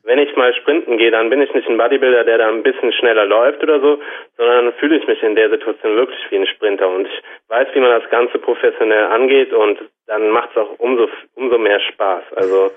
[0.06, 2.92] wenn ich mal sprinten gehe, dann bin ich nicht ein Bodybuilder, der da ein bisschen
[2.92, 4.00] schneller läuft oder so,
[4.38, 7.80] sondern fühle ich mich in der Situation wirklich wie ein Sprinter und ich weiß, wie
[7.80, 12.24] man das Ganze professionell angeht und dann macht es auch umso, umso mehr Spaß.
[12.36, 12.72] Also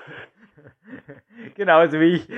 [1.55, 2.29] Genauso wie ich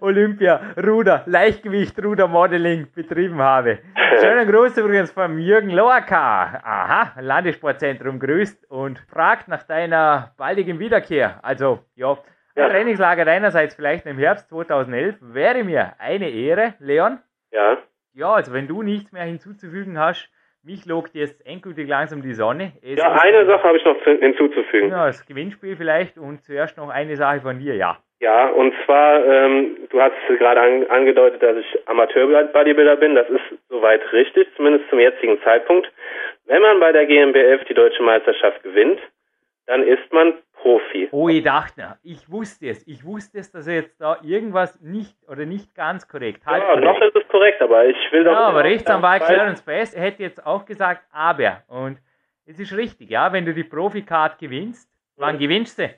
[0.00, 3.78] Olympia, Ruder, Leichtgewicht, Ruder Modeling betrieben habe.
[4.20, 6.60] Schönen Gruß übrigens vom Jürgen Loaka.
[6.64, 11.38] Aha, Landessportzentrum grüßt und fragt nach deiner baldigen Wiederkehr.
[11.42, 12.18] Also, ja, ein
[12.62, 12.68] ja.
[12.68, 17.18] Trainingslager deinerseits vielleicht im Herbst 2011 wäre mir eine Ehre, Leon.
[17.50, 17.78] Ja.
[18.14, 20.28] Ja, also wenn du nichts mehr hinzuzufügen hast,
[20.64, 22.72] mich logt jetzt endgültig langsam die Sonne.
[22.82, 24.90] Es ja, eine Sache habe ich noch hinzuzufügen.
[24.90, 27.98] Ja, das Gewinnspiel vielleicht und zuerst noch eine Sache von dir, ja.
[28.20, 33.16] Ja, und zwar, ähm, du hast gerade an, angedeutet, dass ich Amateur-Bodybuilder bin.
[33.16, 35.90] Das ist soweit richtig, zumindest zum jetzigen Zeitpunkt.
[36.46, 39.00] Wenn man bei der GmbF die deutsche Meisterschaft gewinnt,
[39.66, 41.08] dann ist man Profi.
[41.10, 42.86] Oh, ich dachte, ich wusste es.
[42.86, 46.62] Ich wusste es, dass er jetzt da irgendwas nicht oder nicht ganz korrekt hat.
[46.62, 48.32] Ja, noch ist es korrekt, aber ich will doch.
[48.32, 51.64] Ja, aber Rechtsanwalt Clarence Best hätte jetzt auch gesagt, aber.
[51.66, 51.98] Und
[52.46, 55.40] es ist richtig, ja, wenn du die Profi-Card gewinnst, wann ja.
[55.40, 55.92] gewinnst du?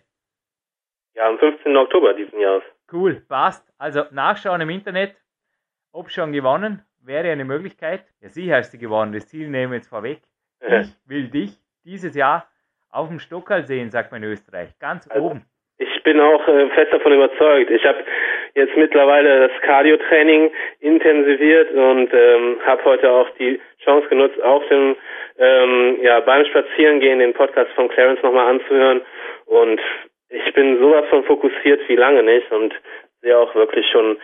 [1.15, 1.77] Ja, am 15.
[1.77, 2.65] Oktober diesen Jahres.
[2.91, 3.70] Cool, passt.
[3.78, 5.15] Also nachschauen im Internet,
[5.93, 8.05] ob schon gewonnen, wäre eine Möglichkeit.
[8.20, 10.23] Ja, sicher hast du gewonnen, das Ziel nehmen wir jetzt vorweg.
[10.66, 12.49] Ich will dich dieses Jahr
[12.95, 14.71] auf dem Stockerl sehen, sagt man in Österreich.
[14.81, 15.43] Ganz also, oben.
[15.79, 17.71] Ich bin auch äh, fest davon überzeugt.
[17.71, 18.05] Ich habe
[18.55, 24.97] jetzt mittlerweile das Cardio-Training intensiviert und ähm, habe heute auch die Chance genutzt, auf dem
[25.39, 29.01] ähm, ja beim Spazierengehen den Podcast von Clarence nochmal anzuhören
[29.47, 29.81] und
[30.29, 32.73] ich bin sowas von fokussiert wie lange nicht und
[33.21, 34.16] sehe auch wirklich schon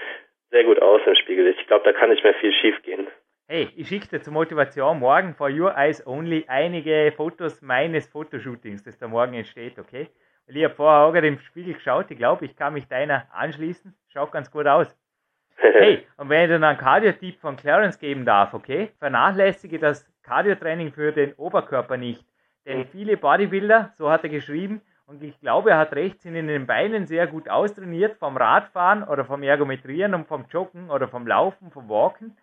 [0.50, 1.48] sehr gut aus im Spiegel.
[1.48, 3.06] Ich glaube, da kann nicht mehr viel schief gehen.
[3.52, 8.84] Hey, ich schicke dir zur Motivation morgen for Your Eyes Only einige Fotos meines Fotoshootings,
[8.84, 10.08] das da morgen entsteht, okay?
[10.46, 13.26] Weil ich habe vorher auch gerade im Spiegel geschaut, ich glaube, ich kann mich deiner
[13.32, 13.92] anschließen.
[14.06, 14.96] Schaut ganz gut aus.
[15.56, 18.92] Hey, und wenn ich dir einen Cardio-Tipp von Clarence geben darf, okay?
[19.00, 22.24] Vernachlässige das Cardio-Training für den Oberkörper nicht.
[22.64, 26.46] Denn viele Bodybuilder, so hat er geschrieben, und ich glaube, er hat recht, sind in
[26.46, 31.26] den Beinen sehr gut austrainiert vom Radfahren oder vom Ergometrieren und vom Joggen oder vom
[31.26, 32.36] Laufen, vom Walken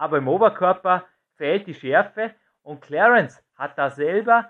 [0.00, 1.04] aber im Oberkörper
[1.36, 2.30] fehlt die Schärfe
[2.62, 4.48] und Clarence hat da selber,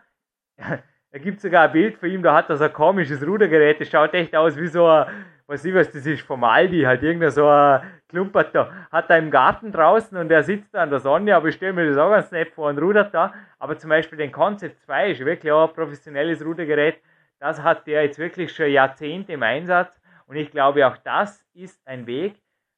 [0.56, 3.88] er gibt sogar ein Bild von ihm, da hat er so ein komisches Rudergerät, das
[3.88, 5.06] schaut echt aus wie so ein,
[5.48, 9.18] weiß ich was das ist, vom Aldi, halt irgendein so ein Klumpert da, hat er
[9.18, 11.98] im Garten draußen und er sitzt da an der Sonne, aber ich stelle mir das
[11.98, 15.50] auch ganz nett vor und rudert da, aber zum Beispiel den Concept 2 ist wirklich
[15.52, 17.00] auch ein professionelles Rudergerät,
[17.40, 21.84] das hat der jetzt wirklich schon Jahrzehnte im Einsatz und ich glaube auch das ist
[21.88, 22.36] ein Weg,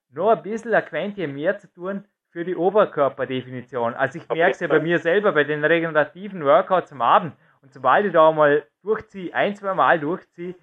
[0.09, 3.95] nur ein bisschen ein Quäntchen mehr zu tun, für die Oberkörperdefinition.
[3.95, 7.35] Also ich merke es ja bei mir selber, bei den regenerativen Workouts am Abend.
[7.61, 10.55] Und sobald ich da mal durchziehe, ein, zwei Mal durchziehe,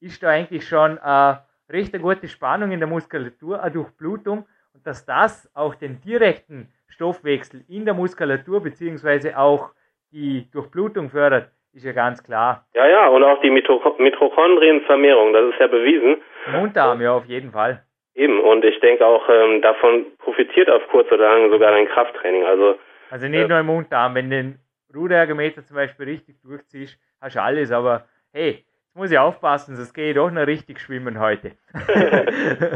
[0.00, 1.34] ist da eigentlich schon äh,
[1.68, 4.46] recht eine gute Spannung in der Muskulatur, eine Durchblutung.
[4.72, 9.72] Und dass das auch den direkten Stoffwechsel in der Muskulatur beziehungsweise auch
[10.12, 12.64] die Durchblutung fördert, ist ja ganz klar.
[12.74, 16.22] Ja, ja, und auch die Mitochondrienvermehrung, das ist ja bewiesen.
[16.52, 17.84] Mundarm, ja, auf jeden Fall.
[18.18, 22.44] Eben, und ich denke auch, ähm, davon profitiert auf kurz oder lang sogar dein Krafttraining.
[22.44, 22.74] Also,
[23.10, 24.58] also nicht äh, nur im Unterarm, wenn du den
[24.92, 29.94] Ruderergometer zum Beispiel richtig durchziehst, hast du alles, aber hey, jetzt muss ich aufpassen, sonst
[29.94, 31.52] gehe ich doch noch richtig schwimmen heute.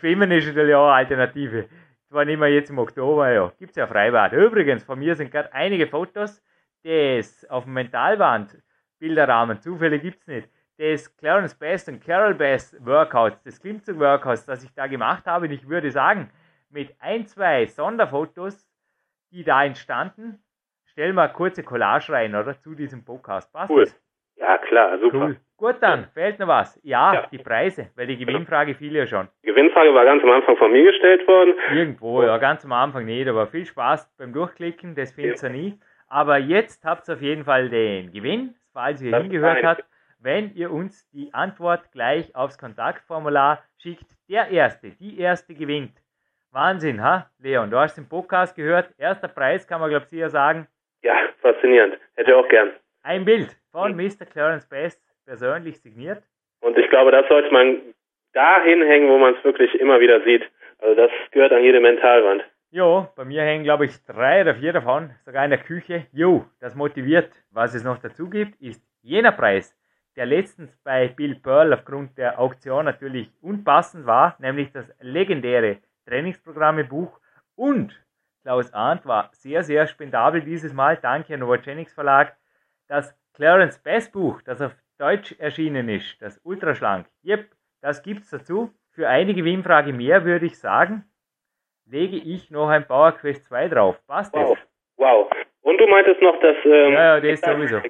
[0.00, 1.64] schwimmen ist natürlich auch eine Alternative.
[2.10, 4.34] Zwar nicht mehr jetzt im Oktober, ja, gibt es ja Freibad.
[4.34, 6.42] Übrigens, von mir sind gerade einige Fotos,
[6.82, 8.58] das auf dem Mentalwand
[8.98, 10.48] Bilderrahmen, Zufälle gibt es nicht
[10.78, 15.46] des Clarence Best und Carol Best Workouts, des Klimmzug Workouts, das ich da gemacht habe.
[15.46, 16.30] Und ich würde sagen,
[16.70, 18.68] mit ein, zwei Sonderfotos,
[19.30, 20.42] die da entstanden,
[20.86, 22.58] stellen wir eine kurze Collage rein, oder?
[22.60, 23.52] Zu diesem Podcast.
[23.52, 23.84] Passt cool.
[23.84, 24.00] Das?
[24.36, 25.18] Ja, klar, super.
[25.18, 25.36] Cool.
[25.56, 26.80] Gut, dann fehlt noch was.
[26.82, 29.28] Ja, ja, die Preise, weil die Gewinnfrage fiel ja schon.
[29.42, 31.54] Die Gewinnfrage war ganz am Anfang von mir gestellt worden.
[31.72, 35.78] Irgendwo, ja, ganz am Anfang nicht, aber viel Spaß beim Durchklicken, das fehlt ja nie.
[36.08, 39.84] Aber jetzt habt ihr auf jeden Fall den Gewinn, falls ihr das hingehört habt
[40.24, 44.06] wenn ihr uns die Antwort gleich aufs Kontaktformular schickt.
[44.28, 45.92] Der Erste, die Erste gewinnt.
[46.50, 47.30] Wahnsinn, ha?
[47.38, 48.88] Leon, du hast den Podcast gehört.
[48.96, 50.66] Erster Preis, kann man, glaube ich, sagen.
[51.02, 51.98] Ja, faszinierend.
[52.14, 52.70] Hätte ich auch gern.
[53.02, 54.24] Ein Bild von Mr.
[54.24, 56.22] Clarence Best, persönlich signiert.
[56.62, 57.82] Und ich glaube, das sollte man
[58.32, 60.50] da hinhängen, wo man es wirklich immer wieder sieht.
[60.78, 62.44] Also das gehört an jede Mentalwand.
[62.70, 66.06] Jo, bei mir hängen, glaube ich, drei oder vier davon, sogar in der Küche.
[66.12, 67.30] Jo, das motiviert.
[67.50, 69.76] Was es noch dazu gibt, ist jener Preis,
[70.16, 77.18] der letztens bei Bill Pearl aufgrund der Auktion natürlich unpassend war, nämlich das legendäre Trainingsprogramme-Buch
[77.56, 78.00] Und
[78.42, 80.98] Klaus Arndt war sehr, sehr spendabel dieses Mal.
[80.98, 82.36] Danke an Novogenics Verlag.
[82.88, 87.06] Das Clarence Bass Buch, das auf Deutsch erschienen ist, das Ultraschlank.
[87.24, 87.48] Yep,
[87.80, 88.70] das gibt's dazu.
[88.90, 91.04] Für eine Gewinnfrage mehr würde ich sagen,
[91.86, 93.98] lege ich noch ein Power Quest 2 drauf.
[94.06, 94.56] Passt wow.
[94.56, 94.68] das?
[94.96, 95.30] Wow.
[95.62, 97.80] Und du meintest noch, dass ähm, ja, ja, das sowieso.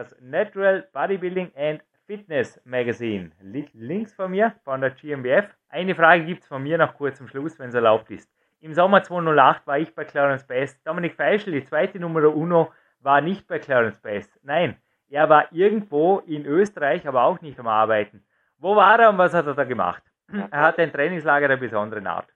[0.00, 3.32] Das Natural Bodybuilding and Fitness Magazine.
[3.42, 5.54] Links von mir, von der GmbF.
[5.68, 8.26] Eine Frage gibt es von mir noch kurz zum Schluss, wenn es erlaubt ist.
[8.62, 10.80] Im Sommer 2008 war ich bei Clarence Best.
[10.86, 14.32] Dominik Feischl, die zweite Nummer Uno, war nicht bei Clarence Best.
[14.42, 14.78] Nein,
[15.10, 18.24] er war irgendwo in Österreich, aber auch nicht am Arbeiten.
[18.56, 20.02] Wo war er und was hat er da gemacht?
[20.50, 22.28] Er hatte ein Trainingslager der besonderen Art.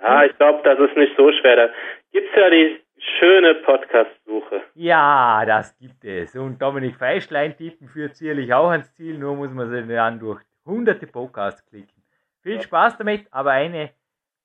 [0.00, 1.56] Ja, ich glaube, das ist nicht so schwer.
[1.56, 1.70] Da
[2.12, 2.80] gibt es ja die
[3.18, 4.62] schöne Podcast-Suche.
[4.74, 6.36] Ja, das gibt es.
[6.36, 10.40] Und Dominik Feischlein tippen führt sicherlich auch ans Ziel, nur muss man sich dann durch
[10.64, 12.02] hunderte Podcasts klicken.
[12.42, 13.90] Viel Spaß damit, aber eine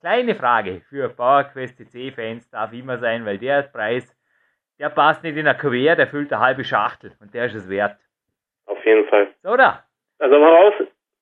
[0.02, 4.15] kleine Frage für PowerQuest CC-Fans darf immer sein, weil der Preis,
[4.80, 7.69] der passt nicht in ein Kuvert, der füllt eine halbe Schachtel und der ist es
[7.69, 7.98] wert.
[8.65, 9.27] Auf jeden Fall.
[9.44, 9.84] So, da.
[10.19, 10.73] Also mal raus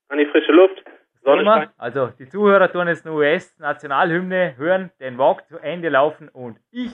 [0.09, 0.83] an die frische Luft.
[1.23, 6.59] Sonne also die Zuhörer tun jetzt eine US-Nationalhymne hören, den Walk zu Ende laufen und
[6.71, 6.91] ich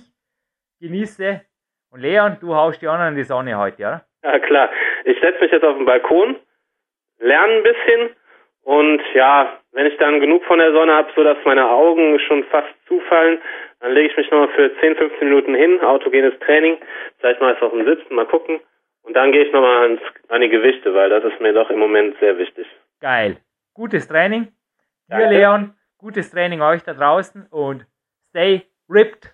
[0.80, 1.42] genieße.
[1.92, 4.02] Und Leon, du haust die anderen in die Sonne heute, ja?
[4.24, 4.70] Ja, klar.
[5.06, 6.36] Ich setze mich jetzt auf den Balkon,
[7.20, 8.16] lerne ein bisschen
[8.64, 12.44] und ja, wenn ich dann genug von der Sonne habe, so dass meine Augen schon
[12.46, 13.40] fast zufallen,
[13.80, 16.78] dann lege ich mich nochmal für 10, 15 Minuten hin, autogenes Training,
[17.18, 18.60] vielleicht mal auf dem Sitzen, mal gucken.
[19.04, 19.98] Und dann gehe ich nochmal
[20.28, 22.68] an die Gewichte, weil das ist mir doch im Moment sehr wichtig.
[23.00, 23.38] Geil.
[23.74, 24.50] Gutes Training.
[25.08, 27.88] Dir, Leon, gutes Training euch da draußen und
[28.30, 29.34] stay ripped.